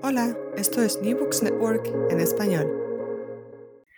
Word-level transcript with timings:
Hola, 0.00 0.36
esto 0.56 0.80
es 0.80 1.02
New 1.02 1.18
Books 1.18 1.42
Network 1.42 1.92
en 2.10 2.20
español. 2.20 2.70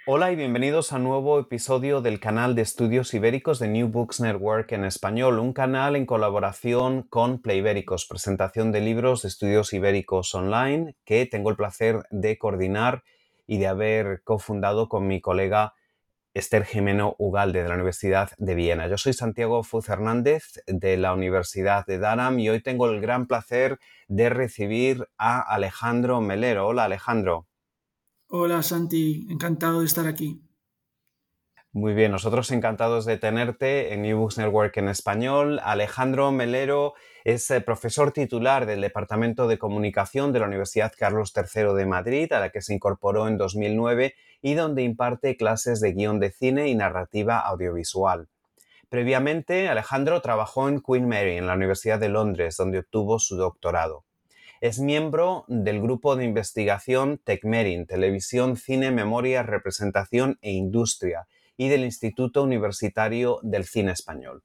Hola 0.06 0.32
y 0.32 0.36
bienvenidos 0.36 0.92
a 0.92 0.96
un 0.96 1.04
nuevo 1.04 1.38
episodio 1.38 2.00
del 2.00 2.20
canal 2.20 2.54
de 2.54 2.62
estudios 2.62 3.12
ibéricos 3.12 3.58
de 3.58 3.68
New 3.68 3.88
Books 3.88 4.18
Network 4.18 4.72
en 4.72 4.86
español, 4.86 5.38
un 5.38 5.52
canal 5.52 5.96
en 5.96 6.06
colaboración 6.06 7.02
con 7.02 7.42
Playbéricos, 7.42 8.06
presentación 8.06 8.72
de 8.72 8.80
libros 8.80 9.20
de 9.22 9.28
estudios 9.28 9.74
ibéricos 9.74 10.34
online 10.34 10.96
que 11.04 11.26
tengo 11.26 11.50
el 11.50 11.56
placer 11.56 12.04
de 12.10 12.38
coordinar 12.38 13.04
y 13.46 13.58
de 13.58 13.66
haber 13.66 14.22
cofundado 14.24 14.88
con 14.88 15.06
mi 15.06 15.20
colega 15.20 15.74
Esther 16.32 16.64
Jimeno 16.64 17.16
Ugalde 17.18 17.62
de 17.62 17.68
la 17.68 17.74
Universidad 17.74 18.30
de 18.38 18.54
Viena. 18.54 18.86
Yo 18.86 18.98
soy 18.98 19.12
Santiago 19.12 19.64
Fuz 19.64 19.88
Hernández 19.88 20.62
de 20.66 20.96
la 20.96 21.12
Universidad 21.12 21.84
de 21.86 21.98
Durham 21.98 22.38
y 22.38 22.48
hoy 22.48 22.62
tengo 22.62 22.88
el 22.88 23.00
gran 23.00 23.26
placer 23.26 23.78
de 24.06 24.30
recibir 24.30 25.08
a 25.18 25.40
Alejandro 25.40 26.20
Melero. 26.20 26.68
Hola 26.68 26.84
Alejandro. 26.84 27.48
Hola 28.28 28.62
Santi, 28.62 29.26
encantado 29.28 29.80
de 29.80 29.86
estar 29.86 30.06
aquí. 30.06 30.40
Muy 31.72 31.94
bien, 31.94 32.10
nosotros 32.10 32.50
encantados 32.50 33.04
de 33.04 33.16
tenerte 33.16 33.94
en 33.94 34.02
New 34.02 34.18
Books 34.18 34.38
Network 34.38 34.76
en 34.76 34.88
español. 34.88 35.60
Alejandro 35.62 36.32
Melero 36.32 36.94
es 37.22 37.48
eh, 37.52 37.60
profesor 37.60 38.10
titular 38.10 38.66
del 38.66 38.80
Departamento 38.80 39.46
de 39.46 39.56
Comunicación 39.56 40.32
de 40.32 40.40
la 40.40 40.46
Universidad 40.46 40.92
Carlos 40.98 41.32
III 41.36 41.74
de 41.76 41.86
Madrid, 41.86 42.32
a 42.32 42.40
la 42.40 42.50
que 42.50 42.60
se 42.60 42.74
incorporó 42.74 43.28
en 43.28 43.38
2009 43.38 44.14
y 44.42 44.55
donde 44.55 44.83
imparte 44.83 45.36
clases 45.36 45.80
de 45.80 45.92
guion 45.92 46.20
de 46.20 46.30
cine 46.30 46.69
y 46.69 46.74
narrativa 46.74 47.38
audiovisual. 47.38 48.28
Previamente, 48.88 49.69
Alejandro 49.69 50.20
trabajó 50.20 50.69
en 50.69 50.80
Queen 50.80 51.08
Mary, 51.08 51.36
en 51.36 51.47
la 51.47 51.55
Universidad 51.55 52.00
de 52.00 52.08
Londres, 52.08 52.56
donde 52.56 52.80
obtuvo 52.80 53.19
su 53.19 53.36
doctorado. 53.36 54.05
Es 54.60 54.78
miembro 54.78 55.44
del 55.48 55.80
grupo 55.80 56.16
de 56.16 56.24
investigación 56.24 57.20
TECMERIN, 57.24 57.86
Televisión, 57.86 58.56
Cine, 58.56 58.91
Memoria, 58.91 59.42
Representación 59.42 60.38
e 60.42 60.52
Industria, 60.52 61.28
y 61.56 61.69
del 61.69 61.84
Instituto 61.84 62.42
Universitario 62.42 63.38
del 63.43 63.64
Cine 63.64 63.93
Español. 63.93 64.43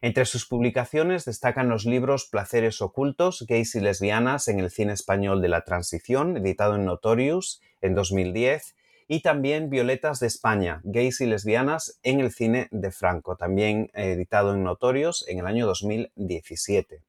Entre 0.00 0.24
sus 0.24 0.46
publicaciones 0.46 1.24
destacan 1.24 1.68
los 1.68 1.84
libros 1.84 2.26
Placeres 2.30 2.82
ocultos, 2.82 3.44
gays 3.48 3.74
y 3.74 3.80
lesbianas 3.80 4.48
en 4.48 4.60
el 4.60 4.70
cine 4.70 4.92
español 4.92 5.40
de 5.40 5.48
la 5.48 5.64
transición, 5.64 6.36
editado 6.36 6.74
en 6.76 6.84
Notorious 6.84 7.62
en 7.80 7.94
2010, 7.94 8.76
y 9.08 9.20
también 9.20 9.70
Violetas 9.70 10.20
de 10.20 10.26
España, 10.26 10.80
gays 10.84 11.20
y 11.20 11.26
lesbianas 11.26 11.98
en 12.02 12.20
el 12.20 12.32
cine 12.32 12.68
de 12.70 12.90
Franco, 12.90 13.36
también 13.36 13.90
editado 13.94 14.54
en 14.54 14.64
Notorious 14.64 15.24
en 15.28 15.38
el 15.38 15.46
año 15.46 15.66
2017. 15.66 17.02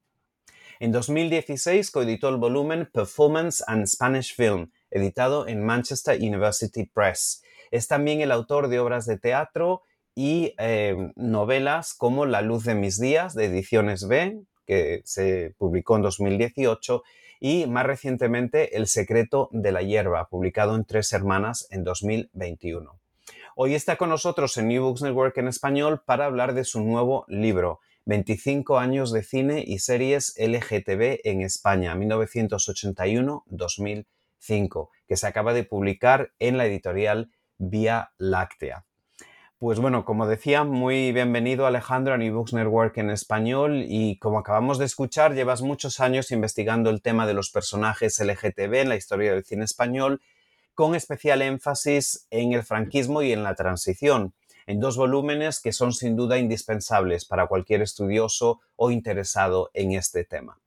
En 0.79 0.91
2016 0.91 1.89
coeditó 1.91 2.29
el 2.29 2.37
volumen 2.37 2.89
Performance 2.91 3.63
and 3.67 3.87
Spanish 3.87 4.35
Film, 4.35 4.71
editado 4.91 5.47
en 5.47 5.63
Manchester 5.63 6.19
University 6.19 6.85
Press, 6.85 7.41
es 7.71 7.87
también 7.87 8.21
el 8.21 8.31
autor 8.31 8.67
de 8.67 8.79
obras 8.79 9.05
de 9.05 9.17
teatro 9.17 9.83
y 10.15 10.53
eh, 10.57 11.11
novelas 11.15 11.93
como 11.93 12.25
La 12.25 12.41
luz 12.41 12.63
de 12.63 12.75
mis 12.75 12.99
días, 12.99 13.35
de 13.35 13.45
Ediciones 13.45 14.07
B, 14.07 14.41
que 14.65 15.01
se 15.03 15.53
publicó 15.57 15.97
en 15.97 16.03
2018, 16.03 17.03
y 17.47 17.67
más 17.67 17.85
recientemente 17.85 18.75
El 18.75 18.87
secreto 18.87 19.49
de 19.51 19.71
la 19.71 19.83
hierba, 19.83 20.29
publicado 20.29 20.75
en 20.75 20.83
Tres 20.83 21.13
Hermanas 21.13 21.67
en 21.69 21.83
2021. 21.83 22.99
Hoy 23.55 23.75
está 23.75 23.97
con 23.97 24.09
nosotros 24.09 24.57
en 24.57 24.67
New 24.67 24.83
Books 24.83 25.03
Network 25.03 25.37
en 25.37 25.49
español 25.49 26.01
para 26.03 26.25
hablar 26.25 26.55
de 26.55 26.63
su 26.63 26.83
nuevo 26.83 27.23
libro, 27.27 27.81
25 28.05 28.79
años 28.79 29.11
de 29.11 29.21
cine 29.21 29.63
y 29.63 29.77
series 29.77 30.33
LGTB 30.39 31.19
en 31.23 31.41
España, 31.41 31.93
1981-2005, 31.93 34.89
que 35.07 35.15
se 35.15 35.27
acaba 35.27 35.53
de 35.53 35.65
publicar 35.65 36.31
en 36.39 36.57
la 36.57 36.65
editorial 36.65 37.29
Vía 37.59 38.09
Láctea. 38.17 38.87
Pues 39.57 39.79
bueno, 39.79 40.03
como 40.03 40.27
decía, 40.27 40.65
muy 40.65 41.13
bienvenido 41.13 41.65
Alejandro 41.65 42.13
a 42.13 42.17
New 42.17 42.35
Books 42.35 42.51
Network 42.51 42.97
en 42.97 43.09
español 43.09 43.85
y 43.87 44.19
como 44.19 44.39
acabamos 44.39 44.79
de 44.79 44.83
escuchar, 44.83 45.33
llevas 45.33 45.61
muchos 45.61 46.01
años 46.01 46.31
investigando 46.31 46.89
el 46.89 47.01
tema 47.01 47.25
de 47.25 47.35
los 47.35 47.51
personajes 47.51 48.19
LGTB 48.19 48.73
en 48.73 48.89
la 48.89 48.97
historia 48.97 49.31
del 49.31 49.45
cine 49.45 49.63
español, 49.63 50.21
con 50.73 50.93
especial 50.93 51.41
énfasis 51.41 52.27
en 52.31 52.51
el 52.51 52.63
franquismo 52.63 53.21
y 53.21 53.31
en 53.31 53.43
la 53.43 53.55
transición, 53.55 54.33
en 54.67 54.81
dos 54.81 54.97
volúmenes 54.97 55.61
que 55.61 55.71
son 55.71 55.93
sin 55.93 56.17
duda 56.17 56.37
indispensables 56.37 57.23
para 57.23 57.47
cualquier 57.47 57.81
estudioso 57.81 58.59
o 58.75 58.91
interesado 58.91 59.69
en 59.73 59.93
este 59.93 60.25
tema. 60.25 60.59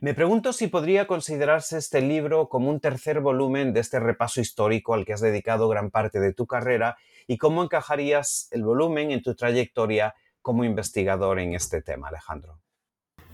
Me 0.00 0.12
pregunto 0.12 0.52
si 0.52 0.66
podría 0.66 1.06
considerarse 1.06 1.78
este 1.78 2.02
libro 2.02 2.50
como 2.50 2.68
un 2.68 2.78
tercer 2.78 3.20
volumen 3.20 3.72
de 3.72 3.80
este 3.80 3.98
repaso 3.98 4.42
histórico 4.42 4.92
al 4.92 5.06
que 5.06 5.14
has 5.14 5.22
dedicado 5.22 5.66
gran 5.68 5.90
parte 5.90 6.20
de 6.20 6.34
tu 6.34 6.46
carrera 6.46 6.98
y 7.28 7.36
cómo 7.36 7.62
encajarías 7.62 8.48
el 8.50 8.64
volumen 8.64 9.12
en 9.12 9.22
tu 9.22 9.36
trayectoria 9.36 10.14
como 10.42 10.64
investigador 10.64 11.38
en 11.38 11.54
este 11.54 11.82
tema, 11.82 12.08
Alejandro. 12.08 12.60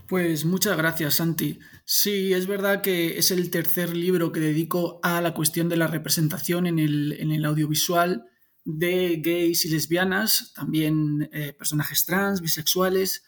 Pues 0.07 0.45
muchas 0.45 0.77
gracias, 0.77 1.15
Santi. 1.15 1.59
Sí, 1.85 2.33
es 2.33 2.45
verdad 2.45 2.81
que 2.81 3.17
es 3.17 3.31
el 3.31 3.49
tercer 3.49 3.95
libro 3.95 4.31
que 4.31 4.39
dedico 4.39 4.99
a 5.01 5.19
la 5.21 5.33
cuestión 5.33 5.67
de 5.69 5.77
la 5.77 5.87
representación 5.87 6.67
en 6.67 6.77
el, 6.77 7.45
audiovisual 7.45 8.25
de 8.65 9.21
gays 9.23 9.65
y 9.65 9.69
lesbianas, 9.69 10.53
también 10.53 11.29
eh, 11.31 11.53
personajes 11.53 12.05
trans, 12.05 12.41
bisexuales, 12.41 13.23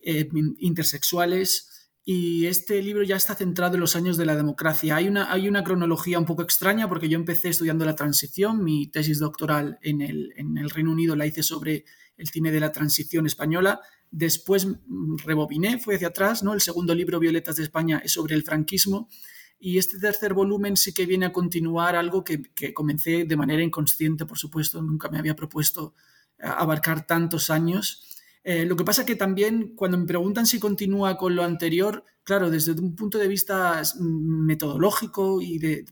eh, 0.00 0.28
intersexuales 0.58 1.77
y 2.10 2.46
este 2.46 2.80
libro 2.80 3.02
ya 3.02 3.16
está 3.16 3.34
centrado 3.34 3.74
en 3.74 3.82
los 3.82 3.94
años 3.94 4.16
de 4.16 4.24
la 4.24 4.34
democracia. 4.34 4.96
Hay 4.96 5.08
una, 5.08 5.30
hay 5.30 5.46
una 5.46 5.62
cronología 5.62 6.18
un 6.18 6.24
poco 6.24 6.40
extraña 6.40 6.88
porque 6.88 7.10
yo 7.10 7.18
empecé 7.18 7.50
estudiando 7.50 7.84
la 7.84 7.96
transición, 7.96 8.64
mi 8.64 8.86
tesis 8.86 9.18
doctoral 9.18 9.78
en 9.82 10.00
el, 10.00 10.32
en 10.36 10.56
el 10.56 10.70
Reino 10.70 10.90
Unido 10.90 11.14
la 11.16 11.26
hice 11.26 11.42
sobre 11.42 11.84
el 12.16 12.26
cine 12.30 12.50
de 12.50 12.60
la 12.60 12.72
transición 12.72 13.26
española, 13.26 13.82
después 14.10 14.66
rebobiné, 15.22 15.80
fue 15.80 15.96
hacia 15.96 16.08
atrás, 16.08 16.42
¿no? 16.42 16.54
El 16.54 16.62
segundo 16.62 16.94
libro, 16.94 17.20
Violetas 17.20 17.56
de 17.56 17.64
España, 17.64 18.00
es 18.02 18.12
sobre 18.12 18.34
el 18.34 18.42
franquismo. 18.42 19.10
Y 19.60 19.76
este 19.76 19.98
tercer 19.98 20.32
volumen 20.32 20.78
sí 20.78 20.94
que 20.94 21.04
viene 21.04 21.26
a 21.26 21.32
continuar 21.32 21.94
algo 21.94 22.24
que, 22.24 22.40
que 22.54 22.72
comencé 22.72 23.26
de 23.26 23.36
manera 23.36 23.62
inconsciente, 23.62 24.24
por 24.24 24.38
supuesto, 24.38 24.80
nunca 24.80 25.10
me 25.10 25.18
había 25.18 25.36
propuesto 25.36 25.94
abarcar 26.38 27.06
tantos 27.06 27.50
años 27.50 28.17
eh, 28.44 28.64
lo 28.64 28.76
que 28.76 28.84
pasa 28.84 29.04
que 29.04 29.16
también 29.16 29.74
cuando 29.74 29.98
me 29.98 30.06
preguntan 30.06 30.46
si 30.46 30.58
continúa 30.58 31.16
con 31.16 31.34
lo 31.34 31.44
anterior, 31.44 32.04
claro, 32.22 32.50
desde 32.50 32.72
un 32.72 32.94
punto 32.94 33.18
de 33.18 33.28
vista 33.28 33.82
metodológico 34.00 35.40
y 35.40 35.58
de, 35.58 35.84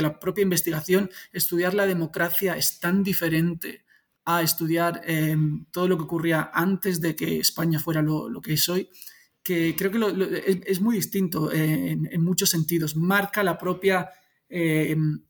la 0.00 0.18
propia 0.18 0.42
investigación, 0.42 1.10
estudiar 1.32 1.74
la 1.74 1.86
democracia 1.86 2.56
es 2.56 2.80
tan 2.80 3.02
diferente 3.02 3.84
a 4.24 4.42
estudiar 4.42 5.02
em, 5.04 5.66
todo 5.72 5.88
lo 5.88 5.96
que 5.96 6.04
ocurría 6.04 6.50
antes 6.52 7.00
de 7.00 7.16
que 7.16 7.38
España 7.38 7.80
fuera 7.80 8.02
lo, 8.02 8.40
que 8.40 8.54
es 8.54 8.68
hoy, 8.68 8.88
que 9.42 9.74
creo 9.76 9.90
que 9.90 10.62
es, 10.66 10.80
muy 10.80 10.96
distinto 10.96 11.52
en, 11.52 12.22
muchos 12.22 12.50
sentidos. 12.50 12.96
Marca 12.96 13.42
la 13.42 13.58
propia 13.58 14.10
em, 14.48 15.20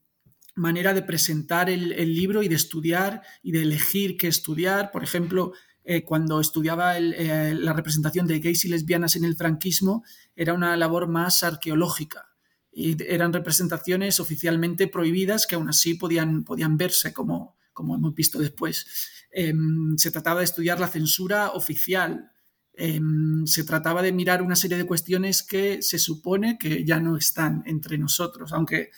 manera 0.54 0.92
de 0.92 1.02
presentar 1.02 1.70
el, 1.70 2.14
libro 2.14 2.42
y 2.42 2.48
de 2.48 2.56
estudiar 2.56 3.22
y 3.42 3.52
de 3.52 3.62
elegir 3.62 4.16
qué 4.16 4.28
estudiar. 4.28 4.90
Por 4.90 5.02
ejemplo, 5.02 5.52
eh, 5.84 6.04
cuando 6.04 6.40
estudiaba 6.40 6.98
eh, 6.98 7.54
la 7.54 7.72
representación 7.72 8.26
de 8.26 8.38
gays 8.38 8.64
y 8.64 8.68
lesbianas 8.68 9.16
en 9.16 9.24
el 9.24 9.36
franquismo, 9.36 10.04
era 10.36 10.54
una 10.54 10.76
labor 10.76 11.08
más 11.08 11.42
arqueológica. 11.42 12.26
eran 12.72 13.32
representaciones 13.32 14.20
oficialmente 14.20 14.86
prohibidas 14.86 15.46
que 15.46 15.56
aún 15.56 15.68
así 15.68 15.94
podían, 15.94 16.44
podían 16.44 16.76
verse 16.76 17.12
como, 17.12 17.56
como 17.72 17.96
hemos 17.96 18.14
visto 18.14 18.38
después. 18.38 18.86
Em, 19.32 19.96
se 19.96 20.10
trataba 20.10 20.40
de 20.40 20.44
estudiar 20.44 20.78
la 20.78 20.88
censura 20.88 21.50
oficial, 21.50 22.30
em, 22.74 23.46
se 23.46 23.64
trataba 23.64 24.02
de 24.02 24.12
mirar 24.12 24.42
una 24.42 24.56
serie 24.56 24.76
de 24.76 24.86
cuestiones 24.86 25.42
que 25.42 25.82
se 25.82 25.98
supone 25.98 26.58
que 26.58 26.84
ya 26.84 27.00
no 27.00 27.16
están 27.16 27.62
entre 27.66 27.98
nosotros, 27.98 28.52
aunque 28.52 28.90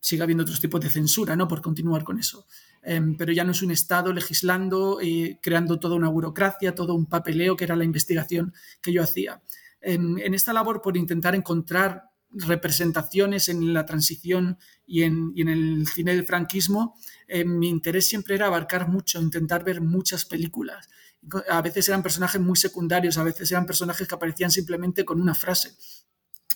siga 0.00 0.24
habiendo 0.24 0.42
otros 0.42 0.60
tipos 0.60 0.80
de 0.80 0.90
censura, 0.90 1.36
¿no? 1.36 1.48
Por 1.48 1.60
continuar 1.60 2.04
con 2.04 2.18
eso. 2.18 2.46
Em, 2.82 3.16
pero 3.16 3.32
ya 3.32 3.44
no 3.44 3.52
es 3.52 3.62
un 3.62 3.70
Estado 3.70 4.12
legislando, 4.12 5.00
eh, 5.00 5.38
creando 5.42 5.78
toda 5.78 5.96
una 5.96 6.08
burocracia, 6.08 6.74
todo 6.74 6.94
un 6.94 7.06
papeleo 7.06 7.56
que 7.56 7.64
era 7.64 7.76
la 7.76 7.84
investigación 7.84 8.54
que 8.80 8.92
yo 8.92 9.02
hacía. 9.02 9.42
en 9.80 10.34
esta 10.34 10.52
labor 10.52 10.82
por 10.82 10.96
intentar 10.96 11.36
encontrar 11.36 12.08
representaciones 12.30 13.48
en 13.48 13.72
la 13.72 13.86
transición 13.86 14.58
y 14.86 15.02
en, 15.02 15.32
el 15.36 15.86
cine 15.86 16.14
del 16.14 16.26
franquismo, 16.26 16.96
eh, 17.26 17.44
mi 17.44 17.68
interés 17.68 18.06
siempre 18.06 18.34
era 18.34 18.46
abarcar 18.46 18.88
mucho, 18.88 19.20
intentar 19.20 19.64
ver 19.64 19.80
muchas 19.80 20.24
películas. 20.24 20.88
A 21.50 21.62
veces 21.62 21.88
eran 21.88 22.02
personajes 22.02 22.40
muy 22.40 22.56
secundarios, 22.56 23.18
a 23.18 23.24
veces 23.24 23.50
eran 23.50 23.66
personajes 23.66 24.06
que 24.06 24.14
aparecían 24.14 24.50
simplemente 24.50 25.04
con 25.04 25.20
una 25.20 25.34
frase. 25.34 25.72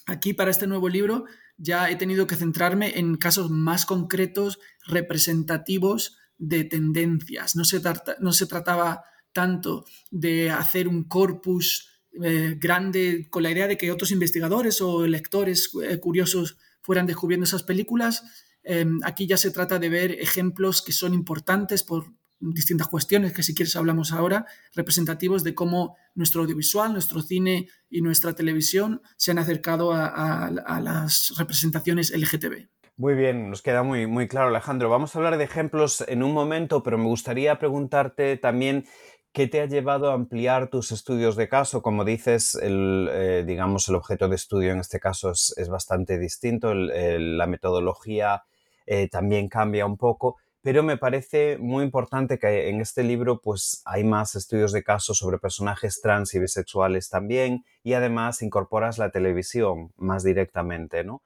Aquí, 0.06 0.34
para 0.34 0.50
este 0.50 0.66
nuevo 0.66 0.88
libro, 0.88 1.25
ya 1.56 1.90
he 1.90 1.96
tenido 1.96 2.26
que 2.26 2.37
centrarme 2.37 2.99
en 2.99 3.16
casos 3.16 3.50
más 3.50 3.87
concretos, 3.87 4.58
representativos 4.87 6.19
de 6.38 6.64
tendencias. 6.64 7.54
No 7.54 7.64
se, 7.64 8.46
trataba 8.46 9.04
tanto 9.32 9.84
de 10.10 10.50
hacer 10.50 10.88
un 10.88 11.04
corpus 11.04 12.02
eh, 12.22 12.56
grande 12.58 13.28
con 13.31 13.44
la 13.44 13.50
idea 13.50 13.69
de 13.69 13.76
que 13.76 13.93
otros 13.93 14.10
investigadores 14.10 14.81
o 14.81 15.06
lectores 15.06 15.70
eh, 15.82 15.99
curiosos 15.99 16.58
fueran 16.82 17.06
descubriendo 17.06 17.44
esas 17.44 17.62
películas. 17.62 18.25
Em, 18.64 18.99
aquí 19.04 19.26
ya 19.26 19.37
se 19.37 19.50
trata 19.50 19.78
de 19.78 19.88
ver 19.88 20.12
ejemplos 20.12 20.82
que 20.82 20.93
son 20.93 21.14
importantes 21.14 21.84
por 21.84 22.12
distintas 22.43 22.89
cuestiones, 22.89 23.33
que 23.33 23.43
si 23.43 23.55
quieres 23.55 23.77
hablamos 23.77 24.12
ahora, 24.12 24.47
representativos 24.75 25.44
de 25.44 25.55
cómo 25.55 25.97
nuestro 26.15 26.43
audiovisual, 26.43 26.93
nuestro 26.93 27.23
cine 27.23 27.69
y 27.89 28.03
nuestra 28.03 28.35
televisión 28.35 29.00
se 29.17 29.31
han 29.31 29.39
acercado 29.39 29.93
a, 29.93 30.50
las 30.81 31.35
representaciones 31.39 32.11
LGTB. 32.11 32.69
Muy 32.97 33.15
bien, 33.15 33.49
nos 33.49 33.62
queda 33.62 33.83
muy, 33.83 34.06
muy 34.06 34.29
claro, 34.29 34.49
Alejandro. 34.49 34.91
Vamos 34.91 35.15
a 35.15 35.19
hablar 35.19 35.39
de 35.39 35.44
ejemplos 35.44 36.05
en 36.06 36.23
un 36.23 36.33
momento, 36.33 36.83
pero 36.83 36.99
me 36.99 37.06
gustaría 37.06 37.59
preguntarte 37.59 38.37
también 38.37 38.85
¿Qué 39.33 39.47
te 39.47 39.62
ha 39.62 39.67
llevado 39.67 40.11
a 40.11 40.15
ampliar 40.15 40.69
tus 40.69 40.93
estudios 40.93 41.37
de 41.37 41.49
caso? 41.49 41.81
Como 41.81 42.05
dices, 42.05 42.55
el, 42.55 43.09
eh, 43.11 43.45
digamos, 43.47 43.88
el 43.88 43.95
objeto 43.95 44.29
de 44.29 44.37
estudio 44.37 44.73
en 44.73 44.81
este 44.81 45.00
caso 45.00 45.31
es, 45.31 45.69
bastante 45.71 46.19
distinto, 46.19 46.75
la 46.75 47.47
metodología 47.47 48.43
eh, 48.85 49.09
también 49.09 49.49
cambia 49.49 49.87
un 49.87 49.97
poco, 49.97 50.37
pero 50.62 50.82
me 50.82 50.97
parece 50.97 51.59
muy 51.59 51.85
importante 51.85 52.38
que 52.38 52.69
en 52.69 52.81
este 52.81 53.03
libro 53.03 53.41
pues 53.41 53.82
hay 53.85 54.05
más 54.05 54.37
estudios 54.37 54.73
de 54.73 54.85
caso 54.85 55.12
sobre 55.12 55.38
personajes 55.38 56.00
trans 56.00 56.35
y 56.35 56.38
bisexuales 56.38 57.09
también 57.09 57.64
y 57.82 57.94
además 57.94 58.43
incorporas 58.43 58.99
la 58.99 59.11
televisión 59.11 59.93
más 59.97 60.23
directamente, 60.23 61.05
¿no? 61.05 61.23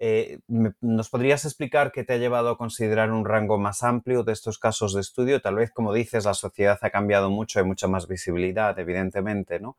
Eh, 0.00 0.38
¿Nos 0.80 1.10
podrías 1.10 1.44
explicar 1.44 1.90
qué 1.90 2.04
te 2.04 2.12
ha 2.12 2.18
llevado 2.18 2.50
a 2.50 2.58
considerar 2.58 3.10
un 3.10 3.24
rango 3.24 3.58
más 3.58 3.82
amplio 3.82 4.22
de 4.22 4.32
estos 4.32 4.58
casos 4.58 4.94
de 4.94 5.00
estudio? 5.00 5.40
Tal 5.40 5.56
vez, 5.56 5.72
como 5.72 5.92
dices, 5.92 6.24
la 6.24 6.34
sociedad 6.34 6.78
ha 6.82 6.90
cambiado 6.90 7.30
mucho, 7.30 7.58
hay 7.58 7.64
mucha 7.64 7.88
más 7.88 8.06
visibilidad, 8.06 8.78
evidentemente, 8.78 9.58
¿no? 9.58 9.76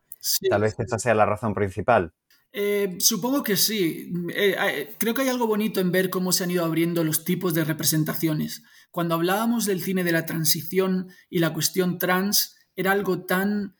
Tal 0.50 0.60
vez 0.60 0.78
esa 0.78 0.98
sea 0.98 1.14
la 1.14 1.24
razón 1.24 1.54
principal. 1.54 2.12
Eh, 2.52 2.96
supongo 2.98 3.42
que 3.42 3.56
sí. 3.56 4.12
Eh, 4.34 4.94
creo 4.98 5.14
que 5.14 5.22
hay 5.22 5.28
algo 5.28 5.46
bonito 5.46 5.80
en 5.80 5.90
ver 5.90 6.10
cómo 6.10 6.32
se 6.32 6.44
han 6.44 6.50
ido 6.50 6.64
abriendo 6.66 7.02
los 7.02 7.24
tipos 7.24 7.54
de 7.54 7.64
representaciones. 7.64 8.62
Cuando 8.90 9.14
hablábamos 9.14 9.66
del 9.66 9.82
cine 9.82 10.04
de 10.04 10.12
la 10.12 10.26
transición 10.26 11.08
y 11.28 11.38
la 11.38 11.52
cuestión 11.52 11.98
trans, 11.98 12.56
era 12.74 12.92
algo 12.92 13.24
tan 13.24 13.76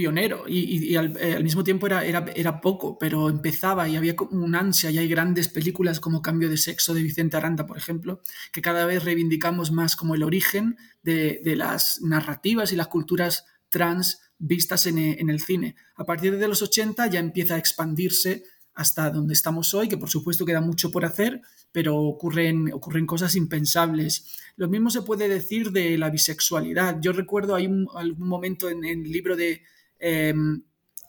pionero 0.00 0.44
y, 0.48 0.94
eh, 0.94 0.98
al, 0.98 1.44
mismo 1.44 1.62
tiempo 1.62 1.86
era, 1.86 2.04
era, 2.04 2.24
era, 2.34 2.60
poco, 2.60 2.98
pero 2.98 3.28
empezaba 3.28 3.86
y 3.86 3.96
había 3.96 4.14
un 4.30 4.54
ansia 4.54 4.90
y 4.90 4.96
hay 4.96 5.08
grandes 5.08 5.48
películas 5.48 6.00
como 6.00 6.22
Cambio 6.22 6.48
de 6.48 6.56
Sexo 6.56 6.94
de 6.94 7.02
Vicente 7.02 7.36
Aranda, 7.36 7.66
por 7.66 7.76
ejemplo, 7.76 8.22
que 8.52 8.62
cada 8.62 8.86
vez 8.86 9.04
reivindicamos 9.04 9.72
más 9.72 9.96
como 9.96 10.14
el 10.14 10.22
origen 10.22 10.76
de, 11.02 11.40
las 11.54 12.00
narrativas 12.00 12.72
y 12.72 12.76
las 12.76 12.88
culturas 12.88 13.44
trans 13.68 14.20
vistas 14.38 14.86
en, 14.86 14.98
en, 14.98 15.28
el 15.28 15.40
cine. 15.40 15.76
A 15.96 16.06
partir 16.06 16.38
de 16.38 16.48
los 16.48 16.62
80 16.62 17.06
ya 17.08 17.20
empieza 17.20 17.56
a 17.56 17.58
expandirse 17.58 18.44
hasta 18.74 19.10
donde 19.10 19.34
estamos 19.34 19.74
hoy, 19.74 19.88
que 19.88 19.98
por 19.98 20.08
supuesto 20.08 20.46
queda 20.46 20.60
mucho 20.60 20.90
por 20.90 21.04
hacer, 21.04 21.40
pero 21.72 21.96
ocurren, 21.96 22.72
ocurren 22.72 23.06
cosas 23.06 23.36
impensables. 23.36 24.38
Lo 24.56 24.68
mismo 24.68 24.90
se 24.90 25.02
puede 25.02 25.28
decir 25.28 25.70
de 25.72 25.98
la 25.98 26.10
bisexualidad. 26.10 26.98
Yo 27.00 27.12
recuerdo, 27.12 27.54
hay 27.54 27.66
un, 27.66 27.88
algún 27.94 28.28
momento 28.28 28.68
en, 28.68 28.84
el 28.84 29.02
libro 29.02 29.36
de, 29.36 29.62
Em, 30.00 30.62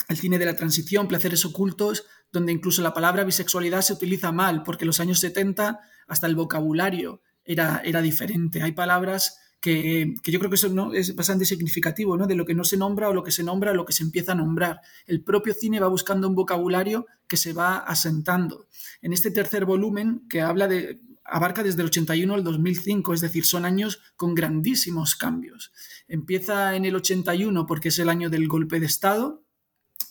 el 0.09 0.17
cine 0.17 0.37
de 0.37 0.45
la 0.45 0.55
transición, 0.55 1.07
Placeres 1.07 1.45
ocultos, 1.45 2.05
donde 2.31 2.51
incluso 2.51 2.81
la 2.81 2.93
palabra 2.93 3.23
bisexualidad 3.23 3.81
se 3.81 3.93
utiliza 3.93 4.33
mal, 4.33 4.63
porque 4.63 4.83
en 4.83 4.87
los 4.87 4.99
años 4.99 5.19
70 5.19 5.79
hasta 6.07 6.27
el 6.27 6.35
vocabulario 6.35 7.21
era, 7.45 7.81
era 7.85 8.01
diferente. 8.01 8.61
Hay 8.61 8.73
palabras 8.73 9.39
que, 9.61 10.15
yo 10.25 10.39
creo 10.39 10.49
que 10.49 10.55
eso 10.55 10.69
¿no? 10.69 10.93
es 10.93 11.15
bastante 11.15 11.45
significativo, 11.45 12.17
¿no? 12.17 12.25
de 12.25 12.35
lo 12.35 12.45
que 12.45 12.55
no 12.55 12.63
se 12.63 12.77
nombra 12.77 13.09
o 13.09 13.13
lo 13.13 13.23
que 13.23 13.31
se 13.31 13.43
nombra 13.43 13.71
o 13.71 13.75
lo 13.75 13.85
que 13.85 13.93
se 13.93 14.03
empieza 14.03 14.31
a 14.31 14.35
nombrar. 14.35 14.81
El 15.05 15.23
propio 15.23 15.53
cine 15.53 15.79
va 15.79 15.87
buscando 15.87 16.27
un 16.27 16.35
vocabulario 16.35 17.05
que 17.27 17.37
se 17.37 17.53
va 17.53 17.77
asentando. 17.77 18.67
En 19.01 19.13
este 19.13 19.29
tercer 19.29 19.65
volumen, 19.65 20.23
que 20.27 20.41
habla 20.41 20.67
de, 20.67 20.99
abarca 21.23 21.63
desde 21.63 21.81
el 21.81 21.87
81 21.87 22.33
al 22.33 22.43
2005, 22.43 23.13
es 23.13 23.21
decir, 23.21 23.45
son 23.45 23.63
años 23.63 24.01
con 24.15 24.33
grandísimos 24.33 25.15
cambios. 25.15 25.71
Empieza 26.07 26.75
en 26.75 26.85
el 26.85 26.95
81 26.95 27.67
porque 27.67 27.89
es 27.89 27.99
el 27.99 28.09
año 28.09 28.31
del 28.31 28.47
golpe 28.47 28.79
de 28.79 28.87
Estado 28.87 29.43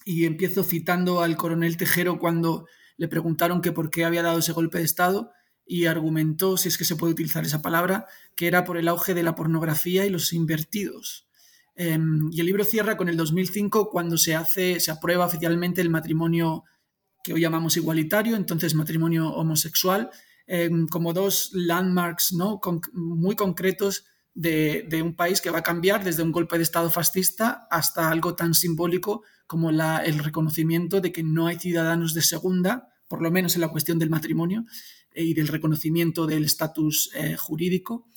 y 0.04 0.26
empiezo 0.26 0.62
citando 0.62 1.22
al 1.22 1.36
coronel 1.36 1.76
Tejero 1.76 2.20
cuando 2.20 2.66
le 2.96 3.08
preguntaron 3.08 3.60
que 3.60 3.72
por 3.72 3.90
qué 3.90 4.04
había 4.04 4.22
dado 4.22 4.38
ese 4.38 4.52
golpe 4.52 4.78
de 4.78 4.84
Estado 4.84 5.32
y 5.70 5.86
argumentó, 5.86 6.56
si 6.56 6.66
es 6.66 6.76
que 6.76 6.84
se 6.84 6.96
puede 6.96 7.12
utilizar 7.12 7.44
esa 7.44 7.62
palabra, 7.62 8.06
que 8.34 8.48
era 8.48 8.64
por 8.64 8.76
el 8.76 8.88
auge 8.88 9.14
de 9.14 9.22
la 9.22 9.36
pornografía 9.36 10.04
y 10.04 10.10
los 10.10 10.32
invertidos. 10.32 11.28
Em, 11.76 12.28
y 12.32 12.40
el 12.40 12.46
libro 12.46 12.64
cierra 12.64 12.96
con 12.96 13.08
el 13.08 13.16
2005 13.16 13.88
cuando 13.88 14.18
se 14.18 14.34
hace, 14.34 14.80
se 14.80 14.90
aprueba 14.90 15.26
oficialmente 15.26 15.80
el 15.80 15.88
matrimonio 15.88 16.64
que 17.22 17.34
hoy 17.34 17.42
llamamos 17.42 17.76
igualitario, 17.76 18.34
entonces 18.34 18.74
matrimonio 18.74 19.28
homosexual, 19.28 20.10
em, 20.48 20.88
como 20.88 21.12
dos 21.12 21.50
landmarks 21.52 22.32
¿no? 22.32 22.60
muy 22.92 23.36
concretos 23.36 24.06
de, 24.34 24.88
un 25.04 25.14
país 25.14 25.40
que 25.40 25.50
va 25.50 25.60
a 25.60 25.62
cambiar 25.62 26.02
desde 26.02 26.24
un 26.24 26.32
golpe 26.32 26.56
de 26.56 26.64
Estado 26.64 26.90
fascista 26.90 27.68
hasta 27.70 28.10
algo 28.10 28.34
tan 28.34 28.54
simbólico 28.54 29.22
como 29.46 29.70
el 29.70 30.18
reconocimiento 30.18 31.00
de 31.00 31.12
que 31.12 31.22
no 31.22 31.46
hay 31.46 31.60
ciudadanos 31.60 32.12
de 32.12 32.22
segunda, 32.22 32.88
por 33.06 33.22
lo 33.22 33.30
menos 33.30 33.54
en 33.54 33.60
la 33.60 33.68
cuestión 33.68 34.00
del 34.00 34.10
matrimonio 34.10 34.64
eh, 34.64 34.99
y 35.14 35.34
del 35.34 35.48
reconocimiento 35.48 36.26
del 36.26 36.44
estatus 36.44 37.10
eh, 37.14 37.36
jurídico. 37.36 38.08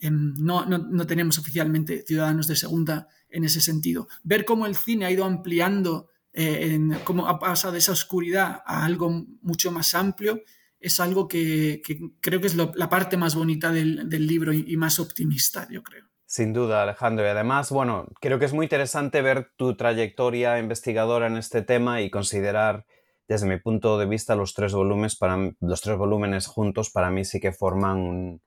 Em, 0.00 0.34
no, 0.38 0.64
no, 0.66 1.06
tenemos 1.06 1.38
oficialmente 1.38 2.04
ciudadanos 2.06 2.46
de 2.46 2.56
segunda 2.56 3.08
en 3.28 3.44
ese 3.44 3.60
sentido. 3.60 4.08
Ver 4.22 4.44
cómo 4.44 4.66
el 4.66 4.76
cine 4.76 5.06
ha 5.06 5.10
ido 5.10 5.24
ampliando, 5.24 6.08
eh, 6.32 6.78
cómo 7.04 7.26
ha 7.26 7.38
pasado 7.38 7.72
de 7.72 7.78
esa 7.80 7.92
oscuridad 7.92 8.62
a 8.64 8.84
algo 8.84 9.26
mucho 9.42 9.70
más 9.72 9.94
amplio, 9.94 10.42
es 10.80 11.00
algo 11.00 11.26
que, 11.26 11.82
creo 12.20 12.40
que 12.40 12.46
es 12.46 12.54
la 12.54 12.88
parte 12.88 13.16
más 13.16 13.34
bonita 13.34 13.72
del, 13.72 14.26
libro 14.26 14.52
y, 14.52 14.76
más 14.76 15.00
optimista, 15.00 15.66
yo 15.70 15.82
creo. 15.82 16.04
Sin 16.24 16.52
duda, 16.52 16.82
Alejandro. 16.82 17.24
Y 17.24 17.28
además, 17.28 17.70
bueno, 17.70 18.06
creo 18.20 18.38
que 18.38 18.44
es 18.44 18.52
muy 18.52 18.66
interesante 18.66 19.22
ver 19.22 19.50
tu 19.56 19.76
trayectoria 19.76 20.58
investigadora 20.58 21.26
en 21.26 21.36
este 21.36 21.62
tema 21.62 22.02
y 22.02 22.10
considerar, 22.10 22.84
desde 23.28 23.46
mi 23.46 23.58
punto 23.58 23.98
de 23.98 24.06
vista, 24.06 24.34
los 24.34 24.54
tres 24.54 24.72
volúmenes, 24.72 25.16
para, 25.16 25.52
los 25.60 25.80
tres 25.80 25.96
volúmenes 25.96 26.46
juntos 26.46 26.90
para 26.90 27.10
mí 27.10 27.24
sí 27.24 27.40
que 27.40 27.52
forman 27.52 28.40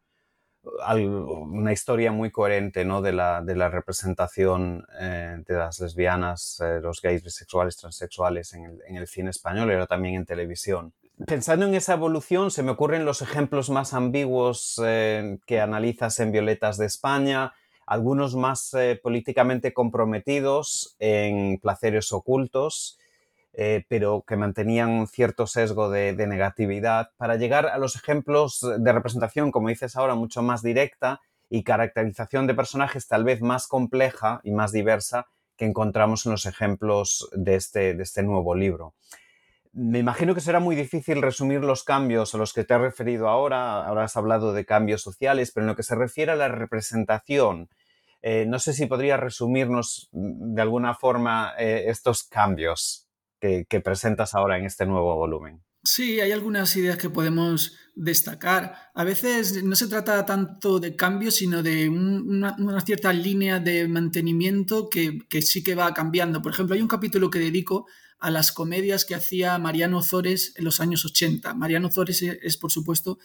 una 0.63 1.71
historia 1.71 2.11
muy 2.11 2.31
coherente 2.31 2.83
¿no? 2.83 3.01
de, 3.01 3.13
la, 3.13 3.69
representación 3.69 4.85
eh, 4.99 5.37
de 5.47 5.55
las 5.55 5.79
lesbianas, 5.79 6.61
eh, 6.61 6.79
los 6.81 7.01
gays, 7.01 7.23
bisexuales, 7.23 7.77
transexuales 7.77 8.53
en 8.53 8.97
el, 8.97 9.07
cine 9.07 9.29
español, 9.29 9.69
pero 9.69 9.87
también 9.87 10.15
en 10.15 10.25
televisión 10.25 10.93
pensando 11.27 11.65
en 11.65 11.75
esa 11.75 11.93
evolución, 11.93 12.51
se 12.51 12.63
me 12.63 12.71
ocurren 12.71 13.05
los 13.05 13.21
ejemplos 13.21 13.69
más 13.69 13.93
ambiguos 13.93 14.81
eh, 14.83 15.37
que 15.45 15.59
analizas 15.59 16.19
en 16.19 16.31
Violetas 16.31 16.77
de 16.77 16.85
España, 16.85 17.53
algunos 17.85 18.35
más 18.35 18.73
eh, 18.73 18.99
políticamente 19.01 19.73
comprometidos 19.73 20.95
en 20.99 21.59
placeres 21.59 22.11
ocultos, 22.11 22.97
eh, 23.53 23.83
pero 23.89 24.23
que 24.25 24.37
mantenían 24.37 25.07
cierto 25.07 25.45
sesgo 25.45 25.89
de, 25.89 26.13
negatividad, 26.13 27.09
para 27.17 27.35
llegar 27.35 27.67
a 27.67 27.77
los 27.77 27.95
ejemplos 27.95 28.65
de 28.79 28.93
representación, 28.93 29.51
como 29.51 29.67
dices 29.67 29.97
ahora, 29.97 30.15
mucho 30.15 30.41
más 30.41 30.61
directa 30.61 31.19
y 31.49 31.63
caracterización 31.63 32.47
de 32.47 32.55
personajes 32.55 33.07
tal 33.07 33.25
vez 33.25 33.41
más 33.41 33.67
compleja 33.67 34.39
y 34.43 34.51
más 34.51 34.71
diversa 34.71 35.27
que 35.57 35.65
encontramos 35.65 36.25
en 36.25 36.31
los 36.31 36.45
ejemplos 36.45 37.29
de 37.33 37.55
este, 37.55 37.93
de 37.93 38.03
este 38.03 38.23
nuevo 38.23 38.55
libro. 38.55 38.93
Me 39.73 39.99
imagino 39.99 40.33
que 40.33 40.41
será 40.41 40.59
muy 40.59 40.75
difícil 40.75 41.21
resumir 41.21 41.61
los 41.61 41.83
cambios 41.83 42.33
a 42.33 42.37
los 42.37 42.53
que 42.53 42.63
te 42.63 42.73
has 42.73 42.81
referido 42.81 43.27
ahora. 43.27 43.85
Ahora 43.85 44.05
has 44.05 44.17
hablado 44.17 44.53
de 44.53 44.65
cambios 44.65 45.01
sociales, 45.01 45.51
pero 45.53 45.65
en 45.65 45.69
lo 45.69 45.75
que 45.75 45.83
se 45.83 45.95
refiere 45.95 46.31
a 46.31 46.35
la 46.35 46.47
representación, 46.47 47.69
eh, 48.21 48.45
no 48.47 48.59
sé 48.59 48.73
si 48.73 48.85
podría 48.85 49.17
resumirnos 49.17 50.09
mm, 50.11 50.55
de 50.55 50.61
alguna 50.61 50.93
forma 50.93 51.53
eh, 51.57 51.85
estos 51.87 52.23
cambios 52.23 53.10
que, 53.41 53.81
presentas 53.81 54.35
ahora 54.35 54.57
en 54.57 54.65
este 54.65 54.85
nuevo 54.85 55.15
volumen. 55.15 55.63
Sí, 55.83 56.19
hay 56.19 56.31
algunas 56.31 56.75
ideas 56.75 56.97
que 56.97 57.09
podemos 57.09 57.75
destacar. 57.95 58.75
A 58.93 59.03
veces 59.03 59.63
no 59.63 59.75
se 59.75 59.87
trata 59.87 60.23
tanto 60.25 60.79
de 60.79 60.95
cambios, 60.95 61.35
sino 61.35 61.63
de 61.63 61.89
una, 61.89 62.55
cierta 62.85 63.11
línea 63.11 63.59
de 63.59 63.87
mantenimiento 63.87 64.89
que, 64.89 65.41
sí 65.41 65.63
que 65.63 65.73
va 65.73 65.91
cambiando. 65.93 66.41
Por 66.41 66.51
ejemplo, 66.51 66.75
hay 66.75 66.81
un 66.81 66.87
capítulo 66.87 67.31
que 67.31 67.39
dedico 67.39 67.87
a 68.19 68.29
las 68.29 68.51
comedias 68.51 69.05
que 69.05 69.15
hacía 69.15 69.57
Mariano 69.57 70.03
Zores 70.03 70.53
en 70.55 70.65
los 70.65 70.79
años 70.79 71.03
80. 71.03 71.55
Mariano 71.55 71.89
Zores 71.89 72.21
es, 72.21 72.57
por 72.57 72.71
supuesto, 72.71 73.17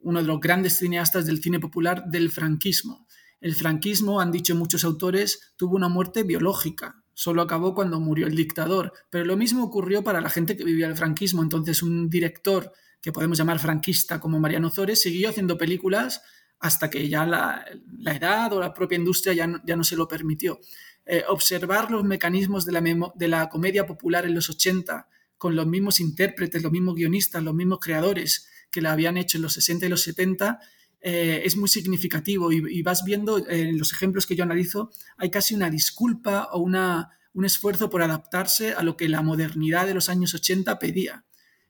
uno 0.00 0.20
de 0.20 0.26
los 0.26 0.40
grandes 0.40 0.76
cineastas 0.76 1.24
del 1.24 1.40
cine 1.40 1.58
popular 1.58 2.04
del 2.04 2.30
franquismo. 2.30 3.06
El 3.40 3.54
franquismo, 3.54 4.20
han 4.20 4.30
dicho 4.30 4.54
muchos 4.54 4.84
autores, 4.84 5.54
tuvo 5.56 5.76
una 5.76 5.88
muerte 5.88 6.22
biológica. 6.22 7.03
Solo 7.14 7.42
acabó 7.42 7.74
cuando 7.74 8.00
murió 8.00 8.26
el 8.26 8.36
dictador. 8.36 8.92
Pero 9.10 9.24
lo 9.24 9.36
mismo 9.36 9.64
ocurrió 9.64 10.02
para 10.04 10.20
la 10.20 10.30
gente 10.30 10.56
que 10.56 10.64
vivía 10.64 10.86
el 10.86 10.96
franquismo. 10.96 11.42
Entonces, 11.42 11.82
un 11.82 12.10
director 12.10 12.72
que 13.00 13.12
podemos 13.12 13.38
llamar 13.38 13.58
franquista 13.58 14.20
como 14.20 14.40
Mariano 14.40 14.70
Zores 14.70 15.00
siguió 15.00 15.30
haciendo 15.30 15.56
películas 15.56 16.22
hasta 16.60 16.88
que 16.88 17.08
ya 17.08 17.26
la, 17.26 17.64
edad 18.06 18.52
o 18.52 18.60
la 18.60 18.72
propia 18.72 18.96
industria 18.96 19.34
ya 19.34 19.76
no 19.76 19.84
se 19.84 19.96
lo 19.96 20.08
permitió. 20.08 20.60
Eh, 21.06 21.22
observar 21.28 21.90
los 21.90 22.02
mecanismos 22.02 22.64
de 22.64 22.72
la, 22.72 22.80
de 23.14 23.28
la 23.28 23.50
comedia 23.50 23.84
popular 23.84 24.24
en 24.24 24.34
los 24.34 24.48
80 24.48 25.06
con 25.36 25.54
los 25.54 25.66
mismos 25.66 26.00
intérpretes, 26.00 26.62
los 26.62 26.72
mismos 26.72 26.94
guionistas, 26.94 27.42
los 27.42 27.54
mismos 27.54 27.78
creadores 27.78 28.48
que 28.70 28.80
la 28.80 28.92
habían 28.92 29.18
hecho 29.18 29.36
en 29.36 29.42
los 29.42 29.52
60 29.52 29.84
y 29.84 29.88
los 29.90 30.02
70, 30.02 30.60
eh, 31.06 31.42
es 31.44 31.58
muy 31.58 31.68
significativo 31.68 32.50
y, 32.50 32.80
vas 32.80 33.04
viendo 33.04 33.36
eh, 33.36 33.68
en 33.68 33.76
los 33.76 33.92
ejemplos 33.92 34.26
que 34.26 34.36
yo 34.36 34.42
analizo, 34.42 34.90
hay 35.18 35.30
casi 35.30 35.54
una 35.54 35.68
disculpa 35.68 36.48
o 36.52 36.60
una, 36.60 37.10
un 37.34 37.44
esfuerzo 37.44 37.90
por 37.90 38.00
adaptarse 38.00 38.72
a 38.72 38.82
lo 38.82 38.96
que 38.96 39.10
la 39.10 39.20
modernidad 39.20 39.86
de 39.86 39.92
los 39.92 40.08
años 40.08 40.32
80 40.32 40.78
pedía. 40.78 41.26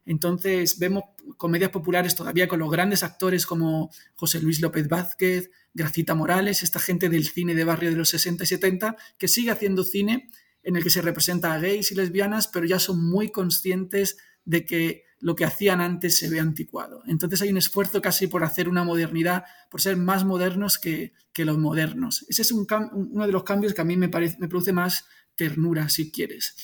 Entonces 0.07 0.79
vemos 0.79 1.03
comedias 1.37 1.73
populares 1.73 2.15
todavía 2.15 2.47
con 2.47 2.61
los 2.61 2.71
grandes 2.71 3.03
actores 3.03 3.45
como 3.45 3.91
José 4.15 4.41
Luis 4.41 4.61
López 4.61 4.87
Vázquez, 4.87 5.51
Gracita 5.73 6.15
Morales, 6.15 6.63
esta 6.63 6.79
gente 6.79 7.09
del 7.09 7.27
cine 7.27 7.57
de 7.57 7.65
barrio 7.65 7.91
de 7.91 7.97
los 7.97 8.11
60 8.11 8.45
y 8.45 8.47
70, 8.47 8.97
que 9.19 9.27
sigue 9.27 9.51
haciendo 9.51 9.83
cine 9.83 10.31
en 10.63 10.77
el 10.77 10.85
que 10.85 10.91
se 10.91 11.03
representa 11.03 11.53
a 11.53 11.59
gays 11.59 11.91
y 11.91 11.97
lesbianas, 11.97 12.47
pero 12.47 12.67
ya 12.67 12.79
son 12.79 13.05
muy 13.05 13.33
conscientes 13.33 14.17
de 14.45 14.65
que 14.65 15.03
lo 15.25 15.35
que 15.35 15.45
hacían 15.45 15.81
antes 15.81 16.19
se 16.19 16.29
ve 16.29 16.39
anticuado. 16.39 17.03
Entonces 17.07 17.41
hay 17.43 17.51
un 17.51 17.57
esfuerzo 17.57 18.01
casi 18.01 18.27
por 18.27 18.45
hacer 18.45 18.69
una 18.69 18.85
modernidad, 18.85 19.45
por 19.71 19.81
ser 19.81 19.97
más 19.97 20.25
modernos 20.25 20.79
que, 20.79 21.13
los 21.37 21.59
modernos. 21.59 22.25
Ese 22.29 22.43
es 22.43 22.53
uno 22.53 23.27
de 23.27 23.33
los 23.33 23.43
cambios 23.43 23.75
que 23.75 23.81
a 23.81 23.85
mí 23.85 23.97
me, 23.97 24.09
parece, 24.09 24.37
me 24.39 24.49
produce 24.49 24.73
más 24.73 25.07
ternura, 25.35 25.89
si 25.89 26.13
quieres. 26.13 26.55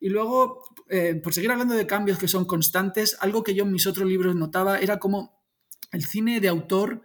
Y 0.00 0.10
luego, 0.10 0.64
eh, 0.90 1.14
por 1.14 1.32
seguir 1.32 1.50
hablando 1.50 1.74
de 1.74 1.86
cambios 1.86 2.18
que 2.18 2.28
son 2.28 2.44
constantes, 2.44 3.16
algo 3.20 3.42
que 3.42 3.54
yo 3.54 3.64
en 3.64 3.72
mis 3.72 3.86
otros 3.86 4.06
libros 4.06 4.36
notaba 4.36 4.78
era 4.78 4.98
como 4.98 5.40
el 5.92 6.04
cine 6.04 6.40
de 6.40 6.48
autor 6.48 7.02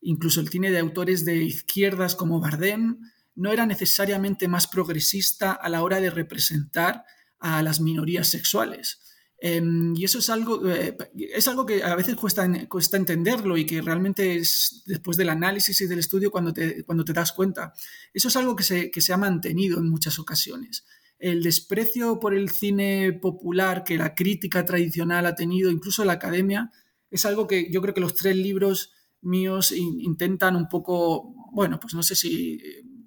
incluso 0.00 0.40
el 0.40 0.48
cine 0.48 0.70
de 0.70 0.78
autores 0.78 1.24
de 1.24 1.36
izquierdas 1.36 2.14
como 2.14 2.40
Bardem, 2.40 3.00
no 3.34 3.52
era 3.52 3.66
necesariamente 3.66 4.48
más 4.48 4.66
progresista 4.66 5.52
a 5.52 5.68
la 5.68 5.82
hora 5.82 6.00
de 6.00 6.10
representar 6.10 7.04
a 7.38 7.62
las 7.62 7.80
minorías 7.80 8.28
sexuales. 8.28 9.05
Em, 9.38 9.94
y 9.94 10.04
eso 10.04 10.18
es 10.18 10.30
algo, 10.30 10.66
eh, 10.68 10.96
es 11.14 11.46
algo 11.46 11.66
que 11.66 11.82
a 11.82 11.94
veces 11.94 12.16
cuesta, 12.16 12.48
cuesta 12.68 12.96
entenderlo 12.96 13.56
y 13.56 13.66
que 13.66 13.82
realmente 13.82 14.36
es 14.36 14.82
después 14.86 15.16
del 15.16 15.28
análisis 15.28 15.80
y 15.80 15.86
del 15.86 15.98
estudio 15.98 16.30
cuando 16.30 16.52
te, 16.52 16.84
cuando 16.84 17.04
te 17.04 17.12
das 17.12 17.32
cuenta. 17.32 17.74
Eso 18.14 18.28
es 18.28 18.36
algo 18.36 18.56
que 18.56 18.64
se, 18.64 18.90
que 18.90 19.00
se 19.00 19.12
ha 19.12 19.18
mantenido 19.18 19.78
en 19.78 19.90
muchas 19.90 20.18
ocasiones. 20.18 20.84
El 21.18 21.42
desprecio 21.42 22.18
por 22.18 22.34
el 22.34 22.50
cine 22.50 23.12
popular 23.12 23.84
que 23.84 23.98
la 23.98 24.14
crítica 24.14 24.64
tradicional 24.64 25.26
ha 25.26 25.34
tenido, 25.34 25.70
incluso 25.70 26.04
la 26.04 26.14
academia, 26.14 26.70
es 27.10 27.24
algo 27.24 27.46
que 27.46 27.70
yo 27.70 27.80
creo 27.82 27.94
que 27.94 28.00
los 28.00 28.14
tres 28.14 28.36
libros 28.36 28.92
míos 29.22 29.72
intentan 29.72 30.56
un 30.56 30.68
poco, 30.68 31.34
bueno, 31.52 31.80
pues 31.80 31.94
no 31.94 32.02
sé 32.02 32.14
si 32.14 32.60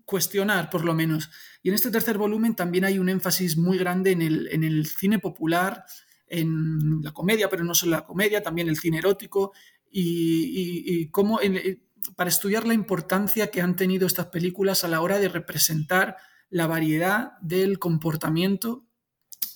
cuestionar 0.06 0.70
por 0.70 0.86
lo 0.86 0.94
menos. 0.94 1.30
Y 1.62 1.70
en 1.70 1.76
este 1.76 1.92
tercer 1.92 2.18
volumen 2.18 2.56
también 2.56 2.86
hay 2.86 2.98
un 2.98 3.10
énfasis 3.10 3.58
muy 3.58 3.78
grande 3.78 4.12
en 4.12 4.22
el, 4.24 4.48
en 4.52 4.64
el 4.64 4.88
cine 4.88 5.20
popular, 5.20 5.86
en 6.30 7.02
la 7.02 7.12
comedia, 7.12 7.50
pero 7.50 7.64
no 7.64 7.74
solo 7.74 7.92
la 7.92 8.06
comedia, 8.06 8.44
también 8.44 8.70
el 8.70 8.78
cine 8.78 9.00
erótico 9.00 9.52
y, 9.92 11.08
cómo 11.08 11.40
para 12.16 12.30
estudiar 12.30 12.66
la 12.66 12.74
importancia 12.74 13.48
que 13.48 13.62
han 13.62 13.76
tenido 13.76 14.08
estas 14.08 14.28
películas 14.28 14.84
a 14.84 14.88
la 14.88 15.02
hora 15.02 15.20
de 15.20 15.30
representar 15.30 16.18
la 16.50 16.68
variedad 16.68 17.34
del 17.42 17.80
comportamiento 17.80 18.86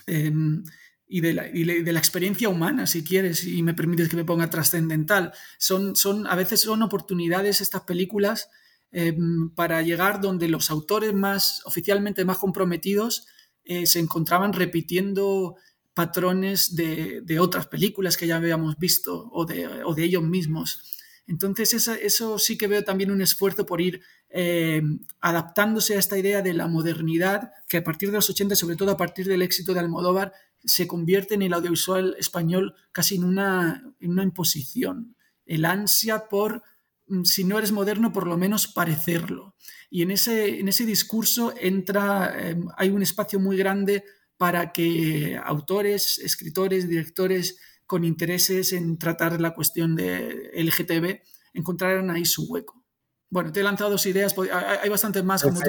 em, 0.08 0.64
y 1.08 1.22
de, 1.22 1.34
la, 1.34 1.44
de, 1.44 1.92
la, 1.92 2.00
experiencia 2.00 2.50
humana, 2.50 2.88
si 2.88 3.04
quieres, 3.04 3.46
y 3.46 3.62
me 3.64 3.74
permites 3.74 4.10
que 4.10 4.16
me 4.16 4.26
ponga 4.26 4.50
trascendental. 4.50 5.32
Son, 5.58 5.96
son, 5.96 6.28
a 6.28 6.36
veces 6.36 6.62
son 6.62 6.82
oportunidades 6.82 7.62
estas 7.62 7.84
películas 7.84 8.50
em, 8.92 9.50
para 9.52 9.82
llegar 9.82 10.22
donde 10.22 10.48
los 10.48 10.70
autores 10.72 11.14
más 11.14 11.62
oficialmente 11.66 12.26
más 12.26 12.38
comprometidos 12.38 13.28
eh, 13.64 13.86
se 13.86 14.00
encontraban 14.00 14.54
repitiendo 14.54 15.56
patrones 15.94 16.76
de, 16.76 17.22
de, 17.22 17.40
otras 17.40 17.68
películas 17.68 18.18
que 18.18 18.28
ya 18.28 18.38
habíamos 18.38 18.78
visto 18.78 19.30
o 19.32 19.46
de, 19.46 19.84
o 19.84 19.94
de 19.94 20.04
ellos 20.04 20.24
mismos. 20.24 20.94
Entonces 21.26 21.74
eso, 21.74 22.38
sí 22.38 22.58
que 22.58 22.68
veo 22.68 22.84
también 22.84 23.12
un 23.12 23.22
esfuerzo 23.22 23.66
por 23.66 23.80
ir 23.80 24.02
em, 24.30 25.00
adaptándose 25.22 25.96
a 25.96 26.00
esta 26.00 26.18
idea 26.18 26.42
de 26.42 26.54
la 26.54 26.68
modernidad 26.68 27.52
que 27.68 27.78
a 27.78 27.84
partir 27.84 28.10
de 28.10 28.16
los 28.16 28.30
80, 28.30 28.56
sobre 28.56 28.76
todo 28.76 28.92
a 28.92 28.98
partir 28.98 29.28
del 29.28 29.42
éxito 29.42 29.74
de 29.74 29.80
Almodóvar, 29.80 30.34
se 30.66 30.88
convierte 30.88 31.36
en 31.36 31.44
el 31.44 31.54
audiovisual 31.54 32.16
español 32.20 32.76
casi 32.92 33.16
en 33.16 33.24
una, 33.24 33.84
en 34.00 34.12
una 34.12 34.24
imposición. 34.24 35.16
El 35.46 35.66
ansia 35.66 36.28
por, 36.28 36.62
mm, 37.08 37.24
si 37.24 37.46
no 37.46 37.58
eres 37.58 37.72
moderno, 37.72 38.12
por 38.12 38.28
lo 38.28 38.38
menos 38.38 38.68
parecerlo. 38.68 39.56
Y 39.90 40.02
en 40.02 40.12
ese, 40.12 40.60
en 40.60 40.68
ese 40.68 40.86
discurso 40.86 41.54
entra, 41.58 42.36
em, 42.38 42.68
hay 42.76 42.90
un 42.90 43.02
espacio 43.02 43.40
muy 43.40 43.56
grande 43.56 44.04
para 44.44 44.74
que 44.74 45.40
autores, 45.42 46.20
escritores, 46.20 46.90
directores 46.90 47.62
con 47.86 48.04
intereses 48.04 48.74
en 48.74 48.98
tratar 48.98 49.40
la 49.40 49.54
cuestión 49.54 49.96
de 49.96 50.52
LGTB 50.54 51.22
encontraran 51.54 52.12
ahí 52.12 52.26
su 52.26 52.52
hueco. 52.52 52.84
Bueno, 53.30 53.54
te 53.54 53.62
he 53.62 53.64
lanzado 53.64 53.92
dos 53.92 54.06
ideas, 54.06 54.36
hay 54.82 54.90
bastantes 54.90 55.24
más 55.24 55.44
como 55.44 55.62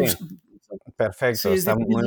Perfecto, 0.96 1.52
está 1.52 1.76
muy, 1.76 2.02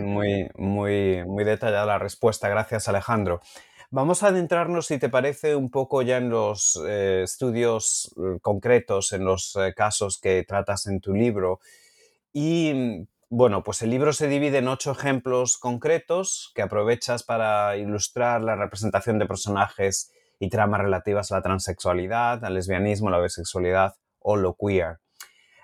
muy, 0.00 0.48
muy, 0.56 1.24
muy, 1.26 1.44
detallada 1.44 1.84
la 1.84 1.98
respuesta. 1.98 2.48
Gracias, 2.48 2.88
Alejandro. 2.88 3.42
Vamos 3.90 4.22
a 4.22 4.28
adentrarnos, 4.28 4.86
si 4.86 4.98
te 4.98 5.10
parece, 5.10 5.54
un 5.56 5.70
poco 5.70 6.00
ya 6.00 6.16
en 6.16 6.30
los 6.30 6.82
eh, 6.88 7.20
estudios 7.24 8.14
eh, 8.16 8.38
concretos, 8.40 9.12
en 9.12 9.26
los 9.26 9.56
eh, 9.56 9.74
casos 9.76 10.18
que 10.18 10.42
tratas 10.44 10.86
en 10.86 11.02
tu 11.02 11.12
libro. 11.12 11.60
Y 12.32 13.06
bueno, 13.34 13.62
pues 13.62 13.80
el 13.80 13.88
libro 13.88 14.12
se 14.12 14.28
divide 14.28 14.58
en 14.58 14.68
ocho 14.68 14.90
ejemplos 14.90 15.56
concretos 15.56 16.52
que 16.54 16.60
aprovechas 16.60 17.22
para 17.22 17.78
ilustrar 17.78 18.42
la 18.42 18.56
representación 18.56 19.18
de 19.18 19.24
personajes 19.24 20.12
y 20.38 20.50
tramas 20.50 20.82
relativas 20.82 21.32
a 21.32 21.36
la 21.36 21.42
transexualidad, 21.42 22.44
al 22.44 22.52
lesbianismo, 22.52 23.08
la 23.08 23.22
bisexualidad 23.22 23.94
o 24.18 24.36
lo 24.36 24.54
queer. 24.54 24.98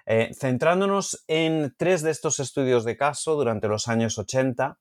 Eh, 0.07 0.31
centrándonos 0.33 1.23
en 1.29 1.75
tres 1.77 2.01
de 2.01 2.11
estos 2.11 2.41
estudios 2.41 2.87
de 2.87 2.97
caso 2.97 3.35
durante 3.35 3.69
los 3.69 3.87
años 3.87 4.17
80, 4.17 4.79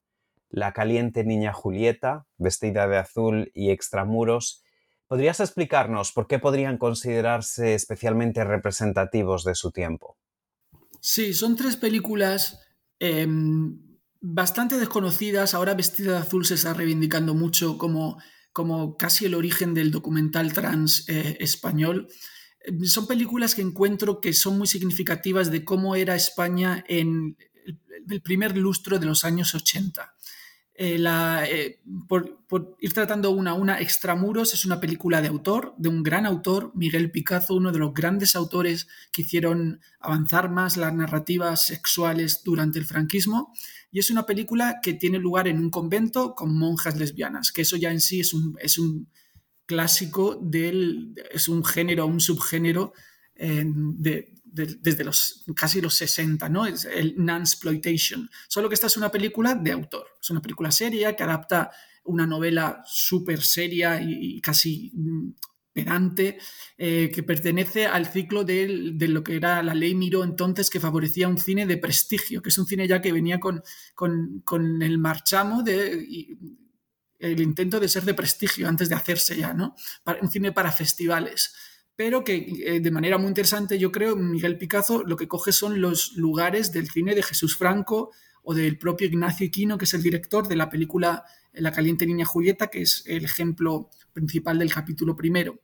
La 0.49 0.71
caliente 0.71 1.25
niña 1.25 1.51
Julieta, 1.51 2.25
vestida 2.37 2.87
de 2.87 2.99
azul 2.99 3.51
y 3.53 3.71
extramuros, 3.71 4.63
¿podrías 5.09 5.41
explicarnos 5.41 6.13
por 6.13 6.25
qué 6.25 6.39
podrían 6.39 6.77
considerarse 6.77 7.73
especialmente 7.73 8.45
representativos 8.45 9.43
de 9.43 9.55
su 9.55 9.73
tiempo? 9.73 10.15
Sí, 11.01 11.33
son 11.33 11.57
tres 11.57 11.75
películas 11.75 12.63
em, 12.99 13.77
bastante 14.21 14.77
desconocidas. 14.77 15.53
Ahora 15.53 15.73
Vestida 15.73 16.13
de 16.13 16.17
azul 16.19 16.45
se 16.45 16.55
está 16.55 16.73
reivindicando 16.73 17.33
mucho 17.33 17.77
como, 17.77 18.21
como 18.51 18.97
casi 18.97 19.25
el 19.25 19.35
origen 19.35 19.73
del 19.73 19.91
documental 19.91 20.53
trans 20.53 21.07
eh, 21.09 21.37
español 21.39 22.07
son 22.83 23.07
películas 23.07 23.55
que 23.55 23.61
encuentro 23.61 24.19
que 24.19 24.33
son 24.33 24.57
muy 24.57 24.67
significativas 24.67 25.51
de 25.51 25.63
cómo 25.63 25.95
era 25.95 26.15
España 26.15 26.83
en 26.87 27.37
el 28.09 28.21
primer 28.21 28.57
lustro 28.57 28.99
de 28.99 29.05
los 29.05 29.23
años 29.23 29.55
80. 29.55 30.15
Eh, 30.79 31.03
eh, 31.49 31.79
por, 32.07 32.77
ir 32.79 32.93
tratando 32.93 33.31
una 33.31 33.55
una, 33.55 33.81
Extramuros 33.81 34.53
es 34.53 34.63
una 34.63 34.79
película 34.79 35.23
de 35.23 35.27
autor, 35.27 35.73
de 35.77 35.89
un 35.89 36.03
gran 36.03 36.27
autor, 36.27 36.71
Miguel 36.75 37.09
Picazo, 37.09 37.55
uno 37.55 37.71
de 37.71 37.79
los 37.79 37.95
grandes 37.95 38.35
autores 38.35 38.87
que 39.11 39.23
hicieron 39.23 39.81
avanzar 39.99 40.51
más 40.51 40.77
las 40.77 40.93
narrativas 40.93 41.65
sexuales 41.65 42.43
durante 42.43 42.77
el 42.77 42.85
franquismo. 42.85 43.51
Y 43.91 43.97
es 43.97 44.11
una 44.11 44.27
película 44.27 44.79
que 44.83 44.93
tiene 44.93 45.17
lugar 45.17 45.47
en 45.47 45.57
un 45.57 45.71
convento 45.71 46.35
con 46.35 46.55
monjas 46.55 46.95
lesbianas, 46.95 47.51
que 47.51 47.63
eso 47.63 47.75
ya 47.75 47.91
en 47.91 47.99
sí 47.99 48.19
es 48.19 48.35
un, 48.35 48.55
es 48.61 48.77
un 48.77 49.09
clásico 49.65 50.35
del, 50.35 51.15
es 51.31 51.47
un 51.47 51.65
género, 51.65 52.05
un 52.05 52.19
subgénero 52.19 52.93
eh, 53.35 53.65
de, 53.65 54.31
desde 54.57 55.03
los 55.03 55.43
casi 55.55 55.81
los 55.81 55.93
60, 55.95 56.49
¿no? 56.49 56.65
Es 56.65 56.85
el 56.85 57.15
Nansploitation. 57.17 58.29
Solo 58.47 58.67
que 58.67 58.75
esta 58.75 58.87
es 58.87 58.97
una 58.97 59.11
película 59.11 59.55
de 59.55 59.71
autor. 59.71 60.07
Es 60.21 60.29
una 60.29 60.41
película 60.41 60.71
seria 60.71 61.15
que 61.15 61.23
adapta 61.23 61.71
una 62.07 62.25
novela 62.25 62.83
súper 62.85 63.41
seria 63.41 64.01
y, 64.01 64.41
casi 64.41 64.91
mm, 64.93 65.29
pedante 65.73 66.39
eh, 66.77 67.11
que 67.13 67.21
pertenece 67.21 67.85
al 67.85 68.07
ciclo 68.07 68.43
de, 68.43 68.95
lo 68.97 69.23
que 69.23 69.35
era 69.35 69.61
la 69.61 69.75
ley 69.75 69.93
Miró 69.93 70.23
entonces 70.23 70.69
que 70.69 70.79
favorecía 70.79 71.27
un 71.27 71.37
cine 71.37 71.67
de 71.67 71.77
prestigio, 71.77 72.41
que 72.41 72.49
es 72.49 72.57
un 72.57 72.65
cine 72.65 72.87
ya 72.87 73.01
que 73.01 73.11
venía 73.11 73.39
con, 73.39 73.61
con, 73.93 74.81
el 74.81 74.97
marchamo 74.97 75.61
de... 75.61 76.07
el 77.19 77.41
intento 77.41 77.79
de 77.79 77.89
ser 77.89 78.03
de 78.03 78.15
prestigio 78.15 78.67
antes 78.67 78.89
de 78.89 78.95
hacerse 78.95 79.37
ya, 79.37 79.53
¿no? 79.53 79.75
un 80.21 80.31
cine 80.31 80.51
para 80.51 80.71
festivales 80.71 81.53
pero 81.97 82.23
que 82.23 82.63
eh, 82.63 82.79
de 82.79 82.91
manera 82.91 83.17
muy 83.17 83.27
interesante, 83.27 83.79
yo 83.79 83.91
creo, 83.91 84.15
Miguel 84.15 84.59
Picazo 84.59 85.03
lo 85.03 85.17
que 85.17 85.27
coge 85.27 85.51
son 85.51 85.81
los 85.81 86.13
lugares 86.15 86.71
del 86.71 86.89
cine 86.89 87.15
de 87.15 87.23
Jesús 87.23 87.57
Franco 87.57 88.11
o 88.43 88.53
del 88.53 88.77
propio 88.77 89.07
Ignacio 89.07 89.47
Iquino, 89.47 89.79
que 89.79 89.85
es 89.85 89.93
el 89.95 90.03
director 90.03 90.47
de 90.47 90.55
la 90.55 90.69
película 90.69 91.25
La 91.53 91.71
caliente 91.71 92.05
niña 92.05 92.23
Julieta, 92.23 92.67
que 92.67 92.83
es 92.83 93.03
el 93.07 93.25
ejemplo 93.25 93.89
principal 94.13 94.59
del 94.59 94.71
capítulo 94.71 95.15
primero. 95.15 95.59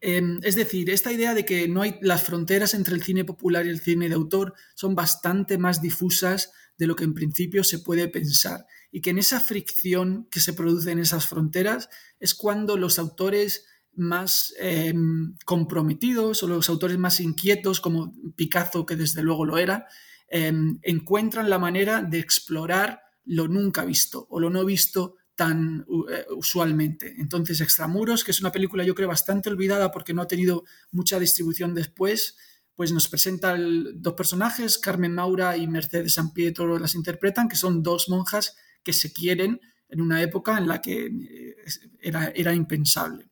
Em, 0.00 0.40
es 0.42 0.54
decir, 0.54 0.88
esta 0.88 1.12
idea 1.12 1.34
de 1.34 1.44
que 1.44 1.68
no 1.68 1.82
hay 1.82 1.98
las 2.00 2.22
fronteras 2.22 2.72
entre 2.72 2.94
el 2.94 3.02
cine 3.02 3.24
popular 3.24 3.66
y 3.66 3.70
el 3.70 3.80
cine 3.80 4.08
de 4.08 4.14
autor 4.14 4.54
son 4.74 4.94
bastante 4.94 5.58
más 5.58 5.82
difusas 5.82 6.50
de 6.78 6.86
lo 6.86 6.96
que 6.96 7.04
en 7.04 7.14
principio 7.14 7.62
se 7.62 7.78
puede 7.78 8.08
pensar 8.08 8.66
y 8.90 9.02
que 9.02 9.10
en 9.10 9.18
esa 9.18 9.40
fricción 9.40 10.28
que 10.30 10.40
se 10.40 10.54
produce 10.54 10.90
en 10.90 10.98
esas 10.98 11.26
fronteras 11.26 11.90
es 12.20 12.34
cuando 12.34 12.78
los 12.78 12.98
autores 12.98 13.66
más 13.96 14.54
em, 14.58 15.34
comprometidos 15.44 16.42
o 16.42 16.48
los 16.48 16.68
autores 16.68 16.98
más 16.98 17.20
inquietos, 17.20 17.80
como 17.80 18.14
Picasso, 18.36 18.86
que 18.86 18.96
desde 18.96 19.22
luego 19.22 19.44
lo 19.44 19.58
era, 19.58 19.86
em, 20.28 20.78
encuentran 20.82 21.50
la 21.50 21.58
manera 21.58 22.02
de 22.02 22.18
explorar 22.18 23.00
lo 23.24 23.48
nunca 23.48 23.84
visto 23.84 24.26
o 24.30 24.40
lo 24.40 24.50
no 24.50 24.64
visto 24.64 25.16
tan 25.34 25.86
eh, 26.10 26.24
usualmente. 26.34 27.14
Entonces, 27.18 27.60
Extramuros, 27.60 28.24
que 28.24 28.30
es 28.30 28.40
una 28.40 28.52
película 28.52 28.84
yo 28.84 28.94
creo 28.94 29.08
bastante 29.08 29.50
olvidada 29.50 29.92
porque 29.92 30.14
no 30.14 30.22
ha 30.22 30.28
tenido 30.28 30.64
mucha 30.90 31.18
distribución 31.20 31.74
después, 31.74 32.36
pues 32.74 32.92
nos 32.92 33.08
presenta 33.08 33.56
dos 33.94 34.14
personajes, 34.14 34.78
Carmen 34.78 35.14
Maura 35.14 35.56
y 35.56 35.66
Mercedes 35.66 36.14
San 36.14 36.32
Pietro 36.32 36.78
las 36.78 36.94
interpretan, 36.94 37.48
que 37.48 37.56
son 37.56 37.82
dos 37.82 38.08
monjas 38.08 38.56
que 38.82 38.92
se 38.92 39.12
quieren 39.12 39.60
en 39.88 40.00
una 40.00 40.22
época 40.22 40.58
en 40.58 40.68
la 40.68 40.80
que 40.80 41.06
eh, 41.06 41.56
era, 42.00 42.32
era 42.34 42.54
impensable. 42.54 43.30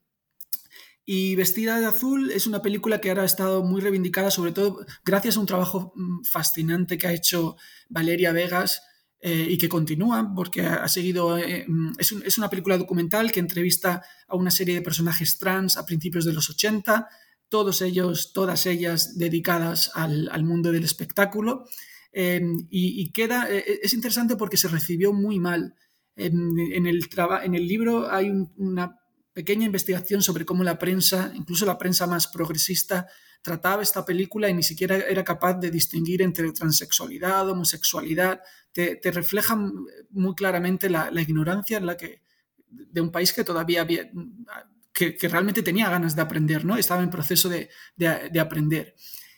Y 1.07 1.35
Vestida 1.35 1.81
de 1.81 1.87
Azul 1.87 2.31
es 2.31 2.47
una 2.47 2.63
película 2.63 3.01
que 3.01 3.11
ahora 3.11 3.23
ha 3.23 3.27
estado 3.27 3.63
muy 3.63 3.81
reivindicada, 3.83 4.31
sobre 4.31 4.53
todo 4.53 4.87
gracias 5.05 5.37
a 5.37 5.41
un 5.41 5.47
trabajo 5.47 5.93
mm, 5.95 6.25
fascinante 6.25 6.97
que 6.97 7.07
ha 7.07 7.13
hecho 7.13 7.57
Valeria 7.91 8.33
Vegas 8.33 8.83
eh, 9.21 9.47
y 9.51 9.59
que 9.59 9.69
continúa, 9.69 10.33
porque 10.35 10.63
ha, 10.63 10.89
seguido. 10.89 11.37
Eh, 11.39 11.67
mm, 11.69 11.93
es, 11.99 12.39
una 12.39 12.49
película 12.49 12.79
documental 12.79 13.33
que 13.33 13.41
entrevista 13.41 14.03
a 14.29 14.37
una 14.37 14.51
serie 14.51 14.75
de 14.75 14.83
personajes 14.83 15.39
trans 15.39 15.77
a 15.77 15.85
principios 15.85 16.25
de 16.25 16.33
los 16.33 16.49
80, 16.49 17.09
todos 17.51 17.83
ellos, 17.83 18.33
todas 18.33 18.65
ellas 18.65 19.19
dedicadas 19.19 19.91
al, 19.95 20.45
mundo 20.45 20.73
del 20.73 20.85
espectáculo. 20.85 21.67
Em, 22.13 22.67
y, 22.71 23.11
queda. 23.13 23.51
Eh, 23.51 23.81
es 23.83 23.93
interesante 23.93 24.37
porque 24.37 24.57
se 24.57 24.69
recibió 24.69 25.13
muy 25.13 25.39
mal. 25.39 25.75
Em, 26.17 26.59
en, 26.73 26.87
el, 26.87 27.09
en 27.43 27.55
el 27.55 27.67
libro 27.67 28.11
hay 28.11 28.31
una 28.57 29.04
pequeña 29.35 29.67
investigación 29.67 30.23
sobre 30.23 30.47
cómo 30.47 30.63
la 30.63 30.79
prensa, 30.79 31.33
incluso 31.35 31.67
la 31.67 31.77
prensa 31.77 32.07
más 32.07 32.29
progresista, 32.29 33.09
trataba 33.43 33.83
esta 33.83 34.05
película 34.07 34.49
y 34.49 34.55
ni 34.55 34.63
siquiera 34.63 34.97
era 34.97 35.23
capaz 35.23 35.55
de 35.55 35.71
distinguir 35.71 36.23
entre 36.23 36.51
transexualidad, 36.53 37.51
homosexualidad. 37.51 38.41
Te, 38.73 38.99
refleja 39.13 39.55
muy 40.11 40.35
claramente 40.35 40.89
la, 40.89 41.11
ignorancia 41.21 41.77
en 41.77 41.87
la 41.87 41.97
que, 41.97 42.23
de 42.69 43.01
un 43.01 43.11
país 43.11 43.33
que 43.33 43.45
todavía 43.45 43.83
había, 43.83 44.09
que, 44.93 45.17
realmente 45.23 45.63
tenía 45.63 45.91
ganas 45.91 46.17
de 46.17 46.23
aprender, 46.23 46.65
¿no? 46.65 46.77
Estaba 46.77 47.03
en 47.03 47.11
proceso 47.11 47.49
de, 47.49 47.69
aprender. 48.41 48.95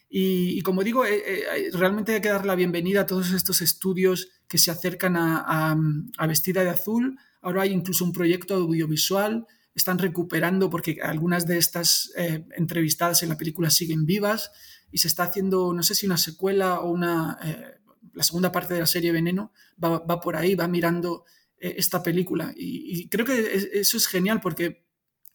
Y, 0.08 0.60
como 0.60 0.84
digo, 0.84 1.04
eh, 1.04 1.22
eh, 1.26 1.70
realmente 1.72 2.14
hay 2.14 2.20
que 2.20 2.28
dar 2.28 2.46
la 2.46 2.54
bienvenida 2.54 3.00
a 3.00 3.06
todos 3.06 3.32
estos 3.32 3.60
estudios 3.60 4.28
que 4.46 4.58
se 4.58 4.70
acercan 4.70 5.16
a 5.16 6.26
Vestida 6.28 6.62
de 6.62 6.70
Azul. 6.70 7.18
Ahora 7.40 7.62
hay 7.62 7.72
incluso 7.72 8.04
un 8.04 8.12
proyecto 8.12 8.54
audiovisual 8.54 9.46
están 9.76 9.98
recuperando 9.98 10.70
porque 10.70 10.98
algunas 11.02 11.46
de 11.46 11.58
estas 11.58 12.10
eh, 12.16 12.46
entrevistadas 12.56 13.22
en 13.22 13.28
la 13.28 13.36
película 13.36 13.68
siguen 13.68 14.06
vivas 14.06 14.50
y 14.90 14.98
se 14.98 15.06
está 15.06 15.24
haciendo, 15.24 15.74
no 15.74 15.82
sé 15.82 15.94
si 15.94 16.06
una 16.06 16.16
secuela 16.16 16.80
o 16.80 16.90
una, 16.90 17.38
eh, 17.44 17.74
la 18.14 18.24
segunda 18.24 18.50
parte 18.50 18.72
de 18.72 18.80
la 18.80 18.86
serie 18.86 19.12
Veneno 19.12 19.52
va, 19.82 20.20
por 20.20 20.34
ahí, 20.34 20.54
va 20.54 20.66
mirando 20.66 21.24
eh, 21.58 21.74
esta 21.76 22.02
película. 22.02 22.54
Y, 22.56 23.08
creo 23.10 23.26
que 23.26 23.70
eso 23.74 23.98
es 23.98 24.06
genial 24.06 24.40
porque 24.40 24.86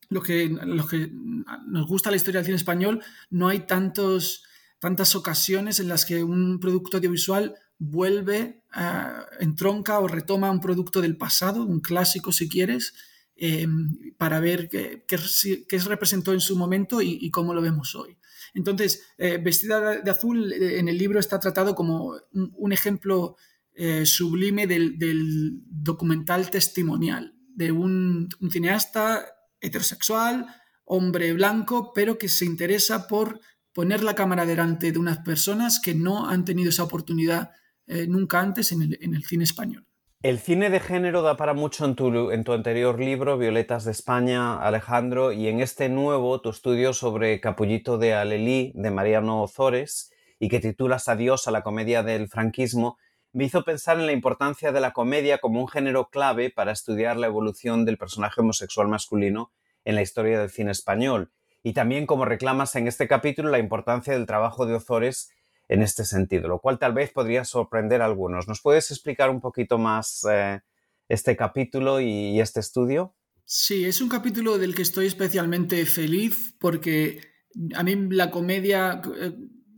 lo 0.09 0.23
que, 0.23 0.49
lo 0.49 0.87
que 0.87 1.11
nos 1.67 1.87
gusta 1.87 2.09
la 2.09 2.17
historia 2.17 2.39
del 2.39 2.45
cine 2.45 2.57
español, 2.57 3.03
no 3.29 3.47
hay 3.47 3.59
tantos, 3.67 4.43
tantas 4.79 5.15
ocasiones 5.15 5.79
en 5.79 5.87
las 5.87 6.03
que 6.03 6.23
un 6.23 6.59
producto 6.59 6.97
audiovisual 6.97 7.55
vuelve, 7.77 8.63
entronca 9.39 9.99
o 9.99 10.07
retoma 10.07 10.49
un 10.49 10.61
producto 10.61 10.99
del 10.99 11.17
pasado, 11.17 11.63
un 11.63 11.79
clásico 11.79 12.31
si 12.31 12.49
quieres, 12.49 12.93
Em, 13.43 14.13
para 14.19 14.39
ver 14.39 14.69
qué, 14.69 15.03
qué, 15.07 15.79
representó 15.79 16.31
en 16.31 16.41
su 16.41 16.55
momento 16.55 17.01
y, 17.01 17.31
cómo 17.31 17.55
lo 17.55 17.61
vemos 17.63 17.95
hoy. 17.95 18.15
Entonces, 18.53 19.01
eh, 19.17 19.39
Vestida 19.43 19.99
de 19.99 20.11
Azul 20.11 20.53
eh, 20.53 20.77
en 20.77 20.87
el 20.87 20.95
libro 20.95 21.19
está 21.19 21.39
tratado 21.39 21.73
como 21.73 22.13
un, 22.33 22.71
ejemplo 22.71 23.37
eh, 23.73 24.05
sublime 24.05 24.67
del, 24.67 25.59
documental 25.65 26.51
testimonial 26.51 27.33
de 27.55 27.71
un, 27.71 28.29
cineasta 28.51 29.25
heterosexual, 29.59 30.45
hombre 30.85 31.33
blanco, 31.33 31.93
pero 31.95 32.19
que 32.19 32.29
se 32.29 32.45
interesa 32.45 33.07
por 33.07 33.41
poner 33.73 34.03
la 34.03 34.13
cámara 34.13 34.45
delante 34.45 34.91
de 34.91 34.99
unas 34.99 35.17
personas 35.17 35.79
que 35.79 35.95
no 35.95 36.29
han 36.29 36.45
tenido 36.45 36.69
esa 36.69 36.83
oportunidad 36.83 37.49
nunca 38.07 38.39
antes 38.39 38.71
en 38.71 39.15
el 39.15 39.23
cine 39.25 39.45
español. 39.45 39.87
El 40.23 40.37
cine 40.37 40.69
de 40.69 40.79
género 40.79 41.23
da 41.23 41.35
para 41.35 41.55
mucho 41.55 41.83
en 41.83 41.95
tu, 41.95 42.29
en 42.29 42.43
tu, 42.43 42.53
anterior 42.53 42.99
libro, 42.99 43.39
Violetas 43.39 43.85
de 43.85 43.91
España, 43.91 44.61
Alejandro, 44.61 45.31
y 45.31 45.47
en 45.47 45.61
este 45.61 45.89
nuevo, 45.89 46.41
tu 46.41 46.51
estudio 46.51 46.93
sobre 46.93 47.41
Capullito 47.41 47.97
de 47.97 48.13
Alelí, 48.13 48.71
de 48.75 48.91
Mariano 48.91 49.41
Ozores, 49.41 50.11
y 50.37 50.47
que 50.47 50.59
titulas 50.59 51.07
Adiós 51.07 51.47
a 51.47 51.51
la 51.51 51.63
comedia 51.63 52.03
del 52.03 52.27
franquismo, 52.27 52.99
me 53.33 53.45
hizo 53.45 53.63
pensar 53.63 53.99
en 53.99 54.05
la 54.05 54.11
importancia 54.11 54.71
de 54.71 54.79
la 54.79 54.93
comedia 54.93 55.39
como 55.39 55.59
un 55.59 55.67
género 55.67 56.09
clave 56.09 56.51
para 56.51 56.71
estudiar 56.71 57.17
la 57.17 57.25
evolución 57.25 57.83
del 57.83 57.97
personaje 57.97 58.41
homosexual 58.41 58.87
masculino 58.87 59.51
en 59.85 59.95
la 59.95 60.03
historia 60.03 60.39
del 60.39 60.51
cine 60.51 60.69
español, 60.69 61.31
y 61.63 61.73
también 61.73 62.05
como 62.05 62.25
reclamas 62.25 62.75
en 62.75 62.87
este 62.87 63.07
capítulo 63.07 63.49
la 63.49 63.57
importancia 63.57 64.13
del 64.13 64.27
trabajo 64.27 64.67
de 64.67 64.75
Ozores 64.75 65.31
en 65.71 65.81
este 65.81 66.03
sentido, 66.03 66.49
lo 66.49 66.59
cual 66.59 66.79
tal 66.79 66.93
vez 66.93 67.11
podría 67.11 67.45
sorprender 67.45 68.01
a 68.01 68.05
algunos. 68.05 68.47
¿Nos 68.47 68.61
puedes 68.61 68.91
explicar 68.91 69.29
un 69.29 69.39
poquito 69.39 69.77
más 69.77 70.25
eh, 70.29 70.59
este 71.07 71.37
capítulo 71.37 72.01
y, 72.01 72.41
este 72.41 72.59
estudio? 72.59 73.15
Sí, 73.45 73.85
es 73.85 74.01
un 74.01 74.09
capítulo 74.09 74.57
del 74.57 74.75
que 74.75 74.81
estoy 74.81 75.07
especialmente 75.07 75.85
feliz 75.85 76.55
porque 76.59 77.21
a 77.73 77.83
mí 77.83 77.95
la 78.09 78.31
comedia 78.31 79.01
eh, 79.17 79.33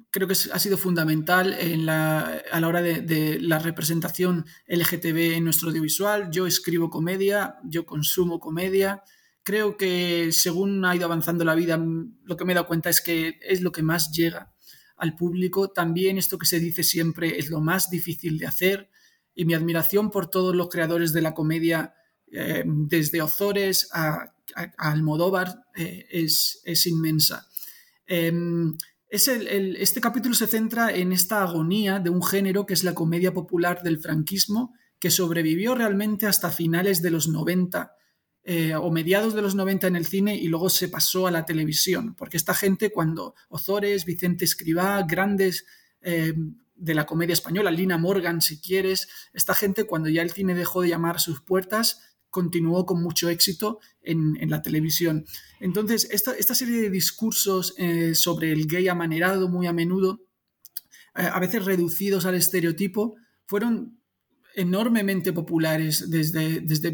creo 0.09 0.27
que 0.27 0.33
ha 0.33 0.59
sido 0.59 0.77
fundamental 0.77 1.55
a 1.89 2.59
la 2.59 2.67
hora 2.67 2.81
de, 2.81 3.39
la 3.39 3.59
representación 3.59 4.45
LGTB 4.67 5.35
en 5.35 5.43
nuestro 5.43 5.69
audiovisual. 5.69 6.29
Yo 6.31 6.47
escribo 6.47 6.89
comedia, 6.89 7.57
yo 7.63 7.85
consumo 7.85 8.39
comedia. 8.39 9.03
Creo 9.43 9.75
que 9.75 10.31
según 10.31 10.85
ha 10.85 10.95
ido 10.95 11.05
avanzando 11.05 11.43
la 11.43 11.55
vida, 11.55 11.77
lo 11.77 12.37
que 12.37 12.45
me 12.45 12.53
he 12.53 12.55
dado 12.55 12.67
cuenta 12.67 12.89
es 12.89 13.01
que 13.01 13.39
es 13.41 13.61
lo 13.61 13.71
que 13.71 13.83
más 13.83 14.11
llega 14.11 14.52
al 14.97 15.15
público. 15.15 15.69
También 15.69 16.17
esto 16.17 16.37
que 16.37 16.45
se 16.45 16.59
dice 16.59 16.83
siempre 16.83 17.37
es 17.37 17.49
lo 17.49 17.61
más 17.61 17.89
difícil 17.89 18.37
de 18.37 18.47
hacer 18.47 18.89
y 19.35 19.45
mi 19.45 19.53
admiración 19.53 20.11
por 20.11 20.29
todos 20.29 20.55
los 20.55 20.69
creadores 20.69 21.13
de 21.13 21.21
la 21.21 21.33
comedia, 21.33 21.95
eh, 22.31 22.63
desde 22.65 23.21
Ozores 23.21 23.89
a, 23.93 24.29
Almodóvar, 24.77 25.65
eh, 25.75 26.05
es, 26.11 26.85
inmensa. 26.85 27.47
Em, 28.05 28.75
es 29.09 29.27
este 29.27 30.01
capítulo 30.01 30.35
se 30.35 30.47
centra 30.47 30.93
en 30.93 31.11
esta 31.11 31.41
agonía 31.41 31.99
de 31.99 32.09
un 32.09 32.21
género 32.21 32.65
que 32.65 32.73
es 32.73 32.83
la 32.83 32.93
comedia 32.93 33.33
popular 33.33 33.81
del 33.81 33.99
franquismo, 33.99 34.75
que 34.99 35.09
sobrevivió 35.09 35.75
realmente 35.75 36.27
hasta 36.27 36.51
finales 36.51 37.01
de 37.01 37.11
los 37.11 37.27
90 37.27 37.95
eh, 38.45 38.75
o 38.75 38.91
mediados 38.91 39.33
de 39.33 39.41
los 39.41 39.55
90 39.55 39.87
en 39.87 39.95
el 39.95 40.05
cine 40.05 40.35
y 40.35 40.49
luego 40.49 40.69
se 40.69 40.89
pasó 40.89 41.27
a 41.27 41.31
la 41.31 41.45
televisión, 41.45 42.13
porque 42.13 42.35
esta 42.35 42.53
gente 42.53 42.91
cuando 42.91 43.35
Ozores, 43.47 44.03
Vicente 44.03 44.43
Escribá, 44.43 45.01
grandes 45.03 45.65
eh, 46.01 46.33
de 46.75 46.93
la 46.93 47.05
comedia 47.05 47.31
española, 47.31 47.71
Lina 47.71 47.97
Morgan 47.97 48.41
si 48.41 48.59
quieres, 48.59 49.07
esta 49.31 49.53
gente 49.53 49.85
cuando 49.85 50.09
ya 50.09 50.21
el 50.21 50.31
cine 50.31 50.55
dejó 50.55 50.81
de 50.81 50.89
llamar 50.89 51.21
sus 51.21 51.39
puertas, 51.41 52.01
continuó 52.29 52.85
con 52.85 53.01
mucho 53.01 53.29
éxito 53.29 53.79
en, 54.01 54.37
la 54.49 54.61
televisión. 54.61 55.23
Entonces, 55.61 56.09
esta, 56.11 56.55
serie 56.55 56.81
de 56.81 56.89
discursos 56.89 57.73
eh, 57.77 58.13
sobre 58.13 58.51
el 58.51 58.67
gay 58.67 58.89
amanerado 58.89 59.47
muy 59.47 59.67
a 59.67 59.73
menudo, 59.73 60.19
a 61.13 61.39
veces 61.39 61.63
reducidos 61.63 62.25
al 62.25 62.35
estereotipo, 62.35 63.15
fueron 63.45 63.99
enormemente 64.55 65.31
populares 65.31 66.09
desde, 66.09 66.59
desde 66.59 66.91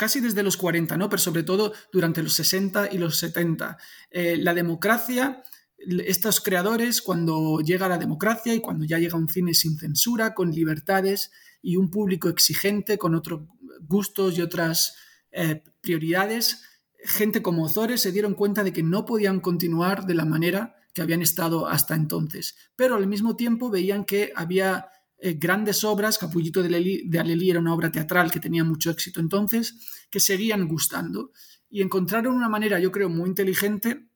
casi 0.00 0.20
desde 0.20 0.42
los 0.42 0.56
40, 0.56 0.96
¿no? 0.96 1.10
pero 1.10 1.20
sobre 1.20 1.42
todo 1.42 1.74
durante 1.92 2.22
los 2.22 2.32
60 2.32 2.88
y 2.90 2.96
los 2.96 3.18
70. 3.18 3.76
Eh, 4.10 4.38
la 4.38 4.54
democracia, 4.54 5.42
estos 5.76 6.40
creadores, 6.40 7.02
cuando 7.02 7.60
llega 7.60 7.86
la 7.86 7.98
democracia 7.98 8.54
y 8.54 8.60
cuando 8.60 8.86
ya 8.86 8.98
llega 8.98 9.18
un 9.18 9.28
cine 9.28 9.52
sin 9.52 9.76
censura, 9.76 10.32
con 10.32 10.52
libertades 10.52 11.32
y 11.60 11.76
un 11.76 11.90
público 11.90 12.30
exigente, 12.30 12.96
con 12.96 13.14
otros 13.14 13.42
gustos 13.82 14.38
y 14.38 14.40
otras 14.40 14.96
eh, 15.32 15.62
prioridades, 15.82 16.62
gente 17.04 17.42
como 17.42 17.64
Ozores 17.64 18.00
se 18.00 18.10
dieron 18.10 18.32
cuenta 18.32 18.64
de 18.64 18.72
que 18.72 18.82
no 18.82 19.04
podían 19.04 19.40
continuar 19.40 20.06
de 20.06 20.14
la 20.14 20.24
manera 20.24 20.76
que 20.94 21.02
habían 21.02 21.20
estado 21.20 21.68
hasta 21.68 21.94
entonces, 21.94 22.56
pero 22.74 22.94
al 22.94 23.06
mismo 23.06 23.36
tiempo 23.36 23.68
veían 23.68 24.06
que 24.06 24.32
había 24.34 24.86
eh, 25.22 25.34
grandes 25.34 25.84
obras, 25.84 26.18
Capullito 26.18 26.62
de, 26.62 27.02
de 27.04 27.18
Alelí 27.18 27.50
era 27.50 27.60
una 27.60 27.74
obra 27.74 27.92
teatral 27.92 28.30
que 28.30 28.40
tenía 28.40 28.64
mucho 28.64 28.90
éxito 28.90 29.20
entonces, 29.20 30.06
que 30.10 30.20
seguían 30.20 30.66
gustando. 30.66 31.32
Y 31.68 31.82
encontraron 31.82 32.34
una 32.34 32.48
manera, 32.48 32.78
yo 32.78 32.90
creo, 32.90 33.08
muy 33.08 33.28
inteligente 33.28 34.08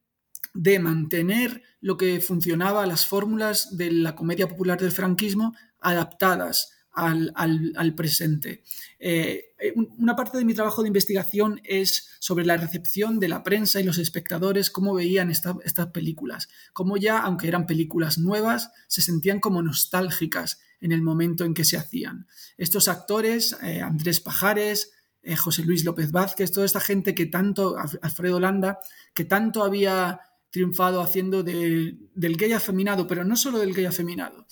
de 0.54 0.78
mantener 0.78 1.62
lo 1.80 1.96
que 1.96 2.20
funcionaba, 2.20 2.86
las 2.86 3.06
fórmulas 3.06 3.76
de 3.76 3.90
la 3.92 4.14
comedia 4.14 4.48
popular 4.48 4.80
del 4.80 4.92
franquismo, 4.92 5.54
adaptadas 5.80 6.70
al, 6.94 7.94
presente. 7.96 8.62
Eh, 8.98 9.52
una 9.98 10.14
parte 10.14 10.38
de 10.38 10.44
mi 10.44 10.54
trabajo 10.54 10.82
de 10.82 10.88
investigación 10.88 11.60
es 11.64 12.16
sobre 12.20 12.44
la 12.44 12.56
recepción 12.56 13.18
de 13.18 13.28
la 13.28 13.42
prensa 13.42 13.80
y 13.80 13.84
los 13.84 13.98
espectadores, 13.98 14.70
cómo 14.70 14.94
veían 14.94 15.30
estas 15.30 15.86
películas, 15.92 16.48
cómo 16.72 16.96
ya, 16.96 17.18
aunque 17.18 17.48
eran 17.48 17.66
películas 17.66 18.18
nuevas, 18.18 18.70
se 18.86 19.02
sentían 19.02 19.40
como 19.40 19.62
nostálgicas 19.62 20.60
en 20.84 20.92
el 20.92 21.02
momento 21.02 21.44
en 21.44 21.54
que 21.54 21.64
se 21.64 21.76
hacían. 21.76 22.26
Estos 22.56 22.88
actores, 22.88 23.56
eh, 23.62 23.80
Andrés 23.80 24.20
Pajares, 24.20 24.92
José 25.38 25.64
Luis 25.64 25.86
López 25.86 26.12
Vázquez, 26.12 26.52
toda 26.52 26.66
esta 26.66 26.80
gente 26.80 27.14
que 27.14 27.24
tanto, 27.24 27.76
Alfredo 28.02 28.38
Landa, 28.38 28.78
que 29.14 29.24
tanto 29.24 29.64
había 29.64 30.20
triunfado 30.50 31.00
haciendo 31.00 31.42
del 31.42 32.36
gay 32.36 32.52
afeminado, 32.52 33.06
pero 33.06 33.24
no 33.24 33.34
solo 33.34 33.58
del 33.58 33.72
gay 33.72 33.86
afeminado, 33.86 34.46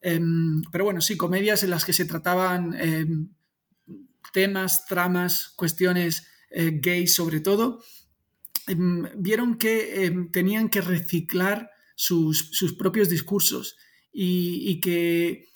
Em, 0.00 0.62
pero 0.70 0.84
bueno, 0.84 1.00
sí, 1.00 1.16
comedias 1.16 1.62
en 1.64 1.70
las 1.70 1.84
que 1.84 1.92
se 1.92 2.04
trataban 2.04 2.74
em, 2.78 3.28
temas, 4.32 4.86
tramas, 4.86 5.48
cuestiones 5.56 6.26
eh, 6.50 6.78
gays 6.80 7.14
sobre 7.14 7.40
todo, 7.40 7.82
em, 8.68 9.06
vieron 9.16 9.58
que 9.58 10.28
tenían 10.32 10.68
que 10.68 10.80
reciclar 10.80 11.70
sus, 11.96 12.52
propios 12.78 13.08
discursos 13.08 13.76
y, 14.12 14.80
que 14.80 15.48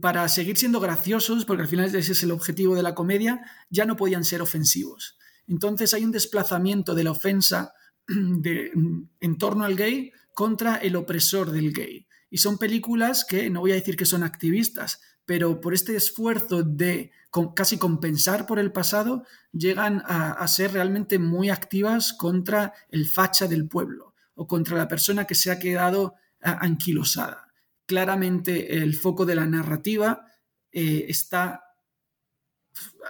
para 0.00 0.28
seguir 0.28 0.56
siendo 0.56 0.80
graciosos, 0.80 1.44
porque 1.44 1.62
al 1.62 1.68
final 1.68 1.94
ese 1.94 2.12
es 2.12 2.22
el 2.22 2.30
objetivo 2.30 2.74
de 2.74 2.82
la 2.82 2.94
comedia, 2.94 3.40
ya 3.70 3.84
no 3.84 3.96
podían 3.96 4.24
ser 4.24 4.42
ofensivos. 4.42 5.18
Entonces 5.46 5.94
hay 5.94 6.04
un 6.04 6.12
desplazamiento 6.12 6.94
de 6.94 7.04
la 7.04 7.10
ofensa 7.10 7.74
en 8.08 9.38
torno 9.38 9.64
al 9.64 9.76
gay 9.76 10.12
contra 10.34 10.76
el 10.76 10.96
opresor 10.96 11.50
del 11.50 11.72
gay. 11.72 12.06
Y 12.30 12.38
son 12.38 12.58
películas 12.58 13.24
que, 13.28 13.50
no 13.50 13.60
voy 13.60 13.72
a 13.72 13.76
decir 13.76 13.96
que 13.96 14.06
son 14.06 14.22
activistas, 14.22 15.00
pero 15.26 15.60
por 15.60 15.74
este 15.74 15.94
esfuerzo 15.96 16.62
de 16.62 17.12
casi 17.54 17.78
compensar 17.78 18.46
por 18.46 18.58
el 18.58 18.72
pasado, 18.72 19.24
llegan 19.52 20.02
a, 20.06 20.46
ser 20.48 20.72
realmente 20.72 21.18
muy 21.18 21.50
activas 21.50 22.12
contra 22.12 22.74
el 22.90 23.06
facha 23.06 23.46
del 23.48 23.68
pueblo 23.68 24.14
o 24.34 24.46
contra 24.46 24.76
la 24.76 24.88
persona 24.88 25.26
que 25.26 25.34
se 25.34 25.50
ha 25.50 25.58
quedado 25.58 26.14
anquilosada. 26.40 27.51
Claramente 27.86 28.76
el 28.76 28.94
foco 28.94 29.26
de 29.26 29.34
la 29.34 29.46
narrativa 29.46 30.26
eh, 30.70 31.06
está 31.08 31.62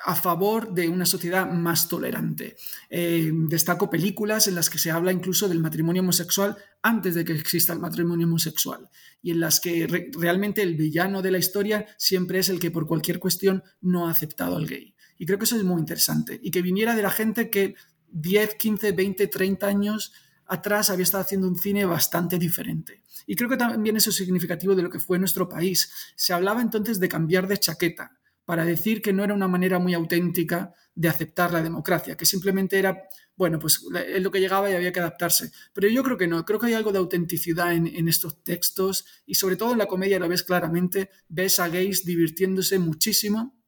a 0.04 0.16
favor 0.16 0.74
de 0.74 0.88
una 0.88 1.06
sociedad 1.06 1.48
más 1.48 1.88
tolerante. 1.88 2.56
Eh, 2.90 3.30
destaco 3.32 3.88
películas 3.88 4.48
en 4.48 4.56
las 4.56 4.68
que 4.68 4.78
se 4.78 4.90
habla 4.90 5.12
incluso 5.12 5.48
del 5.48 5.60
matrimonio 5.60 6.02
homosexual 6.02 6.56
antes 6.82 7.14
de 7.14 7.24
que 7.24 7.32
exista 7.32 7.72
el 7.72 7.78
matrimonio 7.78 8.26
homosexual 8.26 8.88
y 9.22 9.30
en 9.30 9.40
las 9.40 9.60
que 9.60 9.86
realmente 10.12 10.62
el 10.62 10.74
villano 10.74 11.22
de 11.22 11.30
la 11.30 11.38
historia 11.38 11.86
siempre 11.98 12.40
es 12.40 12.48
el 12.48 12.58
que 12.58 12.70
por 12.70 12.86
cualquier 12.86 13.20
cuestión 13.20 13.62
no 13.80 14.08
ha 14.08 14.10
aceptado 14.10 14.56
al 14.56 14.66
gay. 14.66 14.94
Y 15.18 15.26
creo 15.26 15.38
que 15.38 15.44
eso 15.44 15.56
es 15.56 15.62
muy 15.62 15.78
interesante 15.78 16.40
y 16.42 16.50
que 16.50 16.62
viniera 16.62 16.96
de 16.96 17.02
la 17.02 17.10
gente 17.10 17.48
que 17.48 17.76
10, 18.08 18.54
15, 18.56 18.92
20, 18.92 19.26
30 19.28 19.66
años 19.66 20.12
atrás 20.46 20.90
había 20.90 21.04
estado 21.04 21.22
haciendo 21.22 21.48
un 21.48 21.56
cine 21.56 21.84
bastante 21.84 22.38
diferente. 22.38 23.02
Y 23.26 23.36
creo 23.36 23.48
que 23.48 23.56
también 23.56 23.96
eso 23.96 24.10
es 24.10 24.16
significativo 24.16 24.74
de 24.74 24.82
lo 24.82 24.90
que 24.90 24.98
fue 24.98 25.18
nuestro 25.18 25.48
país. 25.48 25.92
Se 26.16 26.32
hablaba 26.32 26.60
entonces 26.60 27.00
de 27.00 27.08
cambiar 27.08 27.46
de 27.46 27.58
chaqueta 27.58 28.18
para 28.44 28.64
decir 28.64 29.02
que 29.02 29.12
no 29.12 29.24
era 29.24 29.34
una 29.34 29.48
manera 29.48 29.78
muy 29.78 29.94
auténtica 29.94 30.74
de 30.94 31.08
aceptar 31.08 31.52
la 31.52 31.62
democracia, 31.62 32.16
que 32.16 32.26
simplemente 32.26 32.78
era, 32.78 33.04
bueno, 33.36 33.58
pues 33.58 33.84
es 34.06 34.22
lo 34.22 34.30
que 34.30 34.40
llegaba 34.40 34.70
y 34.70 34.74
había 34.74 34.92
que 34.92 35.00
adaptarse. 35.00 35.52
Pero 35.72 35.88
yo 35.88 36.02
creo 36.02 36.18
que 36.18 36.26
no, 36.26 36.44
creo 36.44 36.58
que 36.58 36.66
hay 36.66 36.74
algo 36.74 36.92
de 36.92 36.98
autenticidad 36.98 37.72
en, 37.72 38.08
estos 38.08 38.42
textos 38.42 39.06
y 39.24 39.36
sobre 39.36 39.56
todo 39.56 39.72
en 39.72 39.78
la 39.78 39.86
comedia 39.86 40.18
lo 40.18 40.28
ves 40.28 40.42
claramente, 40.42 41.10
ves 41.28 41.60
a 41.60 41.68
gays 41.68 42.04
divirtiéndose 42.04 42.78
muchísimo, 42.78 43.58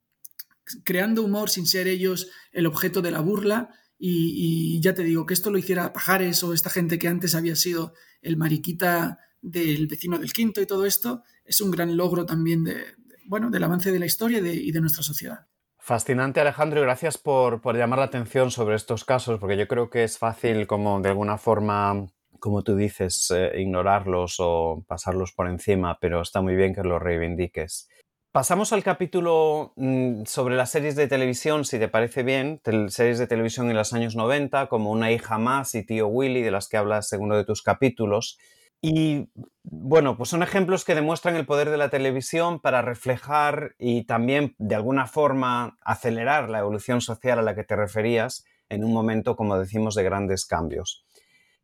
creando 0.85 1.23
humor 1.23 1.51
sin 1.51 1.67
ser 1.67 1.87
ellos 1.87 2.29
el 2.53 2.67
objeto 2.67 3.01
de 3.01 3.11
la 3.11 3.21
burla. 3.21 3.71
Y, 3.99 4.81
ya 4.81 4.95
te 4.95 5.03
digo, 5.03 5.25
que 5.25 5.35
esto 5.35 5.51
lo 5.51 5.59
hiciera 5.59 5.93
Pajares 5.93 6.43
o 6.43 6.53
esta 6.53 6.71
gente 6.71 6.99
que 6.99 7.09
antes 7.09 7.35
había 7.35 7.57
sido 7.57 7.95
el 8.21 8.37
mariquita 8.37 9.19
del 9.41 9.87
vecino 9.87 10.19
del 10.19 10.33
quinto 10.33 10.61
y 10.61 10.67
todo 10.67 10.87
esto, 10.87 11.23
es 11.45 11.61
un 11.61 11.71
gran 11.71 11.97
logro 11.97 12.25
también 12.27 12.65
de, 12.65 12.83
bueno, 13.27 13.51
del 13.51 13.65
avance 13.65 13.93
de 13.93 13.99
la 13.99 14.07
historia 14.07 14.39
y 14.39 14.73
de, 14.73 14.81
nuestra 14.81 15.03
sociedad. 15.03 15.47
Fascinante 15.79 16.41
Alejandro 16.41 16.81
y 16.81 16.85
gracias 16.85 17.19
por, 17.19 17.61
llamar 17.77 17.99
la 17.99 18.07
atención 18.07 18.51
sobre 18.51 18.77
estos 18.77 19.05
casos, 19.05 19.39
porque 19.39 19.57
yo 19.57 19.69
creo 19.69 19.91
que 19.91 20.05
es 20.05 20.19
fácil 20.19 20.67
como 20.67 21.01
de 21.01 21.11
alguna 21.11 21.37
forma, 21.37 22.07
como 22.39 22.63
tú 22.63 22.75
dices, 22.75 23.31
eh, 23.35 23.53
ignorarlos 23.61 24.37
o 24.39 24.85
pasarlos 24.89 25.33
por 25.33 25.47
encima, 25.47 25.99
pero 26.01 26.23
está 26.23 26.41
muy 26.41 26.57
bien 26.57 26.75
que 26.75 26.83
los 26.83 27.03
reivindiques. 27.03 27.89
Pasamos 28.35 28.73
al 28.73 28.83
capítulo 28.83 29.75
mm, 29.77 30.25
sobre 30.25 30.57
las 30.57 30.73
series 30.73 30.97
de 30.97 31.07
televisión, 31.07 31.65
si 31.65 31.79
te 31.79 31.87
parece 31.87 32.25
bien, 32.25 32.61
series 32.89 33.21
de 33.21 33.29
televisión 33.29 33.71
en 33.71 33.77
los 33.77 33.93
años 33.93 34.17
90, 34.17 34.67
como 34.67 34.91
Una 34.91 35.13
hija 35.13 35.39
más 35.39 35.77
y 35.77 35.87
Tío 35.87 36.09
Willy, 36.09 36.43
de 36.43 36.51
las 36.51 36.67
que 36.67 36.77
hablas 36.77 37.13
en 37.13 37.21
uno 37.21 37.37
de 37.37 37.45
tus 37.45 37.63
capítulos. 37.63 38.37
Y 38.83 39.29
bueno, 39.63 40.17
pues 40.17 40.31
son 40.31 40.43
ejemplos 40.43 40.85
que 40.85 40.97
demuestran 40.97 41.37
el 41.37 41.47
poder 41.47 41.71
de 41.71 41.77
la 41.77 41.91
televisión 41.91 42.59
para 42.59 42.83
reflejar 42.83 43.77
y 43.79 44.05
también 44.05 44.57
de 44.59 44.75
alguna 44.75 45.07
forma 45.07 45.79
acelerar 45.85 46.51
la 46.51 46.59
evolución 46.59 47.01
social 47.01 47.39
a 47.39 47.43
la 47.43 47.55
que 47.55 47.63
te 47.63 47.77
referías 47.77 48.45
en 48.69 48.83
un 48.83 48.93
momento, 48.93 49.37
como 49.37 49.57
decimos, 49.57 49.95
de 49.95 50.03
grandes 50.03 50.45
cambios. 50.45 51.07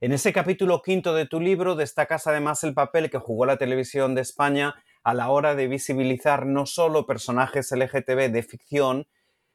En 0.01 0.13
ese 0.13 0.33
capítulo 0.33 0.83
quinto 0.83 1.15
de 1.15 1.27
tu 1.27 1.41
libro 1.41 1.75
destacas 1.75 2.29
además 2.29 2.63
el 2.63 2.75
papel 2.75 3.11
que 3.11 3.19
jugó 3.19 3.45
la 3.45 3.57
televisión 3.57 4.15
de 4.15 4.21
España 4.21 4.77
a 5.03 5.15
la 5.15 5.31
hora 5.31 5.55
de 5.55 5.67
visibilizar 5.67 6.47
no 6.47 6.67
solo 6.67 7.07
personajes 7.07 7.73
LGTB 7.73 8.31
de 8.31 8.43
ficción, 8.43 9.07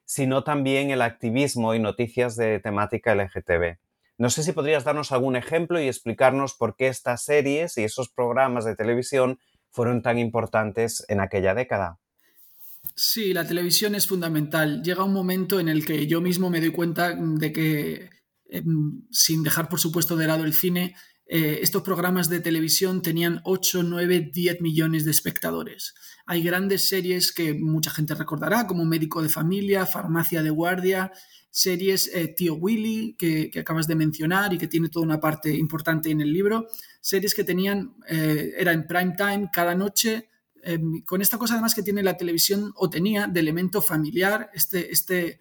sino 0.06 0.44
también 0.44 0.92
el 0.92 1.02
activismo 1.02 1.74
y 1.74 1.80
noticias 1.80 2.36
de 2.36 2.60
temática 2.60 3.16
LGTB. 3.16 3.78
No 4.18 4.30
sé 4.30 4.44
si 4.44 4.54
podrías 4.54 4.84
darnos 4.84 5.12
algún 5.12 5.36
ejemplo 5.36 5.80
y 5.82 5.88
explicarnos 5.88 6.54
por 6.54 6.76
qué 6.76 6.88
estas 6.88 7.24
series 7.24 7.78
y 7.78 7.84
esos 7.84 8.10
programas 8.10 8.64
de 8.64 8.76
televisión 8.76 9.40
fueron 9.72 10.02
tan 10.02 10.18
importantes 10.18 11.04
en 11.10 11.20
aquella 11.20 11.54
década. 11.54 12.00
Sí, 12.96 13.34
la 13.34 13.46
televisión 13.46 13.94
es 13.96 14.08
fundamental. 14.08 14.82
Llega 14.84 15.04
un 15.04 15.12
momento 15.12 15.60
en 15.60 15.68
el 15.68 15.86
que 15.86 16.08
yo 16.08 16.22
mismo 16.22 16.50
me 16.50 16.62
doy 16.62 16.72
cuenta 16.72 17.14
de 17.14 17.52
que, 17.52 18.10
em, 18.50 19.02
sin 19.12 19.44
dejar 19.44 19.68
por 19.68 19.80
supuesto 19.80 20.16
de 20.16 20.28
lado 20.28 20.46
el 20.46 20.54
cine, 20.54 20.96
eh, 21.28 21.60
estos 21.62 21.82
programas 21.82 22.30
de 22.30 22.40
televisión 22.40 23.02
tenían 23.02 23.42
8, 23.46 23.82
9, 23.84 24.32
10 24.32 24.62
millones 24.62 25.06
de 25.06 25.12
espectadores. 25.12 25.96
Hay 26.28 26.44
grandes 26.44 26.88
series 26.88 27.32
que 27.32 27.54
mucha 27.56 27.90
gente 27.90 28.14
recordará, 28.14 28.68
como 28.68 28.86
Médico 28.86 29.24
de 29.24 29.30
Familia, 29.30 29.88
Farmacia 29.88 30.44
de 30.44 30.52
Guardia, 30.52 31.12
series 31.50 32.12
eh, 32.14 32.28
Tío 32.28 32.56
Willy, 32.56 33.16
que, 33.18 33.50
acabas 33.60 33.88
de 33.88 33.96
mencionar 33.96 34.54
y 34.54 34.58
que 34.60 34.68
tiene 34.68 34.90
toda 34.90 35.06
una 35.06 35.20
parte 35.20 35.56
importante 35.56 36.12
en 36.12 36.22
el 36.22 36.32
libro, 36.32 36.68
series 37.02 37.34
que 37.34 37.44
tenían, 37.44 37.96
eh, 38.08 38.52
era 38.58 38.72
en 38.74 38.86
prime 38.86 39.16
time 39.18 39.50
cada 39.52 39.74
noche, 39.74 40.30
em, 40.62 41.02
con 41.04 41.22
esta 41.22 41.38
cosa 41.40 41.54
además 41.54 41.74
que 41.74 41.82
tiene 41.82 42.04
la 42.04 42.18
televisión 42.18 42.72
o 42.76 42.90
tenía 42.90 43.28
de 43.28 43.40
elemento 43.40 43.82
familiar, 43.82 44.52
este, 44.54 44.92
este, 44.92 45.40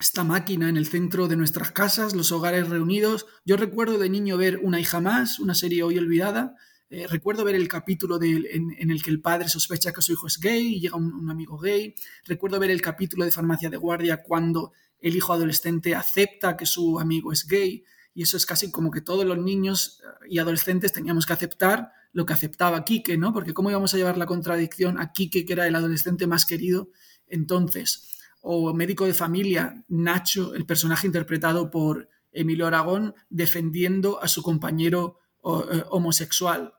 esta 0.00 0.24
máquina 0.24 0.68
en 0.68 0.76
el 0.76 0.86
centro 0.86 1.28
de 1.28 1.36
nuestras 1.36 1.72
casas, 1.72 2.14
los 2.14 2.32
hogares 2.32 2.68
reunidos. 2.68 3.26
Yo 3.44 3.56
recuerdo 3.56 3.98
de 3.98 4.10
niño 4.10 4.36
ver 4.36 4.60
Una 4.62 4.80
hija 4.80 5.00
más, 5.00 5.38
una 5.38 5.54
serie 5.54 5.82
hoy 5.82 5.98
olvidada. 5.98 6.56
Eh, 6.88 7.06
recuerdo 7.08 7.44
ver 7.44 7.56
el 7.56 7.66
capítulo 7.66 8.20
en, 8.22 8.90
el 8.90 9.02
que 9.02 9.10
el 9.10 9.20
padre 9.20 9.48
sospecha 9.48 9.92
que 9.92 10.02
su 10.02 10.12
hijo 10.12 10.28
es 10.28 10.38
gay 10.38 10.76
y 10.76 10.80
llega 10.80 10.96
un, 10.96 11.28
amigo 11.30 11.58
gay. 11.58 11.94
Recuerdo 12.24 12.60
ver 12.60 12.70
el 12.70 12.80
capítulo 12.80 13.24
de 13.24 13.32
Farmacia 13.32 13.70
de 13.70 13.76
Guardia 13.76 14.22
cuando 14.22 14.72
el 15.00 15.16
hijo 15.16 15.32
adolescente 15.32 15.94
acepta 15.94 16.56
que 16.56 16.66
su 16.66 17.00
amigo 17.00 17.32
es 17.32 17.46
gay. 17.46 17.84
Y 18.14 18.22
eso 18.22 18.36
es 18.36 18.46
casi 18.46 18.70
como 18.70 18.90
que 18.90 19.00
todos 19.00 19.24
los 19.24 19.38
niños 19.38 20.00
eh, 20.02 20.28
y 20.30 20.38
adolescentes 20.38 20.92
teníamos 20.92 21.26
que 21.26 21.32
aceptar 21.32 21.90
lo 22.12 22.24
que 22.24 22.32
aceptaba 22.32 22.84
Quique, 22.84 23.18
¿no? 23.18 23.32
Porque 23.32 23.52
¿cómo 23.52 23.70
íbamos 23.70 23.92
a 23.92 23.96
llevar 23.96 24.16
la 24.16 24.26
contradicción 24.26 24.98
a 24.98 25.12
Quique, 25.12 25.44
que 25.44 25.52
era 25.52 25.66
el 25.66 25.74
adolescente 25.74 26.26
más 26.26 26.46
querido 26.46 26.90
entonces? 27.28 28.15
O 28.48 28.72
médico 28.72 29.06
de 29.06 29.14
familia, 29.14 29.82
Nacho, 29.88 30.54
el 30.54 30.66
personaje 30.66 31.08
interpretado 31.08 31.68
por 31.68 32.08
Emilio 32.30 32.68
Aragón, 32.68 33.12
defendiendo 33.28 34.22
a 34.22 34.28
su 34.28 34.40
compañero 34.40 35.18
eh, 35.44 35.82
homosexual. 35.90 36.74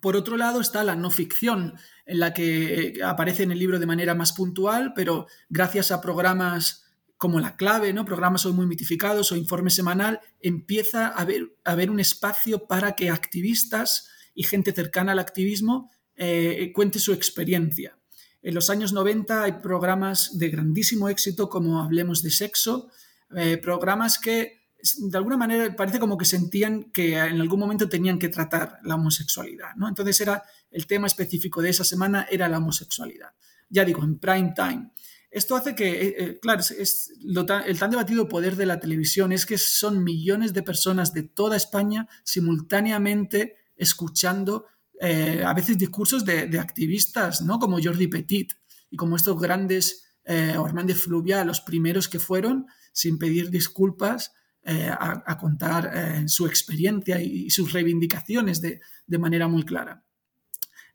Por 0.00 0.14
otro 0.14 0.36
lado 0.36 0.60
está 0.60 0.84
la 0.84 0.94
no 0.94 1.10
ficción, 1.10 1.74
en 2.06 2.20
la 2.20 2.32
que 2.32 2.74
eh, 2.74 3.02
aparece 3.04 3.42
en 3.42 3.50
el 3.50 3.58
libro 3.58 3.80
de 3.80 3.86
manera 3.86 4.14
más 4.14 4.32
puntual, 4.32 4.92
pero 4.94 5.26
gracias 5.48 5.90
a 5.90 6.00
programas 6.00 6.86
como 7.16 7.40
La 7.40 7.56
Clave, 7.56 7.92
¿no? 7.92 8.04
programas 8.04 8.46
hoy 8.46 8.52
muy 8.52 8.66
mitificados 8.66 9.32
o 9.32 9.36
Informe 9.36 9.70
Semanal, 9.70 10.20
empieza 10.40 11.08
a 11.08 11.20
haber, 11.22 11.56
a 11.64 11.72
haber 11.72 11.90
un 11.90 11.98
espacio 11.98 12.68
para 12.68 12.92
que 12.92 13.10
activistas 13.10 14.08
y 14.34 14.44
gente 14.44 14.70
cercana 14.70 15.12
al 15.12 15.18
activismo 15.18 15.90
eh, 16.14 16.70
cuente 16.72 17.00
su 17.00 17.12
experiencia. 17.12 17.98
En 18.42 18.54
los 18.54 18.70
años 18.70 18.92
90 18.92 19.44
hay 19.44 19.52
programas 19.52 20.36
de 20.36 20.48
grandísimo 20.48 21.08
éxito 21.08 21.48
como 21.48 21.80
Hablemos 21.80 22.22
de 22.22 22.30
Sexo, 22.30 22.90
eh, 23.34 23.56
programas 23.56 24.18
que 24.18 24.62
de 24.98 25.16
alguna 25.16 25.36
manera 25.36 25.74
parece 25.76 26.00
como 26.00 26.18
que 26.18 26.24
sentían 26.24 26.90
que 26.90 27.16
en 27.16 27.40
algún 27.40 27.60
momento 27.60 27.88
tenían 27.88 28.18
que 28.18 28.28
tratar 28.28 28.80
la 28.82 28.96
homosexualidad. 28.96 29.76
¿no? 29.76 29.88
Entonces 29.88 30.20
era 30.20 30.42
el 30.72 30.86
tema 30.88 31.06
específico 31.06 31.62
de 31.62 31.70
esa 31.70 31.84
semana 31.84 32.26
era 32.30 32.48
la 32.48 32.58
homosexualidad. 32.58 33.30
Ya 33.68 33.84
digo, 33.84 34.02
en 34.02 34.18
prime 34.18 34.52
time. 34.56 34.90
Esto 35.30 35.56
hace 35.56 35.74
que, 35.74 35.88
eh, 35.88 36.14
eh, 36.18 36.38
claro, 36.42 36.60
es, 36.60 37.12
el 37.22 37.78
tan 37.78 37.90
debatido 37.90 38.28
poder 38.28 38.56
de 38.56 38.66
la 38.66 38.80
televisión 38.80 39.32
es 39.32 39.46
que 39.46 39.56
son 39.56 40.04
millones 40.04 40.52
de 40.52 40.62
personas 40.62 41.14
de 41.14 41.22
toda 41.22 41.56
España 41.56 42.08
simultáneamente 42.24 43.56
escuchando 43.76 44.66
eh, 45.04 45.42
a 45.44 45.52
veces 45.52 45.76
discursos 45.76 46.24
de, 46.24 46.60
activistas, 46.60 47.42
¿no? 47.42 47.58
Como 47.58 47.82
Jordi 47.82 48.06
Petit 48.06 48.52
y 48.88 48.96
como 48.96 49.16
estos 49.16 49.40
grandes, 49.40 50.04
eh, 50.24 50.54
Hernández 50.54 50.98
Fluvia, 50.98 51.44
los 51.44 51.60
primeros 51.60 52.08
que 52.08 52.20
fueron, 52.20 52.66
sin 52.92 53.18
pedir 53.18 53.50
disculpas, 53.50 54.32
eh, 54.62 54.88
a, 54.96 55.36
contar 55.38 55.90
eh, 55.92 56.28
su 56.28 56.46
experiencia 56.46 57.20
y, 57.20 57.50
sus 57.50 57.72
reivindicaciones 57.72 58.60
de, 58.60 58.80
manera 59.18 59.48
muy 59.48 59.64
clara. 59.64 60.04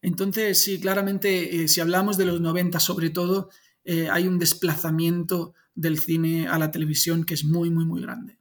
Entonces, 0.02 0.64
sí, 0.64 0.80
claramente, 0.80 1.68
si 1.68 1.82
hablamos 1.82 2.16
de 2.18 2.28
los 2.28 2.40
90 2.40 2.80
sobre 2.80 3.10
todo, 3.10 3.50
hay 4.10 4.28
un 4.28 4.40
desplazamiento 4.40 5.54
del 5.76 6.00
cine 6.00 6.48
a 6.48 6.58
la 6.58 6.72
televisión 6.72 7.26
que 7.26 7.34
es 7.34 7.44
muy, 7.44 7.70
muy, 7.70 7.86
muy 7.86 8.02
grande. 8.02 8.37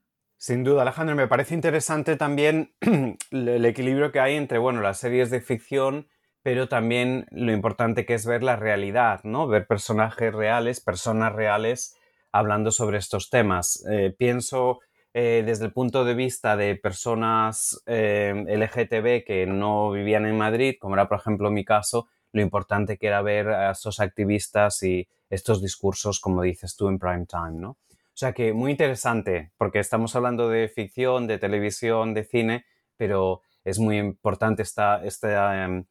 Sin 0.46 0.62
duda, 0.62 0.82
Alejandro, 0.82 1.16
me 1.16 1.26
parece 1.26 1.54
interesante 1.54 2.14
también 2.14 2.72
el 3.32 3.64
equilibrio 3.64 4.12
que 4.12 4.20
hay 4.20 4.36
entre, 4.36 4.58
bueno, 4.58 4.80
las 4.80 4.98
series 4.98 5.28
de 5.28 5.40
ficción, 5.40 6.06
pero 6.44 6.68
también 6.68 7.26
lo 7.32 7.50
importante 7.50 8.06
que 8.06 8.14
es 8.14 8.26
ver 8.26 8.44
la 8.44 8.54
realidad, 8.54 9.22
¿no? 9.24 9.48
Ver 9.48 9.66
personajes 9.66 10.32
reales, 10.32 10.80
personas 10.80 11.32
reales 11.32 11.96
hablando 12.30 12.70
sobre 12.70 12.98
estos 12.98 13.28
temas. 13.28 13.84
Eh, 13.90 14.14
pienso 14.16 14.78
eh, 15.14 15.42
desde 15.44 15.64
el 15.64 15.72
punto 15.72 16.04
de 16.04 16.14
vista 16.14 16.56
de 16.56 16.76
personas 16.76 17.82
eh, 17.86 18.32
LGTB 18.46 19.26
que 19.26 19.46
no 19.48 19.90
vivían 19.90 20.26
en 20.26 20.38
Madrid, 20.38 20.76
como 20.80 20.94
era 20.94 21.08
por 21.08 21.18
ejemplo 21.18 21.50
mi 21.50 21.64
caso, 21.64 22.06
lo 22.30 22.40
importante 22.40 22.98
que 22.98 23.08
era 23.08 23.20
ver 23.20 23.48
a 23.48 23.72
estos 23.72 23.98
activistas 23.98 24.80
y 24.84 25.08
estos 25.28 25.60
discursos, 25.60 26.20
como 26.20 26.42
dices 26.42 26.76
tú, 26.76 26.86
en 26.86 27.00
prime 27.00 27.26
time, 27.26 27.58
¿no? 27.58 27.78
O 28.16 28.18
sea 28.18 28.32
que 28.32 28.54
muy 28.54 28.70
interesante, 28.70 29.52
porque 29.58 29.78
estamos 29.78 30.16
hablando 30.16 30.48
de 30.48 30.70
ficción, 30.70 31.26
de 31.26 31.36
televisión, 31.36 32.14
de 32.14 32.24
cine, 32.24 32.64
pero 32.96 33.42
es 33.62 33.78
muy 33.78 33.98
importante 33.98 34.62
esta, 34.62 35.04
esta, 35.04 35.64
em, 35.64 35.84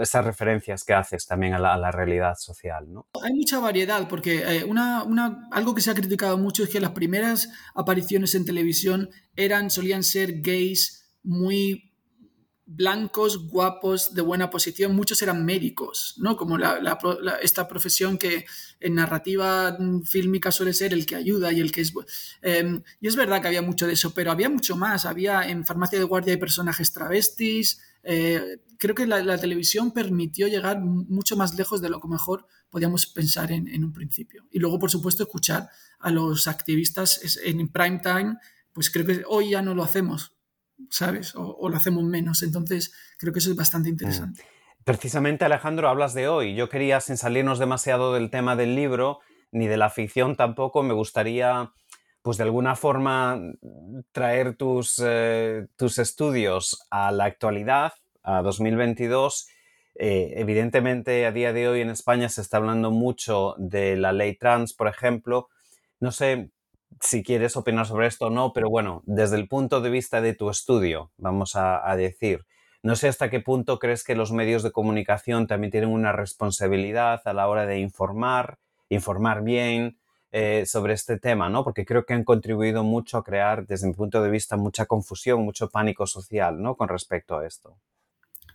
estas 0.00 0.24
referencias 0.24 0.84
que 0.84 0.94
haces 0.94 1.26
también 1.26 1.54
a 1.54 1.58
la, 1.58 1.90
realidad 1.90 2.36
social. 2.38 2.86
¿no? 2.92 3.08
Hay 3.24 3.34
mucha 3.34 3.58
variedad, 3.58 4.06
porque 4.06 4.36
eh, 4.38 4.62
una, 4.62 5.02
una, 5.02 5.48
algo 5.50 5.74
que 5.74 5.80
se 5.80 5.90
ha 5.90 5.96
criticado 5.96 6.38
mucho 6.38 6.62
es 6.62 6.70
que 6.70 6.78
las 6.78 6.92
primeras 6.92 7.48
apariciones 7.74 8.36
en 8.36 8.44
televisión 8.44 9.10
eran, 9.34 9.68
solían 9.68 10.04
ser 10.04 10.40
gays 10.40 11.10
muy 11.24 11.92
blancos, 12.70 13.48
guapos, 13.48 14.14
de 14.14 14.20
buena 14.20 14.50
posición, 14.50 14.94
muchos 14.94 15.22
eran 15.22 15.42
médicos, 15.44 16.14
¿no? 16.18 16.36
Como 16.36 16.58
esta 17.42 17.66
profesión 17.66 18.18
que 18.18 18.44
en 18.78 18.94
narrativa 18.94 19.76
fílmica 20.04 20.52
suele 20.52 20.74
ser 20.74 20.92
el 20.92 21.06
que 21.06 21.16
ayuda 21.16 21.50
y 21.50 21.60
el 21.60 21.72
que 21.72 21.80
es... 21.80 21.94
Em, 22.42 22.82
y 23.00 23.08
es 23.08 23.16
verdad 23.16 23.40
que 23.40 23.48
había 23.48 23.62
mucho 23.62 23.86
de 23.86 23.94
eso, 23.94 24.12
pero 24.12 24.30
había 24.30 24.50
mucho 24.50 24.76
más. 24.76 25.06
Había 25.06 25.48
en 25.48 25.64
Farmacia 25.64 25.98
de 25.98 26.04
Guardia 26.04 26.34
hay 26.34 26.38
personajes 26.38 26.92
travestis. 26.92 27.80
Eh, 28.02 28.58
creo 28.76 28.94
que 28.94 29.06
la, 29.06 29.38
televisión 29.38 29.92
permitió 29.92 30.46
llegar 30.46 30.78
mucho 30.78 31.36
más 31.36 31.54
lejos 31.54 31.80
de 31.80 31.88
lo 31.88 32.00
que 32.00 32.08
mejor 32.08 32.46
podíamos 32.68 33.06
pensar 33.06 33.50
en, 33.50 33.66
en 33.66 33.82
un 33.82 33.94
principio. 33.94 34.46
Y 34.50 34.58
luego, 34.58 34.78
por 34.78 34.90
supuesto, 34.90 35.22
escuchar 35.22 35.70
a 36.00 36.10
los 36.10 36.46
activistas 36.46 37.38
en 37.42 37.66
prime 37.68 38.00
time, 38.02 38.36
pues 38.74 38.90
creo 38.90 39.06
que 39.06 39.22
hoy 39.26 39.50
ya 39.50 39.62
no 39.62 39.74
lo 39.74 39.82
hacemos 39.82 40.37
¿sabes? 40.90 41.34
O, 41.34 41.68
lo 41.68 41.76
hacemos 41.76 42.04
menos. 42.04 42.42
Entonces, 42.42 42.92
creo 43.18 43.32
que 43.32 43.38
eso 43.38 43.50
es 43.50 43.56
bastante 43.56 43.88
interesante. 43.88 44.42
Mm. 44.42 44.84
Precisamente, 44.84 45.44
Alejandro, 45.44 45.88
hablas 45.88 46.14
de 46.14 46.28
hoy. 46.28 46.54
Yo 46.54 46.68
quería, 46.68 47.00
sin 47.00 47.16
salirnos 47.16 47.58
demasiado 47.58 48.14
del 48.14 48.30
tema 48.30 48.56
del 48.56 48.74
libro, 48.74 49.20
ni 49.52 49.66
de 49.66 49.76
la 49.76 49.90
ficción 49.90 50.36
tampoco, 50.36 50.82
me 50.82 50.94
gustaría, 50.94 51.72
pues 52.22 52.38
de 52.38 52.44
alguna 52.44 52.74
forma, 52.74 53.38
traer 54.12 54.56
tus, 54.56 55.02
eh, 55.04 55.66
tus 55.76 55.98
estudios 55.98 56.86
a 56.90 57.12
la 57.12 57.24
actualidad, 57.24 57.92
a 58.22 58.42
2022. 58.42 59.48
Eh, 59.94 60.34
evidentemente, 60.36 61.26
a 61.26 61.32
día 61.32 61.52
de 61.52 61.68
hoy 61.68 61.80
en 61.80 61.90
España 61.90 62.28
se 62.28 62.40
está 62.40 62.58
hablando 62.58 62.90
mucho 62.90 63.54
de 63.58 63.96
la 63.96 64.12
ley 64.12 64.36
trans, 64.36 64.72
por 64.72 64.88
ejemplo. 64.88 65.48
No 66.00 66.12
sé, 66.12 66.50
si 67.00 67.22
quieres 67.22 67.56
opinar 67.56 67.86
sobre 67.86 68.06
esto 68.06 68.26
o 68.26 68.30
no, 68.30 68.52
pero 68.52 68.68
bueno, 68.68 69.02
desde 69.06 69.36
el 69.36 69.48
punto 69.48 69.80
de 69.80 69.90
vista 69.90 70.20
de 70.20 70.34
tu 70.34 70.50
estudio, 70.50 71.12
vamos 71.16 71.52
a, 71.54 71.94
decir, 71.96 72.44
no 72.82 72.96
sé 72.96 73.08
hasta 73.08 73.30
qué 73.30 73.40
punto 73.40 73.78
crees 73.78 74.04
que 74.04 74.14
los 74.14 74.32
medios 74.32 74.62
de 74.62 74.72
comunicación 74.72 75.46
también 75.46 75.70
tienen 75.70 75.90
una 75.90 76.12
responsabilidad 76.12 77.22
a 77.24 77.32
la 77.32 77.48
hora 77.48 77.66
de 77.66 77.78
informar, 77.78 78.58
informar 78.88 79.42
bien 79.42 79.98
eh, 80.32 80.64
sobre 80.66 80.94
este 80.94 81.18
tema, 81.18 81.48
¿no? 81.48 81.64
Porque 81.64 81.84
creo 81.84 82.04
que 82.04 82.14
han 82.14 82.24
contribuido 82.24 82.84
mucho 82.84 83.18
a 83.18 83.24
crear, 83.24 83.66
desde 83.66 83.86
mi 83.86 83.94
punto 83.94 84.22
de 84.22 84.30
vista, 84.30 84.56
mucha 84.56 84.86
confusión, 84.86 85.42
mucho 85.42 85.70
pánico 85.70 86.06
social, 86.06 86.60
¿no? 86.60 86.76
Con 86.76 86.88
respecto 86.88 87.38
a 87.38 87.46
esto. 87.46 87.78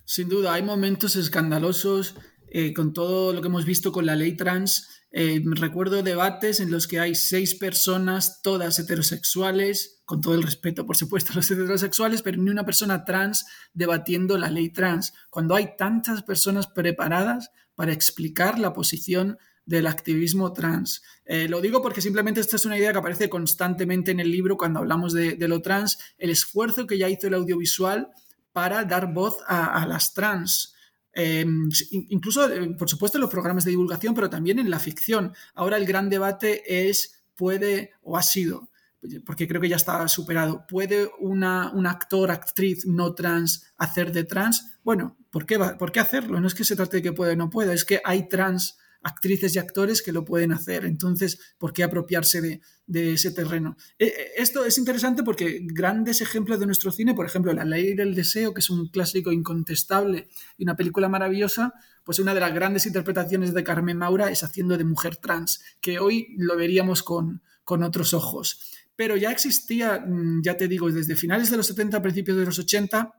Sin 0.05 0.27
duda, 0.27 0.53
hay 0.53 0.63
momentos 0.63 1.15
escandalosos 1.15 2.15
eh, 2.49 2.73
con 2.73 2.93
todo 2.93 3.33
lo 3.33 3.41
que 3.41 3.47
hemos 3.47 3.65
visto 3.65 3.91
con 3.91 4.05
la 4.05 4.15
ley 4.15 4.35
trans 4.35 5.02
eh, 5.15 5.43
recuerdo 5.45 6.01
debates 6.01 6.59
en 6.59 6.71
los 6.71 6.87
que 6.87 6.99
hay 6.99 7.13
seis 7.13 7.53
personas, 7.53 8.41
todas 8.41 8.79
heterosexuales, 8.79 10.01
con 10.05 10.21
todo 10.21 10.33
el 10.33 10.41
respeto, 10.41 10.87
por 10.87 10.97
supuesto, 10.97 11.31
a 11.31 11.35
los 11.35 11.51
heterosexuales, 11.51 12.23
pero 12.23 12.41
ni 12.41 12.49
una 12.49 12.65
persona 12.65 13.05
trans 13.05 13.45
debatiendo 13.73 14.39
la 14.39 14.49
ley 14.49 14.71
trans, 14.71 15.13
cuando 15.29 15.53
hay 15.53 15.77
tantas 15.77 16.23
personas 16.23 16.65
preparadas 16.65 17.51
para 17.75 17.93
explicar 17.93 18.57
la 18.57 18.73
posición 18.73 19.37
del 19.65 19.85
activismo 19.85 20.51
trans. 20.51 21.03
Eh, 21.25 21.47
lo 21.47 21.61
digo 21.61 21.83
porque 21.83 22.01
simplemente 22.01 22.41
esta 22.41 22.55
es 22.55 22.65
una 22.65 22.77
idea 22.77 22.91
que 22.91 22.97
aparece 22.97 23.29
constantemente 23.29 24.09
en 24.09 24.19
el 24.19 24.31
libro 24.31 24.57
cuando 24.57 24.79
hablamos 24.79 25.13
de, 25.13 25.37
lo 25.47 25.61
trans, 25.61 25.99
el 26.17 26.31
esfuerzo 26.31 26.87
que 26.87 26.97
ya 26.97 27.07
hizo 27.07 27.27
el 27.27 27.35
audiovisual 27.35 28.09
para 28.51 28.83
dar 28.83 29.13
voz 29.13 29.37
a 29.47 29.85
las 29.85 30.15
trans. 30.15 30.72
Em, 31.13 31.69
incluso, 31.91 32.51
eh, 32.51 32.75
por 32.77 32.89
supuesto, 32.89 33.17
en 33.17 33.21
los 33.21 33.29
programas 33.29 33.65
de 33.65 33.71
divulgación, 33.71 34.15
pero 34.15 34.29
también 34.29 34.59
en 34.59 34.69
la 34.69 34.79
ficción. 34.79 35.33
Ahora 35.53 35.77
el 35.77 35.85
gran 35.85 36.09
debate 36.09 36.89
es, 36.89 37.23
puede 37.35 37.91
o 38.01 38.17
ha 38.17 38.23
sido, 38.23 38.69
porque 39.25 39.47
creo 39.47 39.61
que 39.61 39.69
ya 39.69 39.75
está 39.75 40.07
superado, 40.07 40.65
¿puede 40.67 41.09
una, 41.19 41.71
un 41.71 41.85
actor, 41.85 42.31
actriz 42.31 42.85
no 42.85 43.13
trans 43.13 43.73
hacer 43.77 44.11
de 44.11 44.23
trans? 44.23 44.71
Bueno, 44.83 45.17
¿por 45.29 45.45
qué, 45.45 45.59
¿por 45.59 45.91
qué 45.91 45.99
hacerlo? 45.99 46.39
No 46.39 46.47
es 46.47 46.55
que 46.55 46.63
se 46.63 46.75
trate 46.75 46.97
de 46.97 47.03
que 47.03 47.13
puede 47.13 47.33
o 47.33 47.35
no 47.35 47.49
pueda, 47.49 47.73
es 47.73 47.85
que 47.85 48.01
hay 48.03 48.27
trans 48.27 48.77
actrices 49.03 49.55
y 49.55 49.59
actores 49.59 50.01
que 50.01 50.11
lo 50.11 50.25
pueden 50.25 50.51
hacer. 50.51 50.85
Entonces, 50.85 51.39
¿por 51.57 51.73
qué 51.73 51.83
apropiarse 51.83 52.61
de, 52.85 53.13
ese 53.13 53.31
terreno? 53.31 53.75
Eh, 53.99 54.07
eh, 54.07 54.31
esto 54.37 54.65
es 54.65 54.77
interesante 54.77 55.23
porque 55.23 55.59
grandes 55.63 56.21
ejemplos 56.21 56.59
de 56.59 56.65
nuestro 56.65 56.91
cine, 56.91 57.13
por 57.13 57.25
ejemplo, 57.25 57.53
La 57.53 57.65
Ley 57.65 57.93
del 57.93 58.15
Deseo, 58.15 58.53
que 58.53 58.61
es 58.61 58.69
un 58.69 58.89
clásico 58.89 59.31
incontestable 59.31 60.29
y 60.57 60.63
una 60.63 60.75
película 60.75 61.09
maravillosa, 61.09 61.73
pues 62.03 62.19
una 62.19 62.33
de 62.33 62.39
las 62.39 62.53
grandes 62.53 62.85
interpretaciones 62.85 63.53
de 63.53 63.63
Carmen 63.63 63.97
Maura 63.97 64.31
es 64.31 64.43
haciendo 64.43 64.77
de 64.77 64.83
mujer 64.83 65.17
trans, 65.17 65.61
que 65.81 65.99
hoy 65.99 66.35
lo 66.37 66.55
veríamos 66.57 67.03
con, 67.03 67.43
con 67.63 67.83
otros 67.83 68.13
ojos. 68.13 68.59
Pero 68.95 69.17
ya 69.17 69.31
existía, 69.31 69.99
mm, 69.99 70.41
ya 70.43 70.55
te 70.55 70.67
digo, 70.67 70.91
desde 70.91 71.15
finales 71.15 71.49
de 71.49 71.57
los 71.57 71.67
70, 71.67 72.01
principios 72.01 72.37
de 72.37 72.45
los 72.45 72.59
80, 72.59 73.13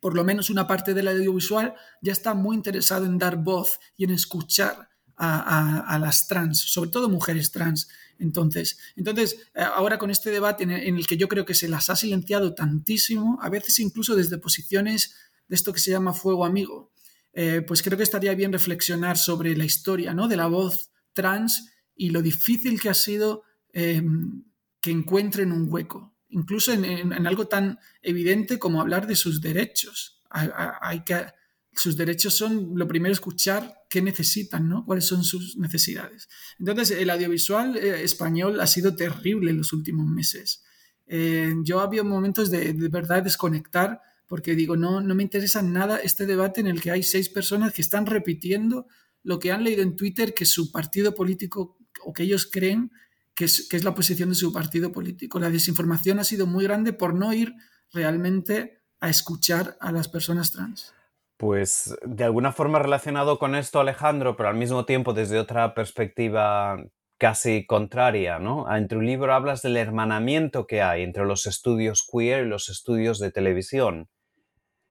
por 0.00 0.14
lo 0.14 0.24
menos 0.24 0.50
una 0.50 0.66
parte 0.66 0.94
del 0.94 1.08
audiovisual 1.08 1.74
ya 2.00 2.12
está 2.12 2.34
muy 2.34 2.56
interesado 2.56 3.06
en 3.06 3.18
dar 3.18 3.36
voz 3.36 3.80
y 3.96 4.04
en 4.04 4.10
escuchar 4.10 4.89
a, 5.20 5.98
las 6.00 6.26
trans, 6.26 6.58
sobre 6.58 6.90
todo 6.90 7.08
mujeres 7.08 7.52
trans. 7.52 7.88
Entonces, 8.18 8.78
entonces 8.96 9.36
eh, 9.54 9.60
ahora 9.62 9.98
con 9.98 10.10
este 10.10 10.30
debate 10.30 10.64
en 10.64 10.70
el, 10.70 11.06
que 11.06 11.16
yo 11.16 11.28
creo 11.28 11.44
que 11.44 11.54
se 11.54 11.68
las 11.68 11.90
ha 11.90 11.96
silenciado 11.96 12.54
tantísimo, 12.54 13.38
a 13.42 13.50
veces 13.50 13.78
incluso 13.80 14.16
desde 14.16 14.38
posiciones 14.38 15.14
de 15.48 15.56
esto 15.56 15.72
que 15.72 15.80
se 15.80 15.90
llama 15.90 16.14
fuego 16.14 16.44
amigo, 16.44 16.92
eh, 17.32 17.62
pues 17.66 17.82
creo 17.82 17.96
que 17.96 18.04
estaría 18.04 18.34
bien 18.34 18.52
reflexionar 18.52 19.18
sobre 19.18 19.56
la 19.56 19.64
historia 19.64 20.14
¿no? 20.14 20.26
de 20.26 20.36
la 20.36 20.46
voz 20.46 20.90
trans 21.12 21.70
y 21.94 22.10
lo 22.10 22.22
difícil 22.22 22.80
que 22.80 22.88
ha 22.88 22.94
sido 22.94 23.42
em, 23.72 24.44
que 24.80 24.90
encuentren 24.90 25.52
un 25.52 25.66
hueco, 25.70 26.16
incluso 26.30 26.72
en, 26.72 27.26
algo 27.26 27.46
tan 27.46 27.78
evidente 28.00 28.58
como 28.58 28.80
hablar 28.80 29.06
de 29.06 29.16
sus 29.16 29.40
derechos. 29.40 30.22
Hay, 30.30 31.04
que, 31.04 31.26
sus 31.72 31.96
derechos 31.96 32.34
son 32.34 32.72
lo 32.74 32.86
primero 32.86 33.12
escuchar 33.12 33.79
qué 33.90 34.00
necesitan, 34.00 34.68
¿no? 34.68 34.86
cuáles 34.86 35.04
son 35.04 35.24
sus 35.24 35.56
necesidades. 35.58 36.28
Entonces, 36.58 36.96
el 36.96 37.10
audiovisual 37.10 37.76
eh, 37.76 38.02
español 38.04 38.60
ha 38.60 38.66
sido 38.66 38.94
terrible 38.94 39.50
en 39.50 39.58
los 39.58 39.72
últimos 39.72 40.06
meses. 40.06 40.62
Eh, 41.06 41.52
yo 41.64 41.80
había 41.80 42.04
momentos 42.04 42.50
de, 42.50 42.72
de 42.72 42.88
verdad 42.88 43.24
desconectar 43.24 44.00
porque 44.28 44.54
digo, 44.54 44.76
no, 44.76 45.00
no 45.00 45.16
me 45.16 45.24
interesa 45.24 45.60
nada 45.60 45.96
este 45.96 46.24
debate 46.24 46.60
en 46.60 46.68
el 46.68 46.80
que 46.80 46.92
hay 46.92 47.02
seis 47.02 47.28
personas 47.28 47.74
que 47.74 47.82
están 47.82 48.06
repitiendo 48.06 48.86
lo 49.24 49.40
que 49.40 49.50
han 49.50 49.64
leído 49.64 49.82
en 49.82 49.96
Twitter 49.96 50.34
que 50.34 50.46
su 50.46 50.70
partido 50.70 51.16
político 51.16 51.76
o 52.04 52.12
que 52.12 52.22
ellos 52.22 52.48
creen 52.50 52.92
que 53.34 53.46
es, 53.46 53.66
que 53.68 53.76
es 53.76 53.82
la 53.82 53.92
posición 53.92 54.28
de 54.28 54.36
su 54.36 54.52
partido 54.52 54.92
político. 54.92 55.40
La 55.40 55.50
desinformación 55.50 56.20
ha 56.20 56.24
sido 56.24 56.46
muy 56.46 56.62
grande 56.62 56.92
por 56.92 57.12
no 57.12 57.32
ir 57.32 57.54
realmente 57.92 58.84
a 59.00 59.10
escuchar 59.10 59.76
a 59.80 59.90
las 59.90 60.08
personas 60.08 60.52
trans. 60.52 60.94
Pues 61.40 61.96
de 62.04 62.24
alguna 62.24 62.52
forma 62.52 62.80
relacionado 62.80 63.38
con 63.38 63.54
esto, 63.54 63.80
Alejandro, 63.80 64.36
pero 64.36 64.50
al 64.50 64.56
mismo 64.56 64.84
tiempo 64.84 65.14
desde 65.14 65.38
otra 65.38 65.72
perspectiva 65.72 66.84
casi 67.16 67.64
contraria, 67.64 68.38
¿no? 68.38 68.66
En 68.76 68.88
tu 68.88 69.00
libro 69.00 69.32
hablas 69.32 69.62
del 69.62 69.78
hermanamiento 69.78 70.66
que 70.66 70.82
hay 70.82 71.02
entre 71.02 71.24
los 71.24 71.46
estudios 71.46 72.06
queer 72.06 72.44
y 72.44 72.48
los 72.50 72.68
estudios 72.68 73.18
de 73.18 73.32
televisión. 73.32 74.10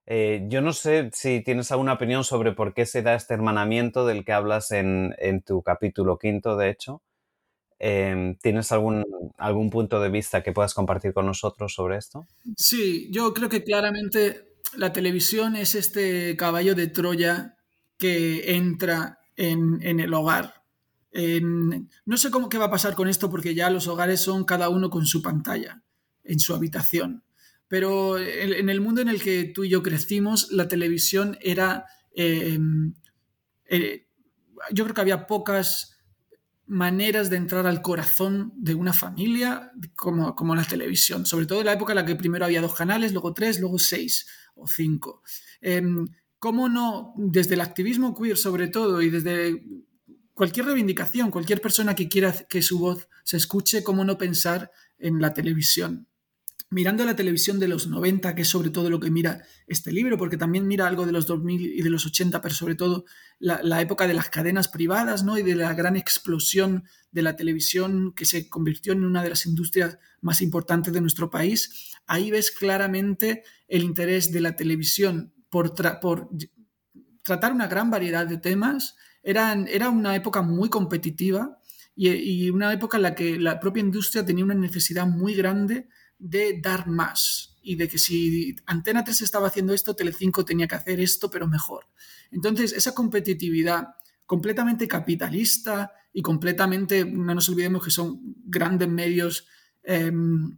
Eh, 0.08 0.44
yo 0.48 0.62
no 0.62 0.74
sé 0.74 1.12
si 1.14 1.44
tienes 1.44 1.72
alguna 1.72 1.94
opinión 1.94 2.24
sobre 2.24 2.54
por 2.54 2.74
qué 2.74 2.88
se 2.88 3.04
da 3.04 3.14
este 3.14 3.36
hermanamiento 3.36 4.08
del 4.08 4.26
que 4.26 4.34
hablas 4.34 4.72
en, 4.72 5.14
tu 5.46 5.62
capítulo 5.62 6.18
quinto, 6.18 6.58
de 6.58 6.72
hecho. 6.72 7.04
Em, 7.78 8.36
¿Tienes 8.38 8.72
algún, 8.72 9.06
algún 9.38 9.70
punto 9.70 10.02
de 10.02 10.10
vista 10.10 10.42
que 10.42 10.52
puedas 10.52 10.74
compartir 10.74 11.14
con 11.14 11.28
nosotros 11.28 11.76
sobre 11.76 11.98
esto? 11.98 12.26
Sí, 12.58 13.08
yo 13.12 13.36
creo 13.36 13.50
que 13.50 13.64
claramente 13.64 14.49
la 14.76 14.94
televisión 14.94 15.56
es 15.56 15.76
este 15.76 16.36
caballo 16.38 16.76
de 16.76 16.88
Troya 16.88 17.58
que 17.98 18.56
entra 18.56 19.20
en, 19.36 19.82
el 19.82 20.14
hogar. 20.14 20.64
no 21.14 22.18
sé 22.18 22.32
cómo 22.32 22.50
qué 22.50 22.58
va 22.58 22.66
a 22.66 22.72
pasar 22.72 22.96
con 22.96 23.08
esto 23.08 23.30
porque 23.30 23.56
ya 23.56 23.70
los 23.70 23.88
hogares 23.88 24.22
son 24.22 24.46
cada 24.46 24.70
uno 24.70 24.90
con 24.90 25.06
su 25.06 25.22
pantalla 25.22 25.84
en 26.24 26.40
su 26.40 26.54
habitación. 26.54 27.24
Pero 27.68 28.18
en 28.18 28.70
el 28.70 28.82
mundo 28.82 29.02
en 29.02 29.10
el 29.10 29.22
que 29.22 29.46
tú 29.46 29.64
y 29.64 29.70
yo 29.70 29.84
crecimos, 29.84 30.52
la 30.52 30.68
televisión 30.68 31.38
era... 31.42 31.86
Em, 32.12 32.96
eh, 33.66 34.08
yo 34.72 34.84
creo 34.84 34.94
que 34.94 35.02
había 35.02 35.28
pocas 35.28 36.00
maneras 36.66 37.30
de 37.30 37.38
entrar 37.38 37.66
al 37.66 37.82
corazón 37.82 38.54
de 38.56 38.76
una 38.76 38.94
familia 38.94 39.72
como, 39.96 40.36
como 40.36 40.56
la 40.56 40.64
televisión, 40.64 41.26
sobre 41.26 41.46
todo 41.46 41.60
en 41.60 41.66
la 41.66 41.74
época 41.74 41.94
en 41.94 41.98
la 41.98 42.06
que 42.06 42.16
primero 42.16 42.46
había 42.46 42.62
dos 42.62 42.76
canales, 42.76 43.12
luego 43.12 43.34
tres, 43.34 43.60
luego 43.60 43.80
seis 43.80 44.28
o 44.62 44.68
cinco. 44.68 45.24
Em, 45.62 46.08
¿Cómo 46.40 46.70
no, 46.70 47.14
desde 47.18 47.56
el 47.56 47.62
activismo 47.62 48.16
queer 48.16 48.38
sobre 48.38 48.70
todo 48.70 49.02
y 49.02 49.10
desde 49.10 49.62
cualquier 50.34 50.68
reivindicación, 50.68 51.32
cualquier 51.32 51.60
persona 51.60 51.96
que 51.96 52.08
quiera 52.08 52.32
que 52.48 52.62
su 52.62 52.80
voz 52.80 53.10
se 53.26 53.36
escuche, 53.36 53.84
cómo 53.84 54.06
no 54.06 54.18
pensar 54.18 54.72
en 54.98 55.20
la 55.20 55.34
televisión? 55.34 56.08
Mirando 56.72 57.04
la 57.04 57.16
televisión 57.16 57.60
de 57.60 57.68
los 57.68 57.88
90, 57.88 58.36
que 58.36 58.44
es 58.44 58.48
sobre 58.48 58.70
todo 58.70 58.90
lo 58.90 59.00
que 59.00 59.10
mira 59.10 59.44
este 59.66 59.92
libro, 59.92 60.18
porque 60.18 60.38
también 60.38 60.68
mira 60.68 60.88
algo 60.88 61.06
de 61.06 61.12
los 61.12 61.26
2000 61.26 61.62
y 61.62 61.82
de 61.82 61.90
los 61.90 62.06
80, 62.06 62.42
pero 62.42 62.54
sobre 62.54 62.76
todo 62.76 63.06
la, 63.40 63.82
época 63.82 64.08
de 64.08 64.14
las 64.14 64.30
cadenas 64.30 64.68
privadas 64.68 65.24
¿no? 65.24 65.38
y 65.38 65.44
de 65.44 65.56
la 65.56 65.74
gran 65.74 65.96
explosión 65.96 66.84
de 67.12 67.24
la 67.24 67.36
televisión 67.36 68.14
que 68.14 68.26
se 68.26 68.50
convirtió 68.50 68.94
en 68.94 69.04
una 69.04 69.24
de 69.24 69.30
las 69.30 69.48
industrias 69.48 69.98
más 70.22 70.42
importantes 70.42 70.94
de 70.94 71.02
nuestro 71.02 71.32
país, 71.32 71.96
ahí 72.06 72.30
ves 72.30 72.52
claramente 72.52 73.44
el 73.68 73.84
interés 73.84 74.32
de 74.32 74.42
la 74.42 74.56
televisión 74.56 75.34
por, 75.50 75.74
tratar 77.24 77.52
una 77.52 77.68
gran 77.68 77.90
variedad 77.90 78.28
de 78.28 78.38
temas. 78.38 78.96
Era, 79.24 79.54
era 79.68 79.90
una 79.90 80.16
época 80.16 80.44
muy 80.44 80.70
competitiva 80.70 81.58
y 81.96 82.50
una 82.50 82.72
época 82.72 82.98
en 82.98 83.04
la 83.04 83.16
que 83.16 83.38
la 83.40 83.60
propia 83.60 83.82
industria 83.82 84.26
tenía 84.26 84.46
una 84.46 84.54
necesidad 84.54 85.06
muy 85.06 85.34
grande 85.34 85.90
de 86.20 86.60
dar 86.62 86.88
más 86.88 87.58
y 87.62 87.76
de 87.76 87.88
que 87.88 87.98
si 87.98 88.56
Antena 88.66 89.04
3 89.04 89.22
estaba 89.22 89.48
haciendo 89.48 89.74
esto, 89.74 89.96
Telecinco 89.96 90.46
tenía 90.46 90.68
que 90.68 90.76
hacer 90.76 91.00
esto, 91.00 91.30
pero 91.30 91.48
mejor. 91.48 91.88
Entonces, 92.32 92.74
esa 92.74 92.94
competitividad 92.94 93.96
completamente 94.26 94.88
capitalista 94.88 95.92
y 96.14 96.22
completamente, 96.22 97.06
no 97.06 97.34
nos 97.34 97.50
olvidemos 97.50 97.84
que 97.84 97.92
son 97.92 98.20
grandes 98.46 98.88
medios 98.88 99.48
em, 99.84 100.58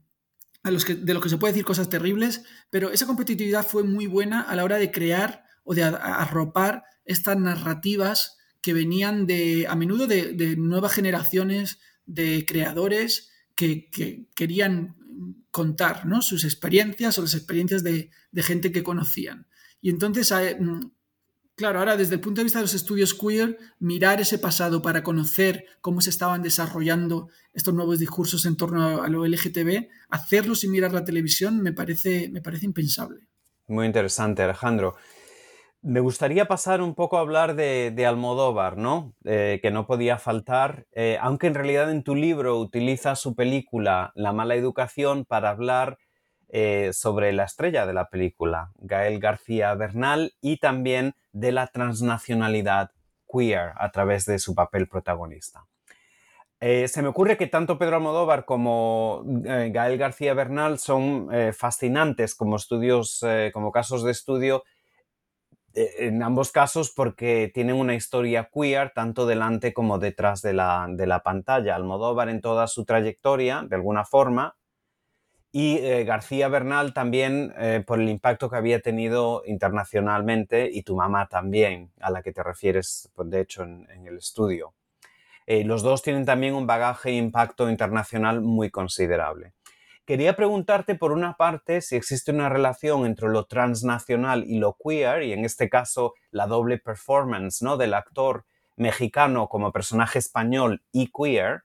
los 0.63 0.85
que, 0.85 0.95
de 0.95 1.13
los 1.13 1.23
que 1.23 1.29
se 1.29 1.37
puede 1.37 1.53
decir 1.53 1.65
cosas 1.65 1.89
terribles, 1.89 2.43
pero 2.69 2.91
esa 2.91 3.07
competitividad 3.07 3.65
fue 3.65 3.83
muy 3.83 4.07
buena 4.07 4.41
a 4.41 4.55
la 4.55 4.63
hora 4.63 4.77
de 4.77 4.91
crear 4.91 5.45
o 5.63 5.73
de 5.73 5.83
arropar 5.83 6.83
estas 7.05 7.37
narrativas 7.37 8.37
que 8.61 8.73
venían 8.73 9.25
de, 9.25 9.65
a 9.67 9.75
menudo 9.75 10.05
de, 10.07 10.55
nuevas 10.57 10.93
generaciones 10.93 11.79
de 12.05 12.45
creadores 12.45 13.31
que, 13.55 13.89
querían 14.35 14.97
contar 15.51 16.05
¿no? 16.05 16.21
sus 16.21 16.43
experiencias 16.43 17.17
o 17.17 17.21
las 17.21 17.35
experiencias 17.35 17.83
de, 17.83 18.09
gente 18.37 18.71
que 18.71 18.83
conocían. 18.83 19.47
Y 19.81 19.89
entonces, 19.89 20.31
eh, 20.31 20.57
mm, 20.59 20.91
claro, 21.55 21.79
ahora 21.79 21.97
desde 21.97 22.15
el 22.15 22.21
punto 22.21 22.39
de 22.39 22.45
vista 22.45 22.59
de 22.59 22.63
los 22.63 22.73
estudios 22.73 23.13
queer, 23.13 23.57
mirar 23.79 24.21
ese 24.21 24.39
pasado 24.39 24.81
para 24.81 25.03
conocer 25.03 25.65
cómo 25.81 26.01
se 26.01 26.09
estaban 26.09 26.41
desarrollando 26.41 27.29
estos 27.53 27.73
nuevos 27.73 27.99
discursos 27.99 28.45
en 28.45 28.55
torno 28.55 29.03
a 29.03 29.07
lo 29.09 29.25
LGTB, 29.25 29.89
hacerlo 30.09 30.55
sin 30.55 30.71
mirar 30.71 30.93
la 30.93 31.03
televisión 31.03 31.61
me 31.61 31.73
parece, 31.73 32.29
me 32.29 32.41
parece 32.41 32.65
impensable. 32.65 33.27
Muy 33.67 33.85
interesante, 33.85 34.41
Alejandro. 34.41 34.95
Me 35.83 35.99
gustaría 35.99 36.45
pasar 36.45 36.79
un 36.83 36.93
poco 36.93 37.17
a 37.17 37.21
hablar 37.21 37.55
de, 37.55 38.05
Almodóvar, 38.05 38.77
¿no? 38.77 39.15
Eh, 39.25 39.59
que 39.63 39.71
no 39.71 39.87
podía 39.87 40.19
faltar, 40.19 40.85
eh, 40.91 41.17
aunque 41.19 41.47
en 41.47 41.55
realidad 41.55 41.89
en 41.89 42.03
tu 42.03 42.13
libro 42.13 42.59
utiliza 42.59 43.15
su 43.15 43.33
película 43.33 44.11
La 44.13 44.31
mala 44.31 44.53
educación 44.53 45.25
para 45.25 45.49
hablar 45.49 45.97
eh, 46.49 46.91
sobre 46.93 47.33
la 47.33 47.45
estrella 47.45 47.87
de 47.87 47.93
la 47.93 48.09
película, 48.09 48.69
Gael 48.77 49.19
García 49.19 49.73
Bernal, 49.73 50.33
y 50.39 50.57
también 50.57 51.15
de 51.31 51.51
la 51.51 51.65
transnacionalidad 51.65 52.91
queer 53.27 53.71
a 53.75 53.89
través 53.91 54.25
de 54.27 54.37
su 54.37 54.53
papel 54.53 54.87
protagonista. 54.87 55.65
se 56.59 57.01
me 57.01 57.07
ocurre 57.07 57.37
que 57.37 57.47
tanto 57.47 57.79
Pedro 57.79 57.95
Almodóvar 57.95 58.45
como 58.45 59.23
Gael 59.25 59.97
García 59.97 60.35
Bernal 60.35 60.77
son 60.77 61.29
fascinantes 61.53 62.35
como 62.35 62.57
estudios, 62.57 63.25
como 63.51 63.71
casos 63.71 64.03
de 64.03 64.11
estudio 64.11 64.63
en 65.73 66.23
ambos 66.23 66.51
casos 66.51 66.91
porque 66.91 67.51
tienen 67.53 67.75
una 67.75 67.95
historia 67.95 68.49
queer 68.53 68.91
tanto 68.93 69.25
delante 69.25 69.73
como 69.73 69.99
detrás 69.99 70.41
de 70.41 70.53
la, 70.53 70.87
de 70.89 71.07
la 71.07 71.23
pantalla. 71.23 71.75
Almodóvar 71.75 72.29
en 72.29 72.41
toda 72.41 72.67
su 72.67 72.85
trayectoria, 72.85 73.63
de 73.67 73.75
alguna 73.75 74.05
forma, 74.05 74.55
y 75.51 75.77
eh, 75.77 76.05
García 76.05 76.47
Bernal 76.47 76.93
también 76.93 77.53
eh, 77.57 77.83
por 77.85 77.99
el 77.99 78.07
impacto 78.07 78.49
que 78.49 78.55
había 78.55 78.79
tenido 78.79 79.43
internacionalmente 79.45 80.69
y 80.71 80.83
tu 80.83 80.95
mamá 80.95 81.27
también, 81.27 81.91
a 81.99 82.09
la 82.09 82.21
que 82.21 82.31
te 82.31 82.41
refieres, 82.41 83.11
pues, 83.15 83.29
de 83.29 83.41
hecho, 83.41 83.63
en, 83.63 83.87
en 83.91 84.07
el 84.07 84.17
estudio. 84.17 84.73
los 85.47 85.81
dos 85.81 86.01
tienen 86.01 86.25
también 86.25 86.53
un 86.53 86.67
bagaje 86.67 87.09
e 87.09 87.17
impacto 87.17 87.69
internacional 87.69 88.41
muy 88.41 88.69
considerable. 88.69 89.53
Quería 90.11 90.35
preguntarte, 90.35 90.95
por 90.95 91.13
una 91.13 91.37
parte, 91.37 91.79
si 91.79 91.95
existe 91.95 92.31
una 92.31 92.49
relación 92.49 93.05
entre 93.05 93.29
lo 93.29 93.45
transnacional 93.45 94.43
y 94.45 94.59
lo 94.59 94.75
queer, 94.75 95.23
y 95.23 95.31
en 95.31 95.45
este 95.45 95.69
caso 95.69 96.15
la 96.31 96.47
doble 96.47 96.79
performance 96.79 97.61
¿no? 97.61 97.77
del 97.77 97.93
actor 97.93 98.43
mexicano 98.75 99.47
como 99.47 99.71
personaje 99.71 100.19
español 100.19 100.83
y 100.91 101.13
queer, 101.13 101.63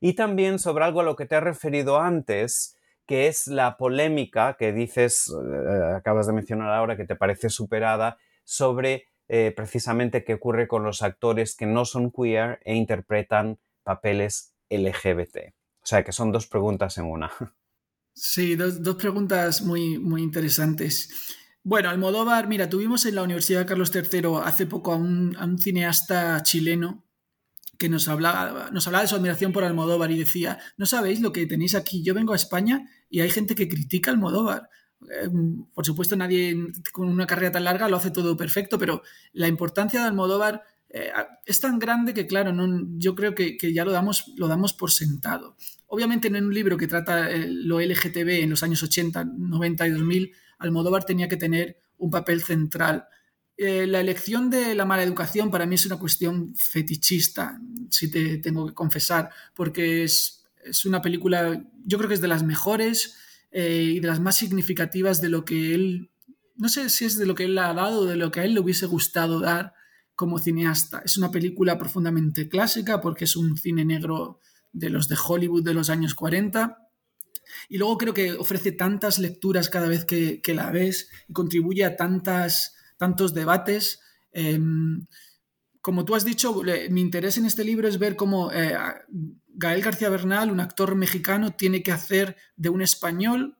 y 0.00 0.14
también 0.14 0.58
sobre 0.58 0.86
algo 0.86 1.02
a 1.02 1.04
lo 1.04 1.14
que 1.14 1.26
te 1.26 1.36
has 1.36 1.44
referido 1.44 2.00
antes, 2.00 2.76
que 3.06 3.28
es 3.28 3.46
la 3.46 3.76
polémica 3.76 4.56
que 4.58 4.72
dices, 4.72 5.32
eh, 5.32 5.94
acabas 5.94 6.26
de 6.26 6.32
mencionar 6.32 6.70
ahora, 6.70 6.96
que 6.96 7.04
te 7.04 7.14
parece 7.14 7.48
superada, 7.48 8.18
sobre 8.42 9.04
eh, 9.28 9.52
precisamente 9.56 10.24
qué 10.24 10.34
ocurre 10.34 10.66
con 10.66 10.82
los 10.82 11.00
actores 11.02 11.54
que 11.54 11.66
no 11.66 11.84
son 11.84 12.10
queer 12.10 12.58
e 12.64 12.74
interpretan 12.74 13.60
papeles 13.84 14.52
LGBT. 14.68 15.54
O 15.80 15.86
sea 15.86 16.02
que 16.02 16.10
son 16.10 16.32
dos 16.32 16.48
preguntas 16.48 16.98
en 16.98 17.04
una. 17.04 17.30
Sí, 18.20 18.56
dos, 18.56 18.96
preguntas 18.96 19.62
muy, 19.62 19.96
muy 19.96 20.22
interesantes. 20.22 21.08
Bueno, 21.62 21.88
Almodóvar, 21.88 22.48
mira, 22.48 22.68
tuvimos 22.68 23.06
en 23.06 23.14
la 23.14 23.22
Universidad 23.22 23.64
Carlos 23.64 23.92
III 23.94 24.22
hace 24.42 24.66
poco 24.66 24.92
a 24.92 24.96
un, 24.96 25.36
a 25.38 25.44
un 25.44 25.56
cineasta 25.56 26.42
chileno 26.42 27.04
que 27.78 27.88
nos 27.88 28.08
hablaba, 28.08 28.70
nos 28.72 28.88
hablaba 28.88 29.02
de 29.02 29.08
su 29.08 29.14
admiración 29.14 29.52
por 29.52 29.62
Almodóvar 29.62 30.10
y 30.10 30.18
decía, 30.18 30.58
no 30.76 30.84
sabéis 30.84 31.20
lo 31.20 31.32
que 31.32 31.46
tenéis 31.46 31.76
aquí, 31.76 32.02
yo 32.02 32.12
vengo 32.12 32.32
a 32.32 32.36
España 32.36 32.88
y 33.08 33.20
hay 33.20 33.30
gente 33.30 33.54
que 33.54 33.68
critica 33.68 34.10
Almodóvar. 34.10 34.68
Em, 35.22 35.66
por 35.72 35.86
supuesto, 35.86 36.16
nadie 36.16 36.56
con 36.92 37.08
una 37.08 37.26
carrera 37.26 37.52
tan 37.52 37.64
larga 37.64 37.88
lo 37.88 37.98
hace 37.98 38.10
todo 38.10 38.36
perfecto, 38.36 38.80
pero 38.80 39.02
la 39.32 39.46
importancia 39.46 40.00
de 40.00 40.08
Almodóvar 40.08 40.64
eh, 40.88 41.12
es 41.46 41.60
tan 41.60 41.78
grande 41.78 42.14
que, 42.14 42.26
claro, 42.26 42.52
no, 42.52 42.84
yo 42.96 43.14
creo 43.14 43.36
que, 43.36 43.56
ya 43.72 43.84
lo 43.84 43.92
damos, 43.92 44.32
lo 44.36 44.48
damos 44.48 44.72
por 44.72 44.90
sentado. 44.90 45.56
Obviamente, 45.88 46.28
en 46.28 46.36
un 46.36 46.54
libro 46.54 46.76
que 46.76 46.86
trata 46.86 47.30
eh, 47.30 47.48
lo 47.48 47.80
LGTB 47.80 48.42
en 48.42 48.50
los 48.50 48.62
años 48.62 48.82
80, 48.82 49.24
90 49.24 49.86
y 49.86 49.90
2000, 49.90 50.32
Almodóvar 50.58 51.04
tenía 51.04 51.28
que 51.28 51.36
tener 51.36 51.78
un 51.98 52.10
papel 52.10 52.42
central 52.42 53.08
eh, 53.60 53.88
la 53.88 53.98
elección 53.98 54.50
de 54.50 54.76
la 54.76 54.84
mala 54.84 55.02
educación 55.02 55.50
para 55.50 55.66
mí 55.66 55.74
es 55.74 55.84
una 55.84 55.98
cuestión 55.98 56.54
fetichista, 56.54 57.60
si 57.90 58.08
te 58.08 58.38
tengo 58.38 58.68
que 58.68 58.72
confesar, 58.72 59.30
porque 59.52 60.04
es, 60.04 60.44
una 60.84 61.02
película, 61.02 61.60
yo 61.84 61.98
creo 61.98 62.08
que 62.08 62.14
es 62.14 62.20
de 62.20 62.28
las 62.28 62.44
mejores 62.44 63.16
eh, 63.50 63.94
y 63.96 64.00
de 64.00 64.06
las 64.06 64.20
más 64.20 64.36
significativas 64.36 65.20
de 65.20 65.28
lo 65.28 65.44
que 65.44 65.74
él, 65.74 66.12
no 66.54 66.68
sé 66.68 66.88
si 66.88 67.04
es 67.04 67.16
de 67.16 67.26
lo 67.26 67.34
que 67.34 67.46
él 67.46 67.58
ha 67.58 67.74
dado 67.74 68.02
o 68.02 68.04
de 68.04 68.14
lo 68.14 68.30
que 68.30 68.40
a 68.40 68.44
él 68.44 68.54
le 68.54 68.60
hubiese 68.60 68.86
gustado 68.86 69.40
dar 69.40 69.74
como 70.14 70.38
cineasta. 70.38 71.02
Es 71.04 71.16
una 71.16 71.32
película 71.32 71.78
profundamente 71.78 72.48
clásica 72.48 73.00
porque 73.00 73.24
es 73.24 73.34
un 73.34 73.56
cine 73.56 73.84
negro 73.84 74.38
de 74.72 74.90
los 74.90 75.08
de 75.08 75.16
Hollywood 75.16 75.64
de 75.64 75.74
los 75.74 75.90
años 75.90 76.14
40. 76.14 76.78
Y 77.68 77.78
luego 77.78 77.98
creo 77.98 78.14
que 78.14 78.32
ofrece 78.32 78.72
tantas 78.72 79.18
lecturas 79.18 79.70
cada 79.70 79.88
vez 79.88 80.04
que, 80.04 80.40
que 80.42 80.54
la 80.54 80.70
ves 80.70 81.10
y 81.28 81.32
contribuye 81.32 81.84
a 81.84 81.96
tantas 81.96 82.74
tantos 82.98 83.32
debates. 83.32 84.00
Em, 84.32 85.06
como 85.80 86.04
tú 86.04 86.14
has 86.14 86.24
dicho, 86.24 86.62
mi 86.90 87.00
interés 87.00 87.38
en 87.38 87.46
este 87.46 87.64
libro 87.64 87.88
es 87.88 87.98
ver 87.98 88.16
cómo 88.16 88.52
eh, 88.52 88.76
Gael 89.46 89.80
García 89.80 90.10
Bernal, 90.10 90.50
un 90.50 90.60
actor 90.60 90.94
mexicano, 90.94 91.52
tiene 91.52 91.82
que 91.82 91.92
hacer 91.92 92.36
de 92.56 92.68
un 92.68 92.82
español 92.82 93.56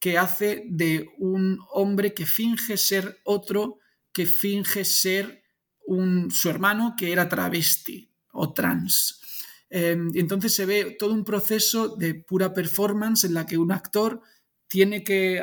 que 0.00 0.16
hace 0.16 0.64
de 0.68 1.10
un 1.18 1.58
hombre 1.70 2.14
que 2.14 2.24
finge 2.24 2.78
ser 2.78 3.18
otro, 3.24 3.78
que 4.12 4.24
finge 4.24 4.84
ser 4.84 5.42
un, 5.86 6.30
su 6.30 6.48
hermano 6.48 6.94
que 6.96 7.12
era 7.12 7.28
travesti 7.28 8.10
o 8.32 8.52
trans. 8.54 9.20
Em, 9.68 10.10
entonces 10.14 10.54
se 10.54 10.66
ve 10.66 10.96
todo 10.98 11.12
un 11.12 11.24
proceso 11.24 11.96
de 11.96 12.14
pura 12.14 12.54
performance 12.54 13.24
en 13.24 13.34
la 13.34 13.46
que 13.46 13.58
un 13.58 13.72
actor 13.72 14.20
tiene 14.68 15.04
que 15.04 15.42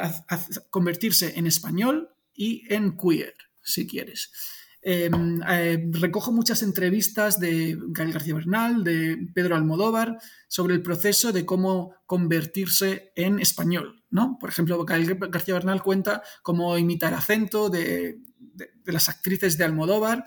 convertirse 0.69 1.37
en 1.37 1.47
español 1.47 2.09
y 2.33 2.63
en 2.73 2.97
queer, 2.97 3.35
si 3.61 3.87
quieres. 3.87 4.31
Em, 4.85 5.41
eh, 5.47 5.81
recojo 5.91 6.33
muchas 6.33 6.61
entrevistas 6.61 7.39
de 7.39 7.77
Gael 7.87 8.11
García 8.11 8.35
Bernal, 8.35 8.83
de 8.83 9.29
Pedro 9.33 9.55
Almodóvar, 9.55 10.19
sobre 10.49 10.73
el 10.73 10.81
proceso 10.81 11.31
de 11.31 11.45
cómo 11.45 11.95
convertirse 12.05 13.13
en 13.15 13.39
español. 13.39 14.03
¿no? 14.09 14.37
Por 14.39 14.49
ejemplo, 14.49 14.83
Gael 14.83 15.15
García 15.15 15.53
Bernal 15.53 15.81
cuenta 15.81 16.21
cómo 16.41 16.77
imitar 16.77 17.13
acento 17.13 17.69
de, 17.69 18.19
las 18.85 19.07
actrices 19.07 19.57
de 19.57 19.63
Almodóvar. 19.63 20.25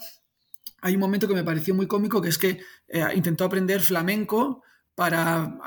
Hay 0.87 0.95
un 0.95 1.01
momento 1.01 1.27
que 1.27 1.35
me 1.35 1.43
pareció 1.43 1.75
muy 1.75 1.89
cómico, 1.89 2.23
que 2.23 2.29
es 2.29 2.39
que 2.39 2.61
eh, 2.87 3.05
intentó 3.17 3.45
aprender 3.45 3.81
flamenco 3.81 4.63
para 4.95 5.59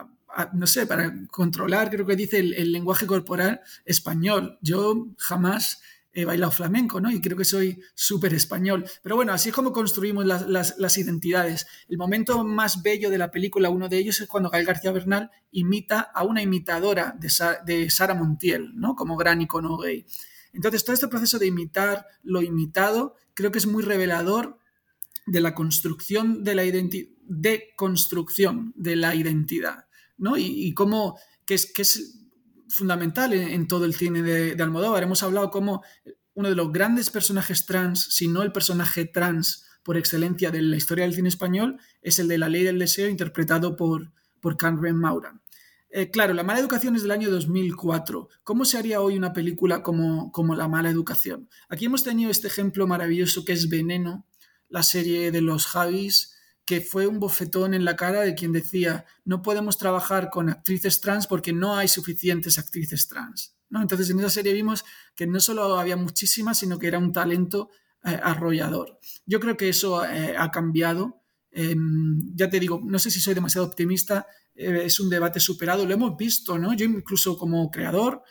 no 0.53 0.65
sé, 0.65 0.85
para 0.87 1.11
controlar, 1.29 1.89
creo 1.89 2.05
que 2.05 2.15
dice, 2.15 2.39
el 2.39 2.71
lenguaje 2.71 3.05
corporal 3.05 3.59
español. 3.83 4.57
Yo 4.61 5.07
jamás 5.17 5.81
he 6.13 6.23
bailado 6.23 6.53
flamenco, 6.53 7.01
¿no? 7.01 7.11
Y 7.11 7.19
creo 7.19 7.35
que 7.35 7.43
soy 7.43 7.81
súper 7.95 8.33
español. 8.33 8.85
Pero 9.03 9.17
bueno, 9.17 9.33
así 9.33 9.49
es 9.49 9.55
como 9.55 9.73
construimos 9.73 10.25
las, 10.25 10.97
identidades. 10.97 11.67
El 11.89 11.97
momento 11.97 12.45
más 12.45 12.81
bello 12.81 13.09
de 13.09 13.17
la 13.17 13.29
película, 13.29 13.69
uno 13.69 13.89
de 13.89 13.97
ellos, 13.97 14.21
es 14.21 14.29
cuando 14.29 14.49
Gael 14.49 14.65
García 14.65 14.93
Bernal 14.93 15.31
imita 15.51 15.99
a 15.99 16.23
una 16.23 16.41
imitadora 16.41 17.13
de, 17.19 17.89
Sara 17.89 18.13
Montiel, 18.13 18.71
¿no? 18.75 18.95
Como 18.95 19.17
gran 19.17 19.41
icono 19.41 19.79
gay. 19.79 20.05
Entonces, 20.53 20.85
todo 20.85 20.93
este 20.93 21.09
proceso 21.09 21.39
de 21.39 21.47
imitar 21.47 22.05
lo 22.23 22.41
imitado 22.41 23.15
creo 23.33 23.51
que 23.51 23.59
es 23.59 23.67
muy 23.67 23.83
revelador 23.83 24.58
de 25.29 25.41
la 25.41 25.53
construcción 25.53 26.43
de 26.43 26.55
la 26.55 26.65
identidad, 26.65 27.09
de 27.21 27.73
construcción 27.75 28.73
de 28.75 28.95
la 28.95 29.15
identidad, 29.15 29.85
¿no? 30.17 30.37
Y, 30.37 30.73
cómo, 30.73 31.17
que 31.45 31.53
es, 31.53 31.71
que 31.71 31.83
es 31.83 32.25
fundamental 32.67 33.33
en, 33.33 33.67
todo 33.67 33.85
el 33.85 33.93
cine 33.93 34.23
de, 34.23 34.61
Almodóvar. 34.61 35.03
Hemos 35.03 35.23
hablado 35.23 35.51
como 35.51 35.83
uno 36.33 36.49
de 36.49 36.55
los 36.55 36.71
grandes 36.71 37.09
personajes 37.09 37.65
trans, 37.65 38.07
si 38.11 38.27
no 38.27 38.41
el 38.41 38.51
personaje 38.51 39.05
trans 39.05 39.65
por 39.83 39.97
excelencia 39.97 40.51
de 40.51 40.61
la 40.61 40.75
historia 40.75 41.05
del 41.05 41.13
cine 41.13 41.29
español, 41.29 41.77
es 42.01 42.19
el 42.19 42.27
de 42.27 42.37
La 42.37 42.49
Ley 42.49 42.63
del 42.63 42.79
Deseo, 42.79 43.07
interpretado 43.07 43.75
por, 43.75 44.11
por 44.39 44.57
Carmen 44.57 44.95
Maura. 44.95 45.39
Eh, 45.91 46.11
claro, 46.11 46.33
La 46.33 46.43
Mala 46.43 46.59
Educación 46.59 46.95
es 46.95 47.01
del 47.01 47.11
año 47.11 47.31
2004. 47.31 48.29
¿Cómo 48.43 48.65
se 48.65 48.77
haría 48.77 49.01
hoy 49.01 49.17
una 49.17 49.33
película 49.33 49.81
como, 49.81 50.31
como 50.31 50.55
La 50.55 50.67
Mala 50.67 50.89
Educación? 50.89 51.49
Aquí 51.67 51.85
hemos 51.85 52.03
tenido 52.03 52.29
este 52.29 52.47
ejemplo 52.47 52.85
maravilloso 52.85 53.43
que 53.43 53.53
es 53.53 53.69
Veneno, 53.69 54.27
la 54.69 54.83
serie 54.83 55.31
de 55.31 55.41
los 55.41 55.65
Javis, 55.65 56.35
que 56.65 56.81
fue 56.81 57.07
un 57.07 57.19
bofetón 57.19 57.73
en 57.73 57.83
la 57.83 57.95
cara 57.95 58.21
de 58.21 58.35
quien 58.35 58.51
decía, 58.51 59.05
no 59.25 59.41
podemos 59.41 59.77
trabajar 59.77 60.29
con 60.29 60.49
actrices 60.49 61.01
trans 61.01 61.25
porque 61.25 61.51
no 61.51 61.75
hay 61.75 61.87
suficientes 61.87 62.59
actrices 62.59 63.07
trans. 63.07 63.55
¿no? 63.69 63.81
Entonces 63.81 64.09
en 64.11 64.19
esa 64.19 64.29
serie 64.29 64.53
vimos 64.53 64.85
que 65.15 65.25
no 65.25 65.39
solo 65.39 65.79
había 65.79 65.97
muchísimas, 65.97 66.59
sino 66.59 66.77
que 66.77 66.87
era 66.87 66.99
un 66.99 67.11
talento 67.11 67.69
eh, 68.05 68.19
arrollador. 68.21 68.99
Yo 69.25 69.39
creo 69.39 69.57
que 69.57 69.69
eso 69.69 70.05
eh, 70.05 70.35
ha 70.37 70.51
cambiado. 70.51 71.23
Em, 71.51 72.35
ya 72.35 72.49
te 72.49 72.59
digo, 72.59 72.81
no 72.85 72.99
sé 72.99 73.09
si 73.09 73.19
soy 73.19 73.33
demasiado 73.33 73.65
optimista, 73.65 74.27
eh, 74.53 74.83
es 74.85 74.99
un 74.99 75.09
debate 75.09 75.39
superado, 75.39 75.85
lo 75.85 75.93
hemos 75.93 76.15
visto, 76.15 76.57
¿no? 76.59 76.73
Yo 76.75 76.85
incluso 76.85 77.37
como 77.37 77.71
creador, 77.71 78.21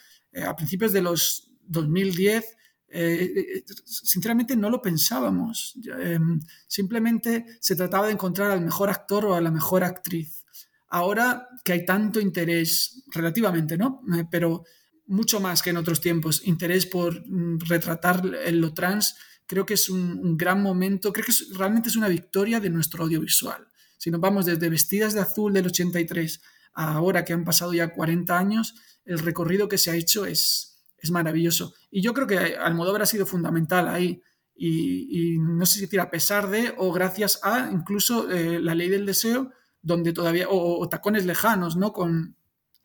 a 0.46 0.54
principios 0.54 0.92
de 0.92 1.02
los 1.02 1.50
2010, 1.62 2.56
eh, 2.90 3.32
eh, 3.36 3.64
sinceramente 3.84 4.56
no 4.56 4.70
lo 4.70 4.80
pensábamos. 4.80 5.74
Em, 6.00 6.40
simplemente 6.66 7.44
se 7.60 7.76
trataba 7.76 8.06
de 8.06 8.12
encontrar 8.12 8.50
al 8.50 8.62
mejor 8.62 8.88
actor 8.88 9.26
o 9.26 9.34
a 9.34 9.40
la 9.40 9.50
mejor 9.50 9.84
actriz. 9.84 10.44
Ahora 10.88 11.48
que 11.64 11.72
hay 11.72 11.84
tanto 11.84 12.18
interés, 12.20 13.04
relativamente, 13.12 13.76
¿no? 13.76 14.02
Eh, 14.16 14.24
pero 14.30 14.64
mucho 15.06 15.40
más 15.40 15.62
que 15.62 15.70
en 15.70 15.76
otros 15.76 16.00
tiempos, 16.00 16.42
interés 16.46 16.86
por 16.86 17.26
mm, 17.26 17.60
retratar 17.60 18.24
lo 18.24 18.74
trans, 18.74 19.16
creo 19.46 19.66
que 19.66 19.74
es 19.74 19.88
un, 19.88 20.36
gran 20.36 20.62
momento, 20.62 21.12
creo 21.12 21.26
que 21.26 21.32
realmente 21.56 21.88
es 21.88 21.96
una 21.96 22.08
victoria 22.08 22.60
de 22.60 22.70
nuestro 22.70 23.04
audiovisual. 23.04 23.66
Si 23.96 24.10
nos 24.10 24.20
vamos 24.20 24.46
desde 24.46 24.68
Vestidas 24.68 25.14
de 25.14 25.20
Azul 25.20 25.52
del 25.52 25.66
83 25.66 26.40
a 26.74 26.94
ahora 26.94 27.24
que 27.24 27.32
han 27.32 27.44
pasado 27.44 27.72
ya 27.74 27.92
40 27.92 28.38
años, 28.38 28.74
el 29.04 29.18
recorrido 29.18 29.68
que 29.68 29.78
se 29.78 29.90
ha 29.90 29.96
hecho 29.96 30.26
es, 30.26 30.67
es 31.00 31.10
maravilloso. 31.10 31.74
Y 31.90 32.02
yo 32.02 32.12
creo 32.14 32.26
que 32.26 32.56
Almodóvar 32.56 33.02
ha 33.02 33.06
sido 33.06 33.26
fundamental 33.26 33.88
ahí. 33.88 34.22
Y, 34.60 35.38
no 35.38 35.64
sé 35.66 35.74
si 35.74 35.80
decir 35.82 36.00
a 36.00 36.10
pesar 36.10 36.50
de 36.50 36.74
o 36.78 36.92
gracias 36.92 37.38
a 37.44 37.70
incluso 37.72 38.28
eh, 38.28 38.58
La 38.60 38.74
Ley 38.74 38.88
del 38.88 39.06
Deseo, 39.06 39.52
donde 39.80 40.12
todavía, 40.12 40.46
o, 40.50 40.88
Tacones 40.88 41.24
Lejanos, 41.26 41.76
¿no? 41.76 41.92
Con, 41.92 42.34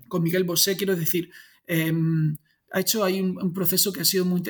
con 0.07 0.22
Miguel 0.22 0.43
Bosé, 0.43 0.78
quiero 0.78 0.95
decir, 0.95 1.32
em, 1.66 2.38
ha 2.72 2.80
hecho 2.80 3.03
ahí 3.03 3.22
un, 3.22 3.53
proceso 3.53 3.91
que 3.91 4.01
ha 4.01 4.05
sido 4.05 4.26
muy... 4.26 4.43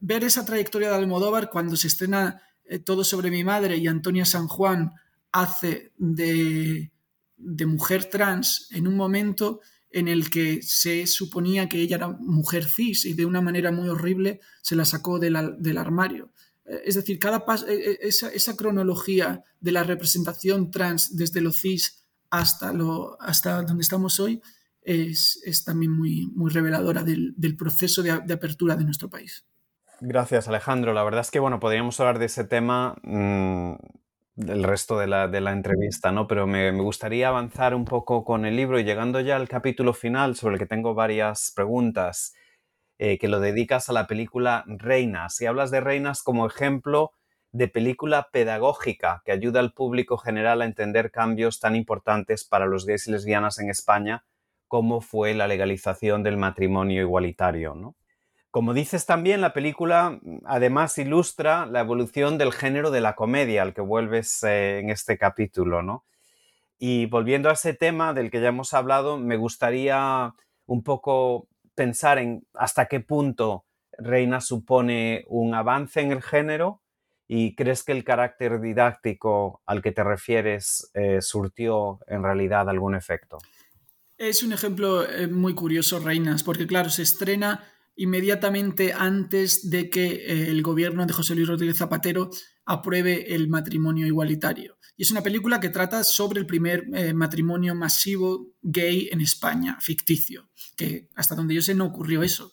Ver 0.00 0.24
esa 0.24 0.46
trayectoria 0.46 0.88
de 0.88 0.96
Almodóvar 0.96 1.50
cuando 1.50 1.76
se 1.76 1.88
estrena 1.88 2.42
eh, 2.64 2.78
Todo 2.78 3.04
sobre 3.04 3.30
mi 3.30 3.44
madre 3.44 3.76
y 3.76 3.86
Antonia 3.86 4.24
San 4.24 4.48
Juan 4.48 4.92
hace 5.32 5.92
de, 5.98 6.90
de 7.36 7.66
mujer 7.66 8.06
trans 8.06 8.68
en 8.70 8.86
un 8.86 8.96
momento 8.96 9.60
en 9.90 10.08
el 10.08 10.30
que 10.30 10.62
se 10.62 11.06
suponía 11.06 11.68
que 11.68 11.80
ella 11.80 11.96
era 11.96 12.08
mujer 12.08 12.64
cis 12.64 13.04
y 13.04 13.14
de 13.14 13.26
una 13.26 13.40
manera 13.40 13.72
muy 13.72 13.88
horrible 13.88 14.40
se 14.62 14.76
la 14.76 14.84
sacó 14.84 15.18
del 15.18 15.36
armario. 15.78 16.32
Eh, 16.64 16.82
es 16.84 16.94
decir, 16.94 17.18
cada 17.18 17.44
eh, 17.68 17.98
eh, 18.02 18.08
esa, 18.08 18.56
cronología 18.56 19.44
de 19.60 19.72
la 19.72 19.82
representación 19.82 20.70
trans 20.70 21.16
desde 21.16 21.40
lo 21.40 21.52
cis 21.52 22.06
hasta, 22.30 22.72
lo, 22.72 23.20
hasta 23.20 23.62
donde 23.62 23.82
estamos 23.82 24.20
hoy 24.20 24.40
es, 24.82 25.64
también 25.64 25.92
muy, 25.92 26.26
muy 26.34 26.50
reveladora 26.50 27.02
del, 27.02 27.34
proceso 27.58 28.02
de, 28.02 28.10
apertura 28.10 28.76
de 28.76 28.84
nuestro 28.84 29.10
país. 29.10 29.44
Gracias, 30.00 30.48
Alejandro. 30.48 30.94
La 30.94 31.04
verdad 31.04 31.20
es 31.20 31.30
que, 31.30 31.40
bueno, 31.40 31.60
podríamos 31.60 31.98
hablar 32.00 32.18
de 32.18 32.26
ese 32.26 32.44
tema 32.44 32.96
mm, 33.02 33.74
el 34.36 34.64
resto 34.64 34.98
de 34.98 35.06
la, 35.06 35.52
entrevista, 35.52 36.12
¿no? 36.12 36.26
Pero 36.26 36.46
me, 36.46 36.70
gustaría 36.72 37.28
avanzar 37.28 37.74
un 37.74 37.84
poco 37.84 38.24
con 38.24 38.44
el 38.44 38.56
libro 38.56 38.78
y 38.78 38.84
llegando 38.84 39.20
ya 39.20 39.36
al 39.36 39.48
capítulo 39.48 39.92
final 39.92 40.36
sobre 40.36 40.54
el 40.54 40.58
que 40.58 40.66
tengo 40.66 40.94
varias 40.94 41.52
preguntas, 41.54 42.34
eh, 42.98 43.18
que 43.18 43.28
lo 43.28 43.40
dedicas 43.40 43.88
a 43.88 43.92
la 43.92 44.06
película 44.06 44.64
Reinas. 44.66 45.40
Y 45.40 45.46
hablas 45.46 45.70
de 45.70 45.80
Reinas 45.80 46.22
como 46.22 46.46
ejemplo 46.46 47.12
de 47.52 47.68
película 47.68 48.28
pedagógica 48.32 49.22
que 49.24 49.32
ayuda 49.32 49.60
al 49.60 49.72
público 49.72 50.16
general 50.16 50.62
a 50.62 50.66
entender 50.66 51.10
cambios 51.10 51.58
tan 51.58 51.74
importantes 51.74 52.44
para 52.44 52.66
los 52.66 52.86
gays 52.86 53.08
y 53.08 53.10
lesbianas 53.10 53.58
en 53.58 53.70
España 53.70 54.24
como 54.70 55.00
fue 55.00 55.34
la 55.34 55.48
legalización 55.48 56.22
del 56.22 56.36
matrimonio 56.36 57.02
igualitario, 57.02 57.74
¿no? 57.74 57.96
Como 58.50 58.74
dices 58.74 59.06
también, 59.06 59.40
la 59.40 59.52
película 59.52 60.18
mm, 60.22 60.38
además 60.44 60.98
ilustra 60.98 61.66
la 61.66 61.80
evolución 61.80 62.38
del 62.38 62.52
género 62.52 62.90
de 62.90 63.00
la 63.00 63.14
comedia 63.14 63.62
al 63.62 63.74
que 63.74 63.80
vuelves 63.80 64.42
eh, 64.42 64.78
en 64.80 64.90
este 64.90 65.18
capítulo, 65.18 65.82
¿no? 65.82 66.04
Y 66.78 67.06
volviendo 67.06 67.50
a 67.50 67.52
ese 67.52 67.74
tema 67.74 68.14
del 68.14 68.30
que 68.30 68.40
ya 68.40 68.48
hemos 68.48 68.72
hablado, 68.72 69.18
me 69.18 69.36
gustaría 69.36 70.34
un 70.66 70.82
poco 70.82 71.46
pensar 71.74 72.18
en 72.18 72.46
hasta 72.54 72.86
qué 72.86 73.00
punto 73.00 73.66
Reina 73.98 74.40
supone 74.40 75.24
un 75.28 75.54
avance 75.54 76.00
en 76.00 76.10
el 76.10 76.22
género 76.22 76.80
y 77.28 77.54
crees 77.54 77.84
que 77.84 77.92
el 77.92 78.02
carácter 78.02 78.60
didáctico 78.60 79.62
al 79.66 79.82
que 79.82 79.92
te 79.92 80.02
refieres 80.02 80.90
eh, 80.94 81.18
surtió 81.20 82.00
en 82.06 82.22
realidad 82.22 82.68
algún 82.68 82.94
efecto. 82.94 83.38
Es 84.18 84.42
un 84.42 84.52
ejemplo 84.52 85.08
eh, 85.08 85.28
muy 85.28 85.54
curioso, 85.54 85.98
Reinas, 86.00 86.42
porque 86.42 86.66
claro, 86.66 86.90
se 86.90 87.02
estrena 87.02 87.64
inmediatamente 87.96 88.92
antes 88.92 89.68
de 89.70 89.90
que 89.90 90.06
eh, 90.06 90.50
el 90.50 90.62
gobierno 90.62 91.04
de 91.06 91.12
José 91.12 91.34
Luis 91.34 91.48
Rodríguez 91.48 91.78
Zapatero 91.78 92.30
apruebe 92.64 93.34
el 93.34 93.48
matrimonio 93.48 94.06
igualitario. 94.06 94.78
Y 94.96 95.02
es 95.02 95.10
una 95.10 95.22
película 95.22 95.60
que 95.60 95.70
trata 95.70 96.04
sobre 96.04 96.40
el 96.40 96.46
primer 96.46 96.84
eh, 96.94 97.14
matrimonio 97.14 97.74
masivo 97.74 98.52
gay 98.62 99.08
en 99.10 99.20
España, 99.20 99.78
ficticio, 99.80 100.50
que 100.76 101.08
hasta 101.14 101.34
donde 101.34 101.54
yo 101.54 101.62
sé 101.62 101.74
no 101.74 101.86
ocurrió 101.86 102.22
eso. 102.22 102.52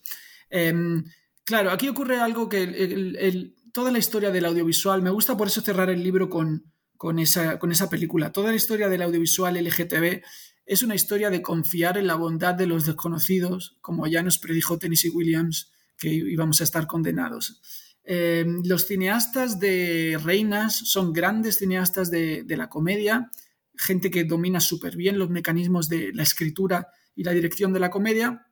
Em, 0.50 1.04
claro, 1.44 1.72
aquí 1.72 1.90
ocurre 1.90 2.20
algo 2.20 2.48
que 2.48 3.54
toda 3.74 3.92
la 3.92 4.00
historia 4.00 4.32
del 4.32 4.46
audiovisual, 4.46 5.02
me 5.02 5.10
gusta 5.10 5.38
por 5.38 5.48
eso 5.48 5.62
cerrar 5.62 5.90
el 5.90 6.02
libro 6.02 6.30
con, 6.30 6.72
con, 6.96 7.20
esa, 7.20 7.60
con 7.60 7.72
esa 7.72 7.90
película, 7.90 8.32
toda 8.32 8.50
la 8.50 8.56
historia 8.56 8.90
del 8.90 9.02
audiovisual 9.04 9.56
LGTB 9.56 10.24
es 10.68 10.84
una 10.84 10.96
historia 10.96 11.30
de 11.30 11.42
confiar 11.42 11.98
en 11.98 12.08
la 12.08 12.16
bondad 12.16 12.54
de 12.54 12.68
los 12.68 12.86
desconocidos, 12.86 13.78
como 13.80 14.06
ya 14.06 14.22
nos 14.22 14.38
predijo 14.38 14.78
Tennessee 14.78 15.10
Williams 15.10 15.72
que 15.98 16.10
íbamos 16.10 16.60
a 16.60 16.66
estar 16.66 16.86
condenados. 16.88 17.62
Em, 18.04 18.62
los 18.66 18.86
cineastas 18.86 19.60
de 19.60 20.20
Reinas 20.22 20.76
son 20.76 21.14
grandes 21.14 21.58
cineastas 21.58 22.12
de, 22.12 22.46
la 22.50 22.70
comedia, 22.70 23.32
gente 23.76 24.12
que 24.12 24.26
domina 24.26 24.60
súper 24.60 24.98
bien 24.98 25.18
los 25.18 25.30
mecanismos 25.30 25.88
de 25.88 26.12
la 26.14 26.24
escritura 26.24 26.90
y 27.16 27.24
la 27.24 27.32
dirección 27.32 27.72
de 27.72 27.80
la 27.80 27.90
comedia, 27.90 28.46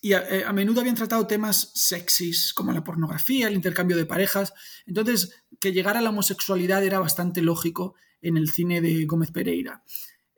y 0.00 0.12
a, 0.12 0.22
eh, 0.28 0.44
a, 0.44 0.52
menudo 0.52 0.80
habían 0.80 0.96
tratado 0.96 1.26
temas 1.26 1.70
sexys 1.74 2.52
como 2.52 2.72
la 2.72 2.84
pornografía, 2.84 3.46
el 3.46 3.54
intercambio 3.54 3.96
de 3.96 4.06
parejas. 4.06 4.52
Entonces, 4.86 5.32
que 5.60 5.72
llegara 5.72 6.00
a 6.00 6.02
la 6.02 6.10
homosexualidad 6.10 6.84
era 6.84 6.98
bastante 6.98 7.40
lógico 7.40 7.94
en 8.20 8.36
el 8.36 8.50
cine 8.50 8.80
de 8.80 9.06
Gómez 9.06 9.30
Pereira. 9.30 9.82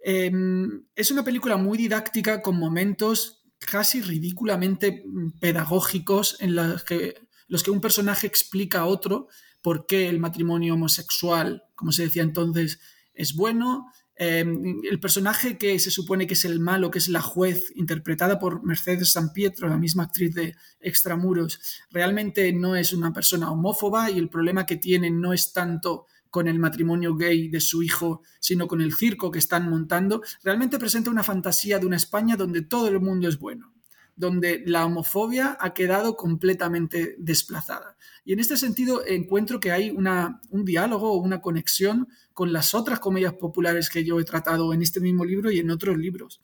Em, 0.08 0.84
es 0.94 1.10
una 1.10 1.24
película 1.24 1.56
muy 1.56 1.76
didáctica 1.76 2.40
con 2.40 2.56
momentos 2.56 3.42
casi 3.58 4.00
ridículamente 4.00 5.02
mm, 5.04 5.40
pedagógicos 5.40 6.36
en 6.38 6.54
los 6.54 6.84
que, 6.84 7.26
un 7.68 7.80
personaje 7.80 8.28
explica 8.28 8.80
a 8.82 8.86
otro 8.86 9.26
por 9.62 9.84
qué 9.86 10.08
el 10.08 10.20
matrimonio 10.20 10.74
homosexual, 10.74 11.64
como 11.74 11.90
se 11.90 12.04
decía 12.04 12.22
entonces, 12.22 12.78
es 13.14 13.34
bueno. 13.34 13.90
Em, 14.14 14.80
el 14.88 15.00
personaje 15.00 15.58
que 15.58 15.76
se 15.80 15.90
supone 15.90 16.28
que 16.28 16.34
es 16.34 16.44
el 16.44 16.60
malo, 16.60 16.92
que 16.92 17.00
es 17.00 17.08
la 17.08 17.20
juez, 17.20 17.72
interpretada 17.74 18.38
por 18.38 18.64
Mercedes 18.64 19.10
San 19.10 19.32
Pietro, 19.32 19.68
la 19.68 19.76
misma 19.76 20.04
actriz 20.04 20.32
de 20.32 20.54
Extramuros, 20.78 21.58
realmente 21.90 22.52
no 22.52 22.76
es 22.76 22.92
una 22.92 23.12
persona 23.12 23.50
homófoba 23.50 24.08
y 24.08 24.18
el 24.18 24.28
problema 24.28 24.66
que 24.66 24.76
tiene 24.76 25.10
no 25.10 25.32
es 25.32 25.52
tanto 25.52 26.06
con 26.36 26.48
el 26.48 26.58
matrimonio 26.58 27.16
gay 27.16 27.48
de 27.48 27.62
su 27.62 27.82
hijo, 27.82 28.20
sino 28.40 28.68
con 28.68 28.82
el 28.82 28.92
circo 28.92 29.30
que 29.30 29.38
están 29.38 29.70
montando, 29.70 30.20
realmente 30.44 30.78
presenta 30.78 31.10
una 31.10 31.22
fantasía 31.22 31.78
de 31.78 31.86
una 31.86 31.96
España 31.96 32.36
donde 32.36 32.60
todo 32.60 32.88
el 32.88 33.00
mundo 33.00 33.26
es 33.26 33.38
bueno, 33.38 33.72
donde 34.16 34.62
la 34.66 34.84
homofobia 34.84 35.56
ha 35.58 35.72
quedado 35.72 36.14
completamente 36.14 37.16
desplazada. 37.18 37.96
Y 38.22 38.34
en 38.34 38.40
este 38.40 38.58
sentido 38.58 39.02
encuentro 39.06 39.60
que 39.60 39.72
hay 39.72 39.88
una, 39.88 40.42
un 40.50 40.66
diálogo 40.66 41.10
o 41.10 41.16
una 41.16 41.40
conexión 41.40 42.06
con 42.34 42.52
las 42.52 42.74
otras 42.74 43.00
comedias 43.00 43.32
populares 43.32 43.88
que 43.88 44.04
yo 44.04 44.20
he 44.20 44.24
tratado 44.24 44.74
en 44.74 44.82
este 44.82 45.00
mismo 45.00 45.24
libro 45.24 45.50
y 45.50 45.60
en 45.60 45.70
otros 45.70 45.96
libros. 45.96 46.42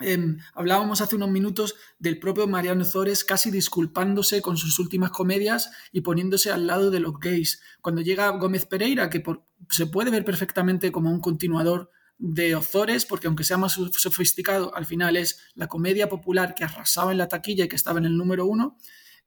Em, 0.00 0.38
hablábamos 0.54 1.02
hace 1.02 1.16
unos 1.16 1.30
minutos 1.30 1.76
del 1.98 2.18
propio 2.18 2.46
Mariano 2.46 2.84
Zores 2.84 3.22
casi 3.22 3.50
disculpándose 3.50 4.40
con 4.40 4.56
sus 4.56 4.78
últimas 4.78 5.10
comedias 5.10 5.70
y 5.92 6.00
poniéndose 6.00 6.50
al 6.50 6.66
lado 6.66 6.90
de 6.90 7.00
los 7.00 7.20
gays. 7.20 7.60
Cuando 7.82 8.00
llega 8.00 8.30
Gómez 8.30 8.64
Pereira, 8.64 9.10
que 9.10 9.22
se 9.68 9.86
puede 9.86 10.10
ver 10.10 10.24
perfectamente 10.24 10.90
como 10.90 11.10
un 11.10 11.20
continuador 11.20 11.90
de 12.16 12.54
Ozores, 12.54 13.06
porque 13.06 13.26
aunque 13.26 13.44
sea 13.44 13.58
más 13.58 13.72
sofisticado, 13.72 14.74
al 14.74 14.86
final 14.86 15.16
es 15.16 15.40
la 15.54 15.68
comedia 15.68 16.08
popular 16.08 16.54
que 16.54 16.64
arrasaba 16.64 17.12
en 17.12 17.18
la 17.18 17.28
taquilla 17.28 17.64
y 17.64 17.68
que 17.68 17.76
estaba 17.76 17.98
en 17.98 18.06
el 18.06 18.16
número 18.16 18.46
uno. 18.46 18.76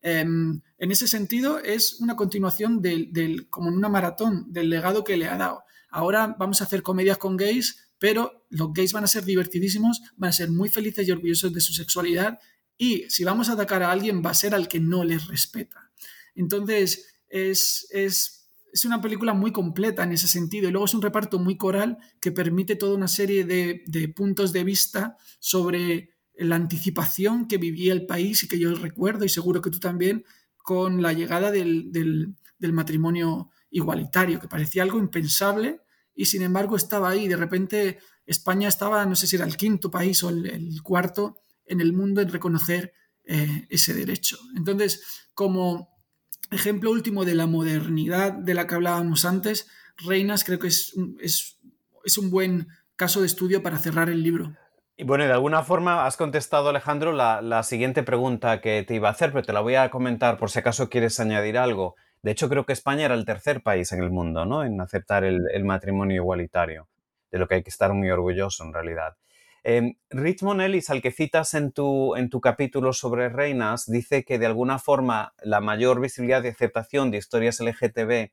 Em, 0.01 0.61
en 0.77 0.91
ese 0.91 1.07
sentido, 1.07 1.59
es 1.59 1.99
una 2.01 2.15
continuación 2.15 2.81
del, 2.81 3.47
como 3.49 3.69
en 3.69 3.77
una 3.77 3.89
maratón 3.89 4.51
del 4.51 4.69
legado 4.69 5.03
que 5.03 5.17
le 5.17 5.27
ha 5.27 5.37
dado. 5.37 5.63
Ahora 5.89 6.35
vamos 6.37 6.61
a 6.61 6.65
hacer 6.65 6.83
comedias 6.83 7.17
con 7.17 7.37
gays 7.37 7.92
pero 8.03 8.45
los 8.49 8.73
gays 8.73 8.91
van 8.91 9.05
a 9.05 9.07
ser 9.07 9.23
divertidísimos, 9.23 10.01
van 10.17 10.31
a 10.31 10.33
ser 10.33 10.51
muy 10.51 10.67
felices 10.67 11.07
y 11.07 11.11
orgullosos 11.11 11.53
de 11.53 11.61
su 11.61 11.71
sexualidad 11.71 12.37
y 12.77 13.05
si 13.07 13.23
vamos 13.23 13.47
a 13.47 13.53
atacar 13.53 13.81
a 13.81 13.93
alguien 13.93 14.21
va 14.21 14.31
a 14.31 14.33
ser 14.33 14.53
al 14.53 14.67
que 14.67 14.81
no 14.81 15.05
les 15.05 15.25
respeta. 15.27 15.89
Entonces, 16.35 17.15
es, 17.29 17.87
es, 17.91 18.51
una 18.83 18.99
película 18.99 19.33
muy 19.33 19.53
completa 19.53 20.03
en 20.03 20.11
ese 20.11 20.27
sentido 20.27 20.67
y 20.67 20.73
luego 20.73 20.85
es 20.85 20.93
un 20.93 21.01
reparto 21.01 21.39
muy 21.39 21.55
coral 21.55 21.97
que 22.19 22.33
permite 22.33 22.75
toda 22.75 22.97
una 22.97 23.07
serie 23.07 23.45
de, 23.45 24.13
puntos 24.13 24.51
de 24.51 24.65
vista 24.65 25.15
sobre 25.39 26.09
la 26.35 26.57
anticipación 26.57 27.47
que 27.47 27.57
vivía 27.57 27.93
el 27.93 28.05
país 28.05 28.43
y 28.43 28.49
que 28.49 28.59
yo 28.59 28.75
recuerdo 28.75 29.23
y 29.23 29.29
seguro 29.29 29.61
que 29.61 29.69
tú 29.69 29.79
también 29.79 30.25
con 30.57 31.01
la 31.01 31.13
llegada 31.13 31.51
del, 31.51 31.93
del 31.93 32.73
matrimonio 32.73 33.49
igualitario, 33.69 34.41
que 34.41 34.49
parecía 34.49 34.83
algo 34.83 34.99
impensable 34.99 35.79
y 36.15 36.25
sin 36.25 36.41
embargo 36.41 36.75
estaba 36.75 37.09
ahí. 37.09 37.27
De 37.27 37.35
repente 37.35 37.99
España 38.25 38.67
estaba, 38.67 39.05
no 39.05 39.15
sé 39.15 39.27
si 39.27 39.35
era 39.35 39.45
el 39.45 39.57
quinto 39.57 39.91
país 39.91 40.23
o 40.23 40.29
el, 40.29 40.81
cuarto 40.83 41.41
en 41.65 41.81
el 41.81 41.93
mundo 41.93 42.21
en 42.21 42.29
reconocer 42.29 42.93
eh, 43.25 43.67
ese 43.69 43.93
derecho. 43.93 44.37
Entonces, 44.55 45.03
como 45.33 45.89
ejemplo 46.51 46.91
último 46.91 47.25
de 47.25 47.35
la 47.35 47.47
modernidad 47.47 48.33
de 48.33 48.53
la 48.53 48.67
que 48.67 48.75
hablábamos 48.75 49.25
antes, 49.25 49.67
Reinas 49.97 50.43
creo 50.43 50.59
que 50.59 50.67
es, 50.67 50.93
es, 51.19 51.59
es 52.03 52.17
un 52.17 52.29
buen 52.29 52.67
caso 52.95 53.21
de 53.21 53.27
estudio 53.27 53.63
para 53.63 53.79
cerrar 53.79 54.09
el 54.09 54.23
libro. 54.23 54.55
Y 54.95 55.05
bueno, 55.05 55.23
de 55.25 55.31
alguna 55.31 55.63
forma 55.63 56.05
has 56.05 56.17
contestado, 56.17 56.69
Alejandro, 56.69 57.13
la, 57.13 57.41
la, 57.41 57.63
siguiente 57.63 58.03
pregunta 58.03 58.61
que 58.61 58.83
te 58.83 58.93
iba 58.95 59.07
a 59.07 59.11
hacer, 59.11 59.31
pero 59.31 59.43
te 59.43 59.53
la 59.53 59.61
voy 59.61 59.75
a 59.75 59.89
comentar 59.89 60.37
por 60.37 60.51
si 60.51 60.59
acaso 60.59 60.89
quieres 60.89 61.19
añadir 61.19 61.57
algo. 61.57 61.95
De 62.23 62.31
hecho, 62.31 62.47
creo 62.47 62.65
que 62.65 62.71
España 62.71 63.03
era 63.03 63.15
el 63.15 63.25
tercer 63.25 63.61
país 63.61 63.91
en 63.91 64.01
el 64.01 64.09
mundo 64.09 64.45
¿no? 64.45 64.63
en 64.63 64.79
aceptar 64.79 65.25
el, 65.25 65.65
matrimonio 65.65 66.21
igualitario, 66.21 66.87
de 67.29 67.37
lo 67.37 67.47
que 67.49 67.55
hay 67.55 67.63
que 67.63 67.69
estar 67.69 67.93
muy 67.93 68.09
orgulloso 68.09 68.63
en 68.63 68.73
realidad. 68.73 69.17
Eh, 69.65 69.97
Richmond 70.09 70.61
Ellis, 70.61 70.89
al 70.89 71.01
que 71.01 71.11
citas 71.11 71.53
en 71.53 71.73
tu, 71.73 72.15
en 72.15 72.29
tu 72.29 72.39
capítulo 72.39 72.93
sobre 72.93 73.27
reinas, 73.27 73.85
dice 73.87 74.23
que 74.23 74.39
de 74.39 74.45
alguna 74.45 74.79
forma 74.79 75.33
la 75.41 75.59
mayor 75.59 75.99
visibilidad 75.99 76.43
y 76.43 76.47
aceptación 76.47 77.11
de 77.11 77.17
historias 77.17 77.59
LGTB 77.59 78.31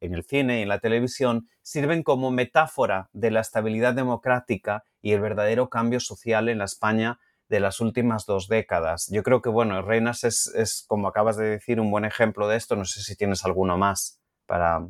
en 0.00 0.14
el 0.14 0.24
cine 0.24 0.58
y 0.58 0.62
en 0.62 0.68
la 0.68 0.80
televisión 0.80 1.48
sirven 1.62 2.02
como 2.02 2.30
metáfora 2.30 3.08
de 3.14 3.30
la 3.30 3.40
estabilidad 3.40 3.94
democrática 3.94 4.84
y 5.00 5.12
el 5.12 5.20
verdadero 5.20 5.70
cambio 5.70 6.00
social 6.00 6.50
en 6.50 6.58
la 6.58 6.64
España 6.64 7.18
de 7.48 7.60
las 7.60 7.80
últimas 7.80 8.26
dos 8.26 8.48
décadas. 8.48 9.08
Yo 9.10 9.22
creo 9.22 9.40
que, 9.40 9.48
bueno, 9.48 9.80
Reinas 9.82 10.24
es, 10.24 10.84
como 10.88 11.08
acabas 11.08 11.36
de 11.36 11.44
decir, 11.46 11.80
un 11.80 11.90
buen 11.90 12.04
ejemplo 12.04 12.48
de 12.48 12.56
esto. 12.56 12.76
No 12.76 12.84
sé 12.84 13.02
si 13.02 13.16
tienes 13.16 13.44
alguno 13.44 13.78
más 13.78 14.20
para 14.46 14.86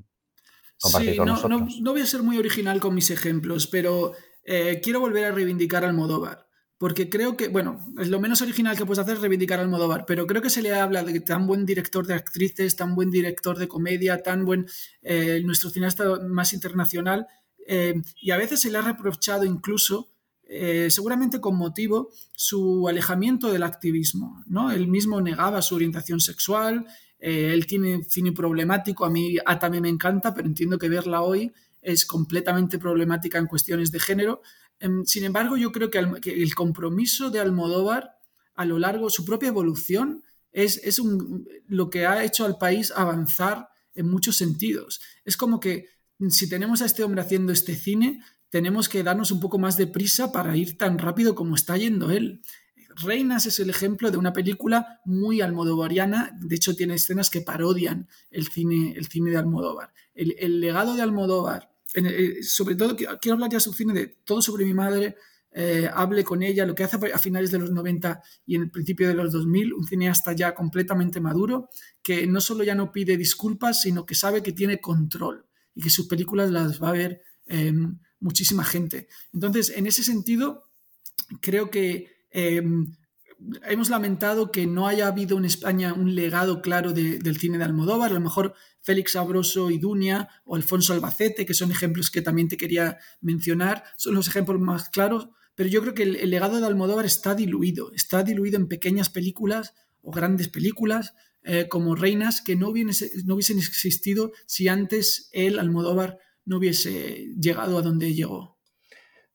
compartir 0.80 1.16
con 1.16 1.26
no, 1.26 1.32
nosotros. 1.34 1.80
No, 1.80 1.92
voy 1.92 2.00
a 2.00 2.06
ser 2.06 2.22
muy 2.22 2.38
original 2.38 2.80
con 2.80 2.94
mis 2.94 3.10
ejemplos, 3.10 3.66
pero 3.66 4.12
eh, 4.44 4.80
quiero 4.82 5.00
volver 5.00 5.26
a 5.26 5.32
reivindicar 5.32 5.84
al 5.84 5.90
Almodóvar. 5.90 6.46
Porque 6.78 7.08
creo 7.08 7.38
que, 7.38 7.48
bueno, 7.48 7.86
es 7.98 8.08
lo 8.08 8.20
menos 8.20 8.42
original 8.42 8.76
que 8.76 8.84
puedes 8.84 8.98
hacer 8.98 9.14
es 9.14 9.20
reivindicar 9.22 9.58
al 9.58 9.66
Almodóvar, 9.66 10.04
pero 10.06 10.26
creo 10.26 10.42
que 10.42 10.50
se 10.50 10.60
le 10.60 10.74
habla 10.74 11.02
de 11.02 11.20
tan 11.20 11.46
buen 11.46 11.64
director 11.64 12.06
de 12.06 12.12
actrices, 12.12 12.76
tan 12.76 12.94
buen 12.94 13.10
director 13.10 13.56
de 13.56 13.66
comedia, 13.66 14.22
tan 14.22 14.44
buen 14.44 14.66
eh, 15.00 15.40
nuestro 15.42 15.70
cineasta 15.70 16.04
más 16.28 16.52
internacional, 16.52 17.26
eh, 17.66 17.94
y 18.20 18.30
a 18.30 18.36
veces 18.36 18.60
se 18.60 18.70
le 18.70 18.76
ha 18.76 18.82
reprochado 18.82 19.44
incluso 19.44 20.10
eh, 20.48 20.88
seguramente 20.90 21.40
con 21.40 21.56
motivo, 21.56 22.10
su 22.32 22.86
alejamiento 22.88 23.50
del 23.50 23.64
activismo. 23.64 24.44
¿no? 24.46 24.70
Él 24.70 24.86
mismo 24.86 25.20
negaba 25.20 25.60
su 25.60 25.74
orientación 25.74 26.20
sexual, 26.20 26.86
eh, 27.18 27.50
él 27.52 27.66
tiene 27.66 28.04
cine 28.04 28.32
problemático, 28.32 29.04
a 29.04 29.10
mí 29.10 29.38
también 29.60 29.82
me 29.82 29.88
encanta, 29.88 30.34
pero 30.34 30.46
entiendo 30.46 30.78
que 30.78 30.88
verla 30.88 31.22
hoy 31.22 31.52
es 31.82 32.06
completamente 32.06 32.78
problemática 32.78 33.38
en 33.38 33.46
cuestiones 33.46 33.90
de 33.90 34.00
género. 34.00 34.42
Em, 34.78 35.04
sin 35.04 35.24
embargo, 35.24 35.56
yo 35.56 35.72
creo 35.72 35.90
que, 35.90 35.98
el 35.98 36.54
compromiso 36.54 37.30
de 37.30 37.40
Almodóvar 37.40 38.18
a 38.54 38.64
lo 38.64 38.78
largo, 38.78 39.10
su 39.10 39.24
propia 39.24 39.48
evolución, 39.48 40.22
es, 40.52 40.80
es 40.84 41.00
lo 41.66 41.90
que 41.90 42.06
ha 42.06 42.24
hecho 42.24 42.44
al 42.44 42.56
país 42.56 42.92
avanzar 42.94 43.68
en 43.94 44.08
muchos 44.08 44.36
sentidos. 44.36 45.00
Es 45.24 45.36
como 45.36 45.60
que 45.60 45.88
si 46.30 46.48
tenemos 46.48 46.82
a 46.82 46.86
este 46.86 47.04
hombre 47.04 47.20
haciendo 47.20 47.52
este 47.52 47.74
cine, 47.74 48.22
tenemos 48.56 48.88
que 48.88 49.02
darnos 49.02 49.32
un 49.32 49.40
poco 49.40 49.58
más 49.58 49.76
de 49.76 49.86
prisa 49.86 50.32
para 50.32 50.56
ir 50.56 50.78
tan 50.78 50.98
rápido 50.98 51.34
como 51.34 51.54
está 51.54 51.76
yendo 51.76 52.10
él. 52.10 52.40
Reinas 53.02 53.44
es 53.44 53.58
el 53.58 53.68
ejemplo 53.68 54.10
de 54.10 54.16
una 54.16 54.32
película 54.32 55.02
muy 55.04 55.42
almodovariana, 55.42 56.34
de 56.40 56.56
hecho 56.56 56.74
tiene 56.74 56.94
escenas 56.94 57.28
que 57.28 57.42
parodian 57.42 58.08
el 58.30 58.46
cine, 58.48 58.94
el 58.96 59.08
cine 59.08 59.30
de 59.30 59.36
Almodóvar. 59.36 59.92
El, 60.14 60.58
legado 60.58 60.94
de 60.94 61.02
Almodóvar, 61.02 61.70
eh, 61.92 62.42
sobre 62.42 62.76
todo, 62.76 62.96
quiero 62.96 63.34
hablar 63.34 63.50
ya 63.50 63.58
de 63.58 63.60
su 63.60 63.74
cine 63.74 63.92
de 63.92 64.06
Todo 64.24 64.40
sobre 64.40 64.64
mi 64.64 64.72
madre, 64.72 65.16
eh, 65.52 65.90
hable 65.92 66.24
con 66.24 66.42
ella, 66.42 66.64
lo 66.64 66.74
que 66.74 66.84
hace 66.84 66.96
a 67.12 67.18
finales 67.18 67.50
de 67.50 67.58
los 67.58 67.70
90 67.70 68.22
y 68.46 68.54
en 68.54 68.62
el 68.62 68.70
principio 68.70 69.06
de 69.06 69.12
los 69.12 69.32
2000, 69.32 69.74
un 69.74 69.86
cineasta 69.86 70.32
ya 70.32 70.54
completamente 70.54 71.20
maduro, 71.20 71.68
que 72.02 72.26
no 72.26 72.40
solo 72.40 72.64
ya 72.64 72.74
no 72.74 72.90
pide 72.90 73.18
disculpas, 73.18 73.82
sino 73.82 74.06
que 74.06 74.14
sabe 74.14 74.42
que 74.42 74.52
tiene 74.52 74.80
control 74.80 75.44
y 75.74 75.82
que 75.82 75.90
sus 75.90 76.06
películas 76.06 76.50
las 76.50 76.82
va 76.82 76.88
a 76.88 76.92
ver 76.92 77.20
em, 77.44 77.98
muchísima 78.26 78.64
gente. 78.64 79.08
Entonces, 79.32 79.70
en 79.70 79.86
ese 79.86 80.02
sentido, 80.02 80.64
creo 81.40 81.70
que 81.70 82.10
em, 82.30 82.92
hemos 83.68 83.88
lamentado 83.88 84.50
que 84.50 84.66
no 84.66 84.86
haya 84.88 85.06
habido 85.06 85.38
en 85.38 85.44
España 85.44 85.94
un 85.94 86.14
legado 86.14 86.60
claro 86.60 86.92
del 86.92 87.38
cine 87.38 87.58
de 87.58 87.64
Almodóvar. 87.64 88.10
A 88.10 88.14
lo 88.14 88.20
mejor 88.20 88.54
Félix 88.82 89.12
Sabroso 89.12 89.70
y 89.70 89.78
Dunia 89.78 90.28
o 90.44 90.56
Alfonso 90.56 90.92
Albacete, 90.92 91.46
que 91.46 91.54
son 91.54 91.70
ejemplos 91.70 92.10
que 92.10 92.22
también 92.22 92.48
te 92.48 92.56
quería 92.56 92.98
mencionar, 93.20 93.84
son 93.96 94.14
los 94.14 94.28
ejemplos 94.28 94.60
más 94.60 94.88
claros. 94.88 95.28
Pero 95.54 95.70
yo 95.70 95.80
creo 95.80 95.94
que 95.94 96.02
el, 96.02 96.30
legado 96.30 96.60
de 96.60 96.66
Almodóvar 96.66 97.06
está 97.06 97.34
diluido, 97.34 97.92
está 97.94 98.22
diluido 98.22 98.56
en 98.56 98.68
pequeñas 98.68 99.08
películas 99.08 99.74
o 100.02 100.10
grandes 100.10 100.48
películas 100.48 101.14
eh, 101.42 101.68
como 101.68 101.94
reinas 101.94 102.42
que 102.42 102.56
no, 102.56 102.72
no 103.24 103.34
hubiesen 103.34 103.58
existido 103.58 104.32
si 104.46 104.68
antes 104.68 105.30
él, 105.32 105.58
Almodóvar, 105.58 106.18
no 106.46 106.56
hubiese 106.56 107.34
llegado 107.38 107.78
a 107.78 107.82
donde 107.82 108.14
llegó. 108.14 108.56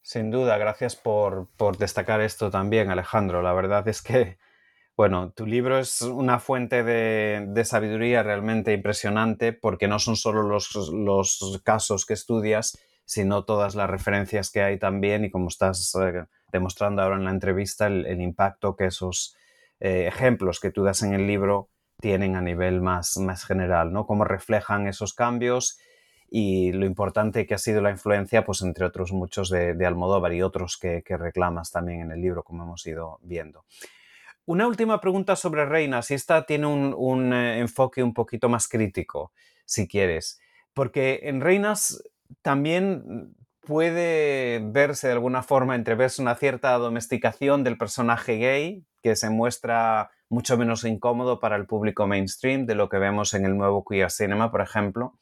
Sin 0.01 0.31
duda, 0.31 0.57
gracias 0.57 0.95
por, 0.95 1.49
destacar 1.77 2.21
esto 2.21 2.49
también, 2.49 2.89
Alejandro. 2.89 3.43
La 3.43 3.53
verdad 3.53 3.87
es 3.87 4.01
que, 4.01 4.39
bueno, 4.97 5.31
tu 5.31 5.45
libro 5.45 5.77
es 5.77 6.01
una 6.01 6.39
fuente 6.39 6.83
de, 6.83 7.63
sabiduría 7.65 8.23
realmente 8.23 8.73
impresionante 8.73 9.53
porque 9.53 9.87
no 9.87 9.99
son 9.99 10.15
solo 10.15 10.41
los, 10.41 11.61
casos 11.63 12.05
que 12.05 12.13
estudias, 12.13 12.77
sino 13.05 13.43
todas 13.45 13.75
las 13.75 13.89
referencias 13.89 14.49
que 14.49 14.63
hay 14.63 14.79
también 14.79 15.25
y 15.25 15.29
como 15.31 15.49
estás 15.49 15.93
eh, 15.95 16.25
demostrando 16.51 17.01
ahora 17.01 17.17
en 17.17 17.25
la 17.25 17.31
entrevista, 17.31 17.87
el, 17.87 18.21
impacto 18.21 18.75
que 18.75 18.85
esos 18.85 19.35
eh, 19.79 20.07
ejemplos 20.07 20.59
que 20.59 20.71
tú 20.71 20.83
das 20.83 21.03
en 21.03 21.13
el 21.13 21.27
libro 21.27 21.69
tienen 21.99 22.35
a 22.35 22.41
nivel 22.41 22.81
más, 22.81 23.17
más 23.17 23.45
general, 23.45 23.93
¿no? 23.93 24.07
Cómo 24.07 24.23
reflejan 24.23 24.87
esos 24.87 25.13
cambios 25.13 25.77
y 26.33 26.71
lo 26.71 26.85
importante 26.85 27.45
que 27.45 27.53
ha 27.53 27.57
sido 27.57 27.81
la 27.81 27.91
influencia, 27.91 28.45
pues 28.45 28.61
entre 28.61 28.85
otros 28.85 29.11
muchos 29.11 29.49
de, 29.49 29.85
Almodóvar 29.85 30.33
y 30.33 30.41
otros 30.41 30.77
que, 30.77 31.03
reclamas 31.05 31.71
también 31.71 31.99
en 31.99 32.11
el 32.11 32.21
libro, 32.21 32.41
como 32.43 32.63
hemos 32.63 32.87
ido 32.87 33.19
viendo. 33.21 33.65
Una 34.45 34.65
última 34.65 35.01
pregunta 35.01 35.35
sobre 35.35 35.65
Reinas, 35.65 36.09
y 36.09 36.13
esta 36.13 36.45
tiene 36.45 36.67
un, 36.67 37.33
eh, 37.33 37.59
enfoque 37.59 38.01
un 38.01 38.13
poquito 38.13 38.47
más 38.47 38.69
crítico, 38.69 39.33
si 39.65 39.89
quieres, 39.89 40.39
porque 40.73 41.19
en 41.23 41.41
Reinas 41.41 42.01
también 42.41 43.35
puede 43.59 44.61
verse 44.63 45.07
de 45.07 45.13
alguna 45.13 45.43
forma 45.43 45.75
entreverse 45.75 46.21
una 46.21 46.35
cierta 46.35 46.71
domesticación 46.77 47.65
del 47.65 47.77
personaje 47.77 48.37
gay 48.37 48.85
que 49.03 49.17
se 49.17 49.29
muestra 49.29 50.11
mucho 50.29 50.57
menos 50.57 50.85
incómodo 50.85 51.41
para 51.41 51.57
el 51.57 51.65
público 51.65 52.07
mainstream 52.07 52.65
de 52.65 52.75
lo 52.75 52.87
que 52.87 52.99
vemos 52.99 53.33
en 53.33 53.43
el 53.43 53.57
nuevo 53.57 53.83
queer 53.83 54.09
cinema, 54.09 54.49
por 54.49 54.61
ejemplo. 54.61 55.19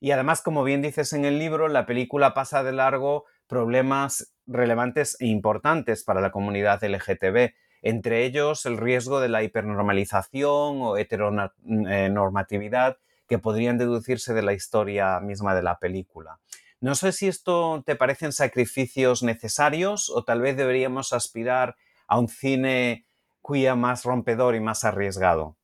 Y 0.00 0.12
además, 0.12 0.42
como 0.42 0.64
bien 0.64 0.82
dices 0.82 1.12
en 1.12 1.24
el 1.24 1.38
libro, 1.38 1.68
la 1.68 1.86
película 1.86 2.34
pasa 2.34 2.62
de 2.62 2.72
largo 2.72 3.24
problemas 3.46 4.34
relevantes 4.46 5.16
e 5.20 5.26
importantes 5.26 6.04
para 6.04 6.20
la 6.20 6.30
comunidad 6.30 6.84
LGTB, 6.84 7.54
entre 7.82 8.24
ellos 8.24 8.66
el 8.66 8.76
riesgo 8.76 9.20
de 9.20 9.28
la 9.28 9.42
hipernormalización 9.42 10.82
o 10.82 10.96
heteronormatividad 10.96 12.98
que 13.26 13.38
podrían 13.38 13.78
deducirse 13.78 14.34
de 14.34 14.42
la 14.42 14.52
historia 14.52 15.20
misma 15.20 15.54
de 15.54 15.62
la 15.62 15.78
película. 15.78 16.40
No 16.80 16.94
sé 16.94 17.12
si 17.12 17.28
esto 17.28 17.82
te 17.84 17.96
parecen 17.96 18.32
sacrificios 18.32 19.22
necesarios 19.22 20.10
o 20.10 20.24
tal 20.24 20.40
vez 20.40 20.56
deberíamos 20.56 21.12
aspirar 21.12 21.76
a 22.06 22.18
un 22.18 22.28
cine 22.28 23.04
cuya 23.40 23.74
más 23.74 24.04
rompedor 24.04 24.54
y 24.54 24.60
más 24.60 24.84
arriesgado? 24.84 25.56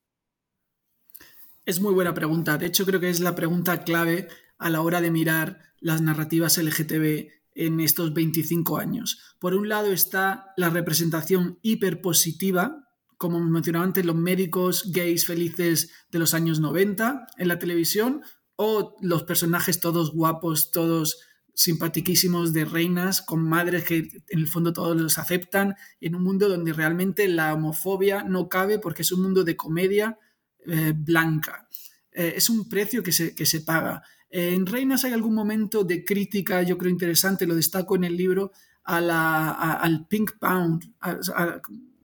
Es 1.67 1.81
muy 1.81 1.95
buena 1.95 2.13
pregunta. 2.13 2.59
De 2.59 2.67
hecho, 2.67 2.85
creo 2.85 3.01
que 3.01 3.09
es 3.09 3.21
la 3.21 3.35
pregunta 3.35 3.85
clave 3.85 4.29
a 4.59 4.69
la 4.69 4.83
hora 4.83 5.01
de 5.01 5.11
mirar 5.11 5.63
las 5.81 6.03
narrativas 6.03 6.59
LGTB 6.59 7.31
en 7.55 7.81
estos 7.81 8.13
25 8.13 8.77
años. 8.77 9.19
Por 9.39 9.55
un 9.55 9.71
lado 9.71 9.91
está 9.91 10.53
la 10.59 10.69
representación 10.69 11.59
hiperpositiva, 11.63 12.91
como 13.17 13.41
mencionaba 13.41 13.87
antes, 13.87 14.05
los 14.05 14.15
médicos 14.15 14.93
gays 14.93 15.25
felices 15.25 15.91
de 16.11 16.19
los 16.19 16.35
años 16.35 16.61
90 16.61 17.29
en 17.39 17.49
la 17.49 17.59
televisión, 17.59 18.21
o 18.57 18.97
los 19.01 19.23
personajes 19.23 19.81
todos 19.81 20.13
guapos, 20.13 20.71
todos 20.71 21.19
simpatiquísimos 21.55 22.53
de 22.53 22.67
reinas 22.67 23.23
con 23.23 23.43
madres 23.43 23.85
que 23.85 23.97
en 24.29 24.39
el 24.39 24.49
fondo 24.49 24.75
todos 24.75 25.01
los 25.01 25.17
aceptan, 25.17 25.77
en 26.03 26.15
un 26.15 26.25
mundo 26.25 26.51
donde 26.51 26.75
realmente 26.75 27.27
la 27.27 27.55
homofobia 27.55 28.23
no 28.23 28.51
cabe 28.51 28.79
porque 28.79 29.01
es 29.01 29.13
un 29.13 29.23
mundo 29.23 29.45
de 29.45 29.57
comedia 29.57 30.19
eh, 30.67 30.93
blanca. 30.97 31.69
Eh, 32.13 32.35
es 32.37 32.49
un 32.51 32.69
precio 32.69 33.03
que 33.03 33.13
se, 33.13 33.35
que 33.35 33.47
se 33.47 33.61
paga. 33.61 34.03
en 34.31 34.67
Reinas 34.67 35.05
hay 35.05 35.13
algún 35.13 35.35
momento 35.35 35.85
de 35.85 36.05
crítica, 36.05 36.63
yo 36.63 36.77
creo 36.77 36.91
interesante, 36.91 37.47
lo 37.47 37.55
destaco 37.55 37.97
en 37.97 38.05
el 38.05 38.17
libro, 38.17 38.53
al 38.85 40.07
Pink 40.09 40.33
Pound, 40.39 40.93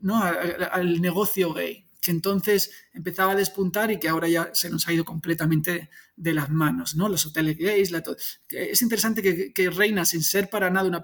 ¿no? 0.01 0.23
al 0.23 1.01
negocio 1.01 1.53
gay 1.53 1.85
que 2.01 2.11
entonces 2.11 2.71
empezaba 2.93 3.33
a 3.33 3.37
despuntar 3.37 3.91
y 3.91 3.99
que 3.99 4.09
ahora 4.09 4.29
ya 4.29 4.51
se 4.55 4.71
nos 4.71 4.89
ha 4.89 4.93
ido 4.93 5.05
completamente 5.05 5.91
de 6.17 6.33
las 6.33 6.51
manos, 6.51 6.97
¿no? 6.97 7.09
Los 7.09 7.27
hoteles 7.27 7.59
gays, 7.59 7.91
la 7.91 8.03
es 8.49 8.83
interesante 8.83 9.23
que, 9.23 9.53
que, 9.53 9.71
Reina, 9.71 10.05
sin 10.05 10.23
ser 10.23 10.49
para 10.49 10.71
nada 10.71 10.89
una, 10.89 11.03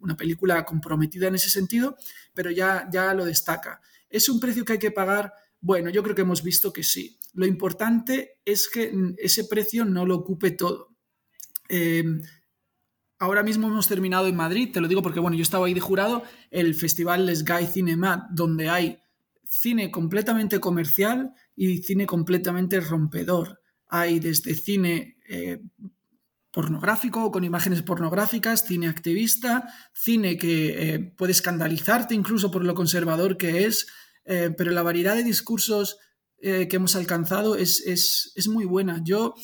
una 0.00 0.16
película 0.16 0.64
comprometida 0.64 1.28
en 1.28 1.34
ese 1.36 1.50
sentido, 1.50 1.96
pero 2.34 2.50
ya, 2.50 2.88
ya 2.92 3.14
lo 3.14 3.24
destaca. 3.24 3.80
¿Es 4.10 4.28
un 4.28 4.38
precio 4.38 4.64
que 4.64 4.74
hay 4.74 4.78
que 4.78 4.90
pagar? 4.90 5.32
Bueno, 5.64 5.88
yo 5.88 6.02
creo 6.02 6.14
que 6.14 6.20
hemos 6.20 6.42
visto 6.42 6.74
que 6.74 6.82
sí. 6.82 7.18
Lo 7.32 7.46
importante 7.46 8.38
es 8.44 8.68
que 8.68 8.92
ese 9.16 9.44
precio 9.44 9.86
no 9.86 10.04
lo 10.04 10.16
ocupe 10.16 10.50
todo. 10.50 10.94
Em, 11.70 12.20
ahora 13.18 13.42
mismo 13.42 13.68
hemos 13.68 13.88
terminado 13.88 14.26
en 14.26 14.36
Madrid, 14.36 14.72
te 14.74 14.82
lo 14.82 14.88
digo 14.88 15.00
porque, 15.00 15.20
bueno, 15.20 15.38
yo 15.38 15.42
estaba 15.42 15.64
ahí 15.64 15.72
de 15.72 15.80
jurado, 15.80 16.22
el 16.50 16.74
festival 16.74 17.24
Les 17.24 17.46
Guy 17.46 17.66
Cinema, 17.66 18.28
donde 18.30 18.68
hay 18.68 18.98
cine 19.48 19.90
completamente 19.90 20.60
comercial 20.60 21.32
y 21.56 21.78
cine 21.78 22.04
completamente 22.04 22.78
rompedor. 22.80 23.62
Hay 23.88 24.20
desde 24.20 24.54
cine 24.54 25.16
eh, 25.26 25.62
pornográfico 26.50 27.32
con 27.32 27.42
imágenes 27.42 27.80
pornográficas, 27.80 28.66
cine 28.66 28.88
activista, 28.88 29.72
cine 29.94 30.36
que 30.36 30.94
eh, 30.94 30.98
puede 30.98 31.32
escandalizarte 31.32 32.14
incluso 32.14 32.50
por 32.50 32.66
lo 32.66 32.74
conservador 32.74 33.38
que 33.38 33.64
es, 33.64 33.86
eh, 34.24 34.50
pero 34.56 34.70
la 34.70 34.82
variedad 34.82 35.14
de 35.14 35.24
discursos 35.24 35.98
que 36.40 36.68
hemos 36.76 36.94
alcanzado 36.94 37.56
es, 37.56 37.82
es 37.86 38.48
muy 38.48 38.66
buena. 38.66 39.00
Yo 39.02 39.34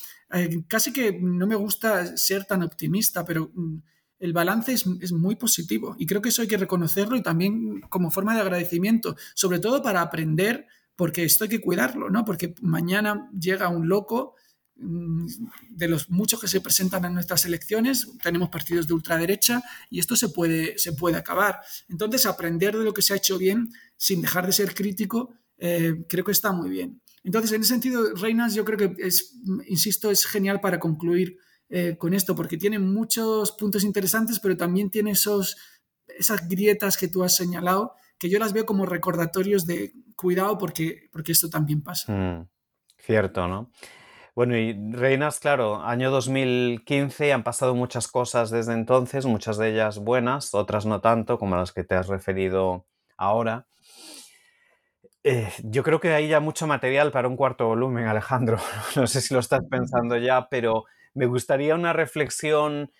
casi 0.68 0.92
que 0.92 1.18
no 1.20 1.46
me 1.46 1.56
gusta 1.56 2.16
ser 2.16 2.44
tan 2.44 2.62
optimista, 2.62 3.24
pero 3.24 3.50
mm, 3.54 3.78
el 4.20 4.32
balance 4.32 4.72
es, 4.72 5.12
muy 5.12 5.34
positivo 5.34 5.96
y 5.98 6.06
creo 6.06 6.20
que 6.20 6.28
eso 6.28 6.42
hay 6.42 6.48
que 6.48 6.58
reconocerlo 6.58 7.16
y 7.16 7.22
también 7.22 7.80
como 7.88 8.10
forma 8.10 8.34
de 8.34 8.42
agradecimiento, 8.42 9.16
sobre 9.34 9.58
todo 9.58 9.82
para 9.82 10.02
aprender, 10.02 10.66
porque 10.94 11.24
esto 11.24 11.44
hay 11.44 11.50
que 11.50 11.60
cuidarlo, 11.60 12.10
¿no? 12.10 12.24
Porque 12.24 12.54
mañana 12.60 13.30
llega 13.38 13.68
un 13.68 13.88
loco 13.88 14.34
de 14.80 15.88
los 15.88 16.08
muchos 16.08 16.40
que 16.40 16.48
se 16.48 16.60
presentan 16.60 17.04
en 17.04 17.14
nuestras 17.14 17.44
elecciones, 17.44 18.08
tenemos 18.22 18.48
partidos 18.48 18.86
de 18.88 18.94
ultraderecha 18.94 19.62
y 19.90 20.00
esto 20.00 20.16
se 20.16 20.30
puede, 20.30 20.78
se 20.78 20.94
puede 20.94 21.16
acabar. 21.16 21.60
Entonces, 21.88 22.24
aprender 22.26 22.76
de 22.76 22.84
lo 22.84 22.94
que 22.94 23.02
se 23.02 23.12
ha 23.12 23.16
hecho 23.16 23.36
bien 23.36 23.68
sin 23.96 24.22
dejar 24.22 24.46
de 24.46 24.52
ser 24.52 24.74
crítico, 24.74 25.34
eh, 25.58 26.04
creo 26.08 26.24
que 26.24 26.32
está 26.32 26.52
muy 26.52 26.70
bien. 26.70 27.00
Entonces, 27.22 27.52
en 27.52 27.60
ese 27.60 27.74
sentido, 27.74 28.14
Reinas, 28.14 28.54
yo 28.54 28.64
creo 28.64 28.78
que 28.78 29.06
es, 29.06 29.36
insisto, 29.68 30.10
es 30.10 30.24
genial 30.24 30.60
para 30.60 30.80
concluir 30.80 31.36
eh, 31.68 31.96
con 31.98 32.14
esto, 32.14 32.34
porque 32.34 32.56
tiene 32.56 32.78
muchos 32.78 33.52
puntos 33.52 33.84
interesantes, 33.84 34.40
pero 34.40 34.56
también 34.56 34.90
tiene 34.90 35.10
esos, 35.10 35.56
esas 36.06 36.48
grietas 36.48 36.96
que 36.96 37.08
tú 37.08 37.22
has 37.22 37.36
señalado, 37.36 37.92
que 38.18 38.30
yo 38.30 38.38
las 38.38 38.54
veo 38.54 38.64
como 38.64 38.86
recordatorios 38.86 39.66
de 39.66 39.92
cuidado 40.16 40.58
porque, 40.58 41.08
porque 41.12 41.32
esto 41.32 41.48
también 41.48 41.82
pasa. 41.82 42.12
Mm, 42.12 42.48
cierto, 42.98 43.46
¿no? 43.46 43.70
Bueno, 44.34 44.56
y 44.56 44.72
Reinas, 44.92 45.40
claro, 45.40 45.82
año 45.82 46.10
2015, 46.10 47.32
han 47.32 47.42
pasado 47.42 47.74
muchas 47.74 48.08
cosas 48.08 48.50
desde 48.50 48.72
entonces, 48.74 49.26
muchas 49.26 49.58
de 49.58 49.70
ellas 49.70 49.98
buenas, 49.98 50.54
otras 50.54 50.86
no 50.86 51.00
tanto, 51.00 51.38
como 51.38 51.56
las 51.56 51.72
que 51.72 51.84
te 51.84 51.94
has 51.96 52.08
referido 52.08 52.86
ahora. 53.16 53.66
Eh, 55.24 55.50
yo 55.64 55.82
creo 55.82 56.00
que 56.00 56.14
hay 56.14 56.28
ya 56.28 56.40
mucho 56.40 56.66
material 56.66 57.12
para 57.12 57.28
un 57.28 57.36
cuarto 57.36 57.66
volumen, 57.66 58.06
Alejandro. 58.06 58.58
No 58.96 59.06
sé 59.06 59.20
si 59.20 59.34
lo 59.34 59.40
estás 59.40 59.60
pensando 59.70 60.16
ya, 60.16 60.48
pero 60.48 60.84
me 61.14 61.26
gustaría 61.26 61.74
una 61.74 61.92
reflexión, 61.92 62.90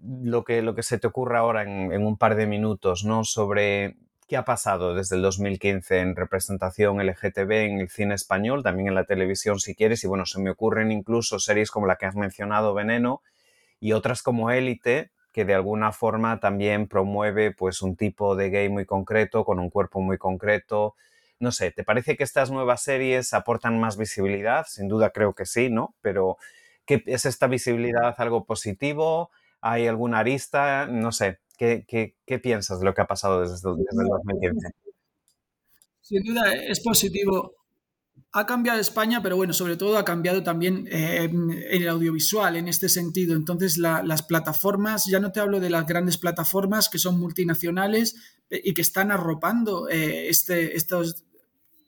lo 0.00 0.44
que, 0.44 0.62
lo 0.62 0.74
que 0.74 0.82
se 0.82 0.98
te 0.98 1.06
ocurra 1.06 1.40
ahora 1.40 1.62
en, 1.62 1.92
en 1.92 2.06
un 2.06 2.16
par 2.18 2.34
de 2.36 2.46
minutos, 2.46 3.04
¿no? 3.04 3.24
Sobre 3.24 3.96
qué 4.28 4.36
ha 4.36 4.44
pasado 4.44 4.94
desde 4.94 5.16
el 5.16 5.22
2015 5.22 6.00
en 6.00 6.14
representación 6.14 7.00
LGTB 7.00 7.50
en 7.50 7.80
el 7.80 7.88
cine 7.88 8.14
español, 8.14 8.62
también 8.62 8.88
en 8.88 8.94
la 8.94 9.04
televisión 9.04 9.58
si 9.58 9.74
quieres, 9.74 10.04
y 10.04 10.06
bueno, 10.06 10.26
se 10.26 10.38
me 10.38 10.50
ocurren 10.50 10.92
incluso 10.92 11.38
series 11.38 11.70
como 11.70 11.86
la 11.86 11.96
que 11.96 12.06
has 12.06 12.14
mencionado, 12.14 12.74
Veneno, 12.74 13.22
y 13.80 13.92
otras 13.92 14.22
como 14.22 14.50
Élite, 14.50 15.10
que 15.32 15.46
de 15.46 15.54
alguna 15.54 15.92
forma 15.92 16.40
también 16.40 16.88
promueve 16.88 17.52
pues 17.52 17.80
un 17.80 17.96
tipo 17.96 18.36
de 18.36 18.50
gay 18.50 18.68
muy 18.68 18.84
concreto, 18.84 19.44
con 19.44 19.58
un 19.58 19.70
cuerpo 19.70 20.00
muy 20.00 20.18
concreto. 20.18 20.94
No 21.40 21.50
sé, 21.50 21.70
¿te 21.70 21.84
parece 21.84 22.16
que 22.16 22.24
estas 22.24 22.50
nuevas 22.50 22.82
series 22.82 23.32
aportan 23.32 23.80
más 23.80 23.96
visibilidad? 23.96 24.66
Sin 24.68 24.88
duda 24.88 25.10
creo 25.10 25.34
que 25.34 25.46
sí, 25.46 25.70
¿no? 25.70 25.94
Pero 26.02 26.36
¿qué, 26.84 27.02
¿es 27.06 27.24
esta 27.24 27.46
visibilidad 27.46 28.14
algo 28.18 28.44
positivo? 28.44 29.30
¿Hay 29.60 29.86
alguna 29.86 30.20
arista? 30.20 30.86
No 30.86 31.12
sé, 31.12 31.40
¿Qué, 31.58 32.40
piensas 32.40 32.78
de 32.78 32.86
lo 32.86 32.94
que 32.94 33.00
ha 33.00 33.06
pasado 33.06 33.40
desde, 33.40 33.54
desde, 33.54 34.02
el 34.02 34.08
2015? 34.08 34.68
Sin 36.00 36.22
duda 36.22 36.52
es 36.54 36.80
positivo. 36.80 37.54
Ha 38.32 38.46
cambiado 38.46 38.78
España, 38.78 39.20
pero 39.22 39.36
bueno, 39.36 39.52
sobre 39.52 39.76
todo 39.76 39.98
ha 39.98 40.04
cambiado 40.04 40.42
también 40.42 40.86
eh, 40.90 41.28
el 41.70 41.88
audiovisual 41.88 42.56
en 42.56 42.68
este 42.68 42.88
sentido. 42.88 43.34
Entonces, 43.34 43.76
las 43.76 44.22
plataformas, 44.22 45.06
ya 45.06 45.18
no 45.18 45.32
te 45.32 45.40
hablo 45.40 45.58
de 45.58 45.70
las 45.70 45.84
grandes 45.84 46.16
plataformas 46.16 46.88
que 46.88 46.98
son 46.98 47.18
multinacionales 47.18 48.16
eh, 48.50 48.60
y 48.62 48.74
que 48.74 48.82
están 48.82 49.10
arropando 49.10 49.88
eh, 49.88 50.28
este, 50.28 50.76
estos, 50.76 51.24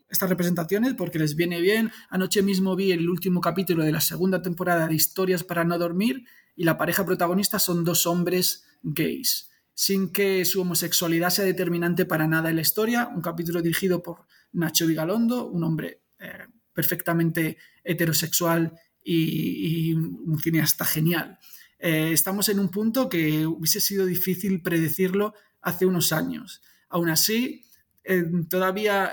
estas 0.09 0.29
representaciones 0.29 0.95
porque 0.95 1.21
les 1.21 1.37
viene 1.37 1.61
bien. 1.61 1.93
Anoche 2.09 2.43
mismo 2.43 2.75
vi 2.75 2.91
el 2.91 3.09
último 3.09 3.41
capítulo 3.41 3.85
de 3.85 3.93
la 3.93 4.01
segunda 4.01 4.43
temporada 4.43 4.89
de 4.89 4.95
Historias 4.95 5.45
para 5.45 5.63
no 5.65 5.79
dormir 5.79 6.25
y 6.61 6.65
la 6.65 6.77
pareja 6.77 7.07
protagonista 7.07 7.59
son 7.59 7.87
dos 7.87 8.07
hombres 8.07 8.67
gays 8.83 9.49
sin 9.73 10.13
que 10.13 10.45
su 10.45 10.61
homosexualidad 10.61 11.31
sea 11.31 11.47
determinante 11.47 12.05
para 12.05 12.27
nada 12.27 12.51
en 12.51 12.57
la 12.57 12.61
historia. 12.61 13.09
Un 13.09 13.23
capítulo 13.23 13.63
dirigido 13.63 14.03
por 14.03 14.27
Nacho 14.53 14.87
Vigalondo, 14.87 15.47
un 15.47 15.65
hombre 15.65 16.03
eh, 16.19 16.49
perfectamente 16.75 17.57
heterosexual 17.83 18.75
y, 19.03 19.95
un 19.95 20.39
cineasta 20.39 20.85
genial. 20.85 21.39
Eh, 21.79 22.11
estamos 22.13 22.51
en 22.51 22.61
un 22.61 22.69
punto 22.69 23.09
que 23.09 23.47
hubiese 23.47 23.81
sido 23.81 24.05
difícil 24.05 24.61
predecirlo 24.61 25.33
hace 25.63 25.87
unos 25.87 26.13
años. 26.13 26.61
Aún 26.91 27.09
así, 27.09 27.65
eh, 28.05 28.23
todavía 28.51 29.11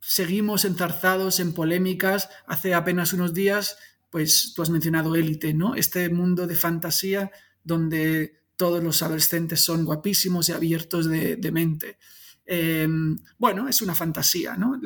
seguimos 0.00 0.64
enzarzados 0.64 1.38
en 1.38 1.52
polémicas. 1.52 2.28
Hace 2.48 2.74
apenas 2.74 3.12
unos 3.12 3.34
días, 3.34 3.76
pues 4.10 4.52
tú 4.54 4.62
has 4.62 4.70
mencionado 4.70 5.14
Élite, 5.14 5.54
¿no? 5.54 5.74
Este 5.74 6.10
mundo 6.10 6.46
de 6.46 6.56
fantasía 6.56 7.30
donde 7.62 8.40
todos 8.56 8.82
los 8.82 9.02
adolescentes 9.02 9.62
son 9.62 9.84
guapísimos 9.84 10.48
y 10.48 10.52
abiertos 10.52 11.08
de, 11.08 11.50
mente. 11.52 11.96
Em, 12.44 13.16
bueno, 13.38 13.68
es 13.68 13.80
una 13.80 13.94
fantasía, 13.94 14.56
¿no? 14.56 14.78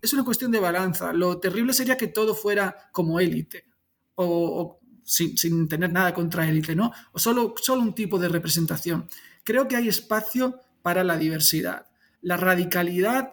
es 0.00 0.12
una 0.12 0.24
cuestión 0.24 0.50
de 0.52 0.60
balanza. 0.60 1.12
Lo 1.12 1.38
terrible 1.38 1.72
sería 1.72 1.96
que 1.96 2.06
todo 2.06 2.34
fuera 2.34 2.88
como 2.92 3.20
élite, 3.20 3.66
o, 4.14 4.80
sin, 5.04 5.68
tener 5.68 5.92
nada 5.92 6.14
contra 6.14 6.48
élite, 6.48 6.74
¿no? 6.74 6.92
O 7.12 7.18
solo, 7.18 7.54
solo 7.60 7.82
un 7.82 7.94
tipo 7.94 8.18
de 8.18 8.28
representación. 8.28 9.08
Creo 9.44 9.66
que 9.66 9.76
hay 9.76 9.88
espacio 9.88 10.60
para 10.80 11.04
la 11.04 11.18
diversidad. 11.18 11.88
La 12.22 12.36
radicalidad, 12.36 13.32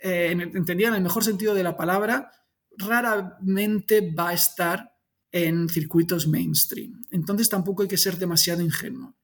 eh, 0.00 0.28
entendida 0.30 0.88
en 0.88 0.94
el 0.94 1.02
mejor 1.02 1.24
sentido 1.24 1.54
de 1.54 1.62
la 1.62 1.76
palabra, 1.76 2.32
raramente 2.78 4.12
va 4.12 4.30
a 4.30 4.34
estar 4.34 4.92
en 5.32 5.68
circuitos 5.68 6.26
mainstream. 6.26 7.02
Entonces 7.10 7.48
tampoco 7.48 7.82
hay 7.82 7.88
que 7.88 7.98
ser 7.98 8.16
demasiado 8.16 8.62
ingenuo. 8.62 9.16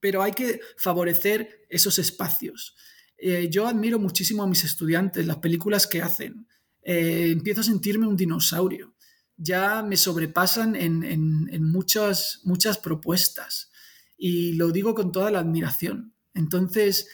Pero 0.00 0.22
hay 0.22 0.32
que 0.32 0.60
favorecer 0.76 1.66
esos 1.68 1.98
espacios. 1.98 2.76
Eh, 3.16 3.48
yo 3.50 3.66
admiro 3.66 3.98
muchísimo 3.98 4.42
a 4.42 4.46
mis 4.46 4.64
estudiantes, 4.64 5.26
las 5.26 5.38
películas 5.38 5.86
que 5.86 6.02
hacen. 6.02 6.46
Eh, 6.82 7.30
empiezo 7.30 7.60
a 7.60 7.64
sentirme 7.64 8.06
un 8.06 8.16
dinosaurio. 8.16 8.94
Ya 9.36 9.82
me 9.82 9.96
sobrepasan 9.96 10.76
en, 10.76 11.64
muchas, 11.64 12.40
muchas 12.44 12.78
propuestas. 12.78 13.70
Y 14.16 14.52
lo 14.54 14.70
digo 14.70 14.94
con 14.94 15.10
toda 15.10 15.30
la 15.30 15.40
admiración. 15.40 16.14
Entonces, 16.34 17.08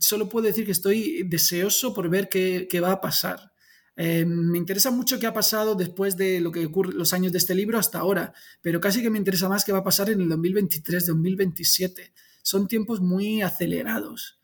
solo 0.00 0.28
puedo 0.28 0.46
decir 0.46 0.64
que 0.64 0.72
estoy 0.72 1.22
deseoso 1.28 1.94
por 1.94 2.08
ver 2.08 2.28
qué, 2.28 2.66
qué 2.68 2.80
va 2.80 2.92
a 2.92 3.00
pasar. 3.00 3.49
Eh, 4.02 4.24
me 4.24 4.56
interesa 4.56 4.90
mucho 4.90 5.18
qué 5.18 5.26
ha 5.26 5.34
pasado 5.34 5.74
después 5.74 6.16
de 6.16 6.40
los 6.40 7.12
años 7.12 7.32
de 7.32 7.38
este 7.38 7.54
libro 7.54 7.78
hasta 7.78 7.98
ahora, 7.98 8.32
pero 8.62 8.80
casi 8.80 9.02
que 9.02 9.10
me 9.10 9.18
interesa 9.18 9.46
más 9.46 9.62
qué 9.62 9.72
va 9.72 9.80
a 9.80 9.84
pasar 9.84 10.08
en 10.08 10.22
el 10.22 10.28
2023, 10.30 11.04
2027. 11.04 12.14
Son 12.40 12.66
tiempos 12.66 13.02
muy 13.02 13.42
acelerados 13.42 14.40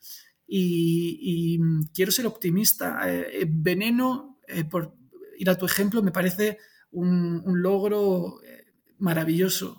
y, 0.47 1.59
quiero 1.95 2.13
ser 2.13 2.27
optimista. 2.27 3.01
Eh, 3.11 3.29
eh, 3.33 3.47
Veneno, 3.49 4.41
por 4.71 4.95
ir 5.39 5.49
a 5.49 5.57
tu 5.57 5.65
ejemplo, 5.65 6.03
me 6.03 6.13
parece 6.13 6.59
un 6.91 7.43
logro 7.63 8.41
maravilloso 8.99 9.79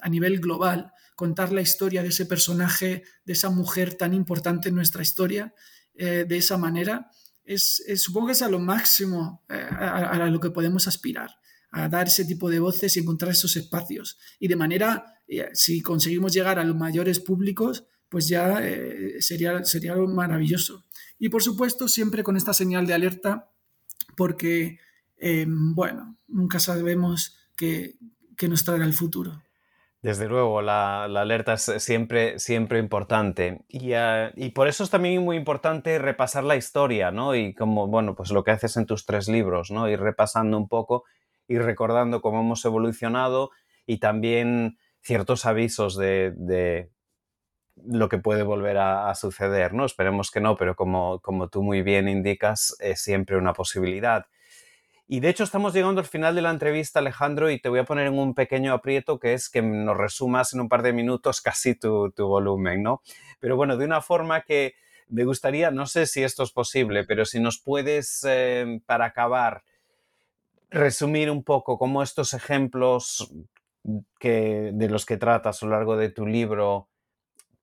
a 0.00 0.08
nivel 0.08 0.38
global. 0.38 0.92
Contar 1.16 1.50
la 1.50 1.62
historia 1.62 2.04
de 2.04 2.10
ese 2.10 2.26
personaje, 2.26 3.02
de 3.24 3.32
esa 3.32 3.50
mujer 3.50 3.94
tan 3.94 4.14
importante 4.14 4.68
en 4.68 4.76
nuestra 4.76 5.02
historia, 5.02 5.52
de 5.94 6.36
esa 6.36 6.56
manera 6.56 7.10
es, 7.54 7.82
supongo 7.96 8.28
que 8.28 8.32
es 8.32 8.42
a 8.42 8.48
lo 8.48 8.60
máximo 8.60 9.42
eh, 9.48 9.54
a, 9.54 10.26
lo 10.30 10.38
que 10.38 10.50
podemos 10.50 10.86
aspirar, 10.86 11.30
a 11.72 11.88
dar 11.88 12.06
ese 12.06 12.24
tipo 12.24 12.48
de 12.48 12.60
voces 12.60 12.96
y 12.96 13.00
encontrar 13.00 13.32
esos 13.32 13.56
espacios. 13.56 14.18
Y 14.38 14.46
de 14.46 14.56
manera, 14.56 15.20
eh, 15.26 15.48
si 15.52 15.82
conseguimos 15.82 16.32
llegar 16.32 16.58
a 16.58 16.64
los 16.64 16.76
mayores 16.76 17.18
públicos, 17.18 17.86
pues 18.08 18.28
ya 18.28 18.58
eh, 18.62 19.20
sería, 19.20 19.64
sería 19.64 19.92
algo 19.94 20.06
maravilloso. 20.06 20.84
Y 21.18 21.28
por 21.28 21.42
supuesto, 21.42 21.88
siempre 21.88 22.22
con 22.22 22.36
esta 22.36 22.54
señal 22.54 22.86
de 22.86 22.94
alerta, 22.94 23.50
porque, 24.16 24.78
bueno, 25.46 26.18
nunca 26.28 26.58
sabemos 26.60 27.36
qué, 27.56 27.98
qué 28.36 28.48
nos 28.48 28.64
traerá 28.64 28.84
el 28.84 28.94
futuro. 28.94 29.42
Desde 30.02 30.28
luego, 30.28 30.62
la, 30.62 31.04
alerta 31.04 31.54
es 31.54 31.62
siempre, 31.78 32.38
siempre 32.38 32.78
importante. 32.78 33.64
Ah, 33.94 34.30
y, 34.34 34.48
por 34.50 34.66
eso 34.66 34.82
es 34.82 34.88
también 34.88 35.22
muy 35.22 35.36
importante 35.36 35.98
repasar 35.98 36.42
la 36.44 36.56
historia, 36.56 37.10
¿no? 37.10 37.34
Y 37.34 37.54
como, 37.54 37.86
bueno, 37.86 38.14
pues 38.14 38.30
lo 38.30 38.42
que 38.42 38.50
haces 38.50 38.78
en 38.78 38.86
tus 38.86 39.04
tres 39.04 39.28
libros, 39.28 39.70
¿no? 39.70 39.90
Ir 39.90 40.00
repasando 40.00 40.56
un 40.56 40.68
poco 40.68 41.04
y 41.46 41.58
recordando 41.58 42.22
cómo 42.22 42.40
hemos 42.40 42.64
evolucionado 42.64 43.50
y 43.84 43.98
también 43.98 44.78
ciertos 45.02 45.44
avisos 45.44 45.98
de, 45.98 46.90
lo 47.84 48.08
que 48.08 48.18
puede 48.18 48.42
volver 48.42 48.78
a, 48.78 49.14
suceder, 49.14 49.74
¿no? 49.74 49.84
Esperemos 49.84 50.30
que 50.30 50.40
no, 50.40 50.56
pero 50.56 50.76
como, 50.76 51.20
como 51.20 51.48
tú 51.48 51.62
muy 51.62 51.82
bien 51.82 52.08
indicas, 52.08 52.74
es 52.80 53.02
siempre 53.02 53.36
una 53.36 53.52
posibilidad. 53.52 54.24
Y 55.12 55.18
de 55.18 55.28
hecho 55.28 55.42
estamos 55.42 55.74
llegando 55.74 56.00
al 56.00 56.06
final 56.06 56.36
de 56.36 56.40
la 56.40 56.50
entrevista, 56.50 57.00
Alejandro, 57.00 57.50
y 57.50 57.60
te 57.60 57.68
voy 57.68 57.80
a 57.80 57.84
poner 57.84 58.06
en 58.06 58.16
un 58.16 58.32
pequeño 58.32 58.72
aprieto 58.72 59.18
que 59.18 59.34
es 59.34 59.48
que 59.48 59.60
nos 59.60 59.96
resumas 59.96 60.52
en 60.52 60.60
un 60.60 60.68
par 60.68 60.82
de 60.82 60.92
minutos 60.92 61.40
casi 61.40 61.74
tu, 61.74 62.12
volumen, 62.16 62.84
¿no? 62.84 63.02
Pero 63.40 63.56
bueno, 63.56 63.76
de 63.76 63.86
una 63.86 64.02
forma 64.02 64.42
que 64.42 64.74
me 65.08 65.24
gustaría, 65.24 65.72
no 65.72 65.86
sé 65.86 66.06
si 66.06 66.22
esto 66.22 66.44
es 66.44 66.52
posible, 66.52 67.02
pero 67.02 67.24
si 67.24 67.40
nos 67.40 67.58
puedes, 67.58 68.24
eh, 68.24 68.80
para 68.86 69.06
acabar, 69.06 69.64
resumir 70.70 71.28
un 71.28 71.42
poco 71.42 71.76
cómo 71.76 72.04
estos 72.04 72.32
ejemplos 72.32 73.32
que, 74.20 74.70
de 74.72 74.88
los 74.88 75.06
que 75.06 75.16
tratas 75.16 75.60
a 75.60 75.66
lo 75.66 75.72
largo 75.72 75.96
de 75.96 76.10
tu 76.10 76.24
libro 76.24 76.88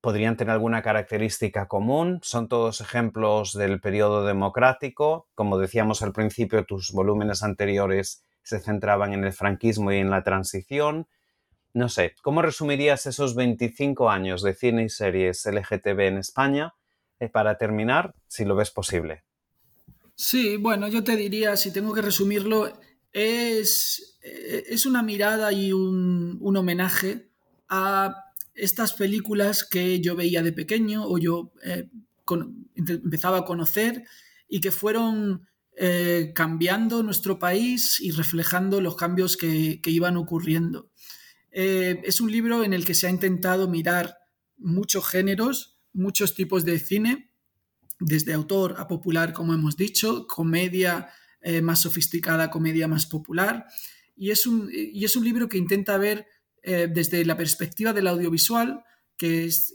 podrían 0.02 0.38
tener 0.38 0.52
alguna 0.52 0.82
característica 0.82 1.68
común. 1.68 2.20
Son 2.24 2.48
todos 2.48 2.82
ejemplos 2.82 3.54
del 3.54 3.80
periodo 3.80 4.26
democrático. 4.26 5.28
Como 5.36 5.58
decíamos 5.58 6.02
al 6.02 6.14
principio, 6.14 6.66
tus 6.66 6.92
volúmenes 6.92 7.44
anteriores 7.44 8.24
se 8.44 8.60
centraban 8.60 9.14
en 9.14 9.24
el 9.24 9.34
franquismo 9.34 9.92
y 9.92 9.98
en 9.98 10.10
la 10.10 10.24
transición. 10.24 11.08
No 11.74 11.90
sé, 11.90 12.16
¿cómo 12.22 12.42
resumirías 12.42 13.06
esos 13.06 13.36
25 13.36 14.10
años 14.10 14.42
de 14.42 14.54
cine 14.54 14.86
y 14.86 14.90
series 14.90 15.46
LGTB 15.46 16.00
en 16.00 16.18
España? 16.18 16.74
Eh, 17.20 17.30
para 17.30 17.58
terminar, 17.58 18.16
si 18.28 18.46
lo 18.46 18.56
ves 18.56 18.72
posible. 18.72 19.24
Sí, 20.16 20.58
bueno, 20.58 20.88
yo 20.88 21.04
te 21.04 21.16
diría, 21.16 21.58
si 21.58 21.72
tengo 21.72 21.94
que 21.94 22.02
resumirlo, 22.02 22.72
es, 23.12 24.18
eh, 24.24 24.64
es 24.68 24.86
una 24.86 25.04
mirada 25.04 25.52
y 25.52 25.74
un, 25.74 26.38
un 26.40 26.58
homenaje 26.58 27.30
a 27.70 28.27
estas 28.58 28.94
películas 28.94 29.64
que 29.64 30.02
yo 30.02 30.16
veía 30.16 30.42
de 30.42 30.52
pequeño 30.52 31.06
o 31.06 31.18
yo 31.18 31.54
eh, 31.64 31.90
empezaba 32.76 33.40
a 33.40 33.46
conocer 33.46 34.04
y 34.50 34.60
que 34.60 34.72
fueron 34.72 35.48
eh, 35.78 36.32
cambiando 36.36 37.04
nuestro 37.04 37.38
país 37.38 38.00
y 38.02 38.12
reflejando 38.12 38.82
los 38.82 38.96
cambios 38.96 39.38
que, 39.38 39.80
iban 39.86 40.18
ocurriendo. 40.18 40.90
Eh, 41.52 42.02
es 42.04 42.20
un 42.20 42.32
libro 42.32 42.64
en 42.64 42.74
el 42.74 42.84
que 42.84 42.96
se 42.96 43.08
ha 43.08 43.12
intentado 43.12 43.70
mirar 43.70 44.18
muchos 44.58 45.08
géneros, 45.08 45.78
muchos 45.94 46.34
tipos 46.34 46.66
de 46.66 46.80
cine, 46.80 47.32
desde 48.00 48.34
autor 48.34 48.76
a 48.78 48.88
popular, 48.88 49.34
como 49.34 49.54
hemos 49.54 49.78
dicho, 49.78 50.28
comedia 50.28 51.10
más 51.64 51.82
sofisticada, 51.82 52.50
comedia 52.50 52.90
más 52.90 53.06
popular. 53.06 53.68
Y 54.16 54.32
es 54.32 54.46
un, 54.46 54.70
y 54.72 55.06
es 55.06 55.16
un 55.16 55.24
libro 55.24 55.48
que 55.48 55.58
intenta 55.58 55.98
ver 55.98 56.28
desde 56.68 57.24
la 57.24 57.38
perspectiva 57.38 57.94
del 57.94 58.08
audiovisual, 58.08 58.84
que 59.16 59.46
es 59.46 59.74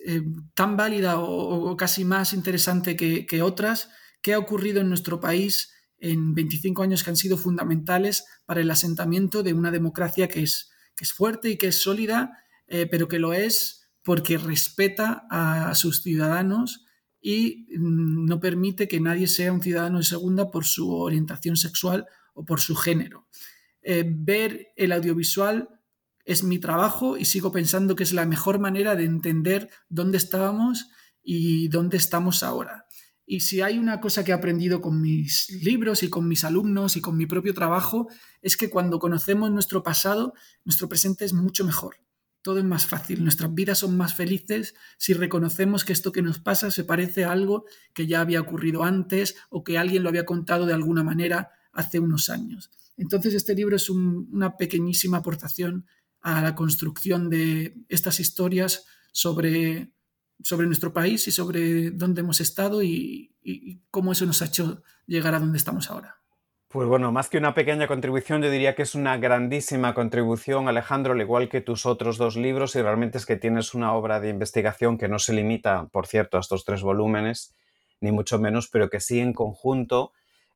tan 0.54 0.76
válida 0.76 1.18
o, 1.18 1.74
casi 1.76 2.04
más 2.04 2.34
interesante 2.34 2.96
que, 2.96 3.24
que 3.24 3.40
otras, 3.40 3.88
qué 4.20 4.34
ha 4.34 4.38
ocurrido 4.38 4.80
en 4.80 4.88
nuestro 4.88 5.20
país 5.20 5.72
en 6.02 6.34
25 6.34 6.82
años 6.82 7.04
que 7.04 7.10
han 7.10 7.16
sido 7.16 7.38
fundamentales 7.38 8.24
para 8.44 8.60
el 8.60 8.70
asentamiento 8.70 9.42
de 9.42 9.54
una 9.54 9.70
democracia 9.70 10.28
que 10.28 10.42
es, 10.42 10.70
que 10.96 11.04
es 11.04 11.12
fuerte 11.12 11.48
y 11.48 11.56
que 11.56 11.68
es 11.68 11.76
sólida, 11.76 12.38
eh, 12.66 12.86
pero 12.90 13.06
que 13.06 13.20
lo 13.20 13.32
es 13.32 13.88
porque 14.02 14.36
respeta 14.36 15.26
a 15.30 15.74
sus 15.76 16.02
ciudadanos 16.02 16.84
y 17.20 17.68
mm, 17.78 18.26
no 18.26 18.40
permite 18.40 18.88
que 18.88 18.98
nadie 18.98 19.28
sea 19.28 19.52
un 19.52 19.62
ciudadano 19.62 19.98
de 19.98 20.04
segunda 20.04 20.50
por 20.50 20.64
su 20.64 20.90
orientación 20.90 21.56
sexual 21.56 22.06
o 22.34 22.44
por 22.44 22.60
su 22.60 22.74
género. 22.74 23.28
Eh, 23.80 24.04
ver 24.04 24.72
el 24.76 24.90
audiovisual 24.90 25.68
es 26.24 26.44
mi 26.44 26.58
trabajo 26.58 27.16
y 27.16 27.24
sigo 27.24 27.52
pensando 27.52 27.96
que 27.96 28.04
es 28.04 28.12
la 28.12 28.26
mejor 28.26 28.58
manera 28.58 28.96
de 28.96 29.04
entender 29.04 29.70
dónde 29.88 30.18
estábamos 30.18 30.88
y 31.22 31.68
dónde 31.68 31.96
estamos 31.96 32.42
ahora. 32.42 32.86
Y 33.24 33.40
si 33.40 33.60
hay 33.60 33.78
una 33.78 34.00
cosa 34.00 34.24
que 34.24 34.32
he 34.32 34.34
aprendido 34.34 34.80
con 34.80 35.00
mis 35.00 35.48
libros 35.62 36.02
y 36.02 36.10
con 36.10 36.28
mis 36.28 36.44
alumnos 36.44 36.96
y 36.96 37.00
con 37.00 37.16
mi 37.16 37.26
propio 37.26 37.54
trabajo, 37.54 38.08
es 38.40 38.56
que 38.56 38.68
cuando 38.68 38.98
conocemos 38.98 39.50
nuestro 39.50 39.82
pasado, 39.82 40.34
nuestro 40.64 40.88
presente 40.88 41.24
es 41.24 41.32
mucho 41.32 41.64
mejor. 41.64 41.96
Todo 42.42 42.58
es 42.58 42.64
más 42.64 42.86
fácil, 42.86 43.22
nuestras 43.22 43.54
vidas 43.54 43.78
son 43.78 43.96
más 43.96 44.14
felices 44.14 44.74
si 44.98 45.14
reconocemos 45.14 45.84
que 45.84 45.92
esto 45.92 46.10
que 46.10 46.22
nos 46.22 46.40
pasa 46.40 46.72
se 46.72 46.82
parece 46.82 47.24
a 47.24 47.30
algo 47.30 47.66
que 47.94 48.08
ya 48.08 48.20
había 48.20 48.40
ocurrido 48.40 48.82
antes 48.82 49.36
o 49.48 49.62
que 49.62 49.78
alguien 49.78 50.02
lo 50.02 50.08
había 50.08 50.26
contado 50.26 50.66
de 50.66 50.74
alguna 50.74 51.04
manera 51.04 51.52
hace 51.72 52.00
unos 52.00 52.28
años. 52.30 52.70
Entonces 52.96 53.34
este 53.34 53.54
libro 53.54 53.76
es 53.76 53.88
una 53.88 54.56
pequeñísima 54.56 55.18
aportación 55.18 55.86
a 56.22 56.40
la 56.40 56.54
construcción 56.54 57.28
de 57.30 57.76
estas 57.88 58.20
historias 58.20 58.86
sobre 59.12 59.92
sobre 60.42 60.66
nuestro 60.66 60.92
país 60.92 61.26
y 61.28 61.32
sobre 61.32 61.90
dónde 61.90 62.20
hemos 62.20 62.40
estado 62.40 62.82
y, 62.82 63.28
cómo 63.90 64.12
eso 64.12 64.24
nos 64.24 64.40
ha 64.40 64.46
hecho 64.46 64.82
llegar 65.06 65.34
a 65.34 65.40
donde 65.40 65.58
estamos 65.58 65.90
ahora. 65.90 66.16
Pues 66.68 66.88
bueno, 66.88 67.10
más 67.10 67.28
que 67.28 67.38
una 67.38 67.54
pequeña 67.54 67.88
contribución, 67.88 68.40
yo 68.40 68.50
diría 68.50 68.76
que 68.76 68.82
es 68.82 68.94
una 68.94 69.16
grandísima 69.18 69.94
contribución, 69.94 70.68
Alejandro, 70.68 71.12
al 71.12 71.20
igual 71.20 71.48
que 71.48 71.60
tus 71.60 71.84
otros 71.84 72.18
dos 72.18 72.36
libros, 72.36 72.76
y 72.76 72.82
realmente 72.82 73.18
es 73.18 73.26
que 73.26 73.36
tienes 73.36 73.74
una 73.74 73.92
obra 73.94 74.20
de 74.20 74.28
investigación 74.28 74.96
que 74.96 75.08
no 75.08 75.18
se 75.18 75.34
limita, 75.34 75.88
por 75.88 76.06
cierto, 76.06 76.36
a 76.36 76.40
estos 76.40 76.64
tres 76.64 76.82
volúmenes, 76.82 77.56
ni 78.00 78.12
mucho 78.12 78.38
menos, 78.38 78.68
pero 78.68 78.88
que 78.88 79.00
sí 79.00 79.18
en 79.18 79.32
conjunto 79.32 80.12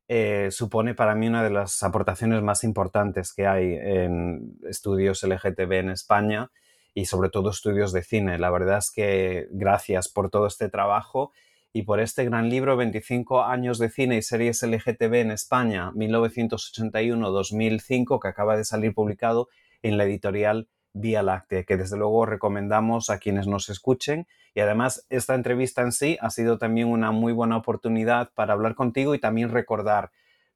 eh, 0.07 0.47
supone 0.51 0.95
para 0.95 1.15
mí 1.15 1.27
una 1.27 1.43
de 1.43 1.49
las 1.49 1.83
aportaciones 1.83 2.41
más 2.41 2.63
importantes 2.63 3.33
que 3.33 3.45
hay 3.45 3.73
en 3.73 4.57
estudios 4.69 5.23
LGTB 5.23 5.73
en 5.73 5.89
España 5.89 6.49
y 6.93 7.05
sobre 7.05 7.29
todo 7.29 7.49
estudios 7.49 7.91
de 7.91 8.03
cine. 8.03 8.39
La 8.39 8.49
verdad 8.49 8.77
es 8.77 8.89
que 8.89 9.47
gracias 9.51 10.07
por 10.07 10.29
todo 10.29 10.47
este 10.47 10.69
trabajo 10.69 11.33
y 11.73 11.83
por 11.83 11.99
este 11.99 12.23
gran 12.25 12.49
libro, 12.49 12.77
25 12.77 13.43
años 13.43 13.77
de 13.77 13.89
cine 13.89 14.17
y 14.17 14.21
series 14.21 14.63
LGTB 14.63 15.15
en 15.15 15.31
España, 15.31 15.91
1981-2005, 15.91 18.19
que 18.19 18.27
acaba 18.27 18.57
de 18.57 18.63
salir 18.63 18.93
publicado 18.93 19.49
en 19.83 19.97
la 19.97 20.05
editorial 20.05 20.67
Vía 20.99 21.23
Láctea, 21.23 21.63
que 21.63 21.77
desde 21.77 21.97
luego 21.97 22.25
recomendamos 22.25 23.09
a 23.09 23.19
quienes 23.19 23.47
nos 23.47 23.69
escuchen. 23.69 24.27
Y 24.53 24.59
además, 24.59 25.05
esta 25.09 25.35
entrevista 25.35 25.81
en 25.81 25.91
sí 25.91 26.17
ha 26.21 26.29
sido 26.29 26.57
también 26.57 26.87
una 26.87 27.11
muy 27.11 27.33
buena 27.33 27.57
oportunidad 27.57 28.31
para 28.33 28.53
hablar 28.53 28.75
contigo 28.75 29.15
y 29.15 29.19
también 29.19 29.49
recordar 29.49 30.11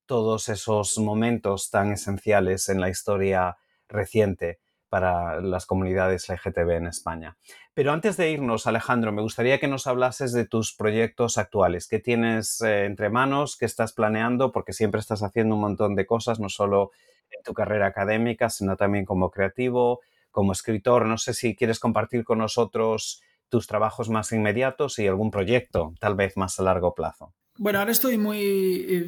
todos 0.06 0.50
esos 0.50 0.98
momentos 0.98 1.70
tan 1.70 1.92
esenciales 1.92 2.68
en 2.70 2.82
la 2.82 2.90
historia 2.90 3.58
reciente 3.88 4.60
para 4.90 5.40
las 5.40 5.66
comunidades 5.66 6.28
LGTB 6.28 6.70
en 6.72 6.88
España. 6.88 7.38
Pero 7.74 7.94
antes 7.94 8.18
de 8.18 8.30
irnos, 8.30 8.68
Alejandro, 8.68 9.14
me 9.14 9.22
gustaría 9.22 9.58
que 9.58 9.70
nos 9.70 9.88
hablases 9.88 10.34
de 10.34 10.46
tus 10.46 10.76
proyectos 10.76 11.38
actuales. 11.38 11.88
¿Qué 11.88 12.00
tienes 12.00 12.60
eh, 12.62 12.84
entre 12.84 13.10
manos? 13.10 13.56
¿Qué 13.56 13.64
estás 13.64 13.94
planeando? 13.94 14.52
Porque 14.52 14.74
siempre 14.74 15.00
estás 15.00 15.24
haciendo 15.24 15.56
un 15.56 15.62
montón 15.62 15.96
de 15.96 16.06
cosas, 16.06 16.42
no 16.42 16.50
solo 16.50 16.92
en 17.30 17.42
tu 17.44 17.54
carrera 17.54 17.88
académica, 17.88 18.50
sino 18.50 18.76
también 18.76 19.06
como 19.06 19.32
creativo, 19.32 20.02
como 20.32 20.54
escritor. 20.54 21.06
No 21.06 21.18
sé 21.18 21.34
si 21.34 21.56
quieres 21.56 21.80
compartir 21.80 22.24
con 22.24 22.40
nosotros 22.40 23.22
tus 23.50 23.68
trabajos 23.68 24.10
más 24.10 24.32
inmediatos 24.32 24.98
y 25.00 25.08
algún 25.08 25.30
proyecto, 25.30 25.94
tal 26.00 26.16
vez 26.16 26.38
más 26.38 26.60
a 26.60 26.64
largo 26.64 26.96
plazo. 26.96 27.34
Bueno, 27.58 27.80
ahora 27.80 27.92
estoy 27.92 28.18
muy, 28.18 28.40
eh, 28.40 29.08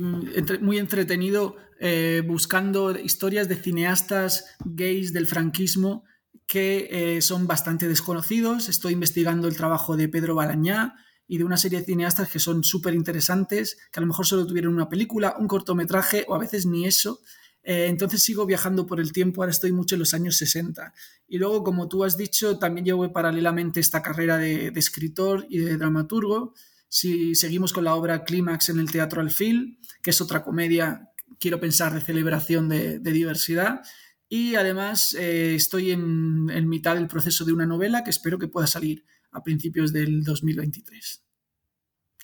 muy 0.61 0.77
entretenido 0.77 1.55
eh, 1.79 2.21
buscando 2.25 2.91
historias 2.91 3.47
de 3.47 3.55
cineastas 3.55 4.45
gays 4.63 5.13
del 5.13 5.27
franquismo 5.27 6.03
que 6.45 6.87
eh, 6.91 7.21
son 7.21 7.47
bastante 7.47 7.87
desconocidos. 7.87 8.69
Estoy 8.69 8.93
investigando 8.93 9.47
el 9.47 9.55
trabajo 9.55 9.95
de 9.95 10.09
Pedro 10.09 10.35
Balañá 10.35 10.93
y 11.25 11.37
de 11.37 11.45
una 11.45 11.57
serie 11.57 11.79
de 11.79 11.85
cineastas 11.85 12.29
que 12.29 12.39
son 12.39 12.63
súper 12.63 12.93
interesantes, 12.93 13.77
que 13.91 13.99
a 13.99 14.01
lo 14.01 14.07
mejor 14.07 14.25
solo 14.25 14.45
tuvieron 14.45 14.73
una 14.73 14.89
película, 14.89 15.35
un 15.39 15.47
cortometraje 15.47 16.25
o 16.27 16.35
a 16.35 16.39
veces 16.39 16.65
ni 16.65 16.85
eso. 16.85 17.21
Entonces 17.63 18.21
sigo 18.21 18.45
viajando 18.45 18.85
por 18.85 18.99
el 18.99 19.13
tiempo, 19.13 19.41
ahora 19.41 19.51
estoy 19.51 19.71
mucho 19.71 19.95
en 19.95 19.99
los 19.99 20.13
años 20.13 20.37
60. 20.37 20.93
Y 21.27 21.37
luego, 21.37 21.63
como 21.63 21.87
tú 21.87 22.03
has 22.03 22.17
dicho, 22.17 22.59
también 22.59 22.85
llevo 22.85 23.11
paralelamente 23.11 23.79
esta 23.79 24.01
carrera 24.01 24.37
de 24.37 24.67
escritor 24.75 25.45
y 25.49 25.59
de 25.59 25.77
dramaturgo. 25.77 26.53
Si 26.93 27.33
seguimos 27.33 27.73
con 27.73 27.85
la 27.85 27.95
obra 27.95 28.23
Clímax 28.23 28.69
en 28.69 28.77
el 28.77 28.91
Teatro 28.91 29.19
Alfil, 29.19 29.79
que 30.03 30.11
es 30.11 30.21
otra 30.21 30.43
comedia, 30.43 31.09
quiero 31.39 31.59
pensar, 31.59 31.91
de 31.91 32.01
celebración 32.01 32.69
de, 32.69 32.99
diversidad. 32.99 33.81
Y 34.29 34.53
además 34.53 35.15
eh, 35.15 35.55
estoy 35.55 35.89
en, 35.89 36.51
en 36.51 36.69
mitad 36.69 36.93
del 36.93 37.07
proceso 37.07 37.45
de 37.45 37.53
una 37.53 37.65
novela 37.65 38.03
que 38.03 38.11
espero 38.11 38.37
que 38.37 38.47
pueda 38.47 38.67
salir 38.67 39.03
a 39.31 39.41
principios 39.41 39.91
del 39.91 40.23
2023. 40.23 41.23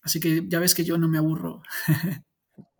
Así 0.03 0.19
que 0.19 0.45
ya 0.47 0.59
ves 0.59 0.75
que 0.75 0.85
yo 0.85 0.99
no 0.99 1.07
me 1.07 1.17
aburro. 1.17 1.63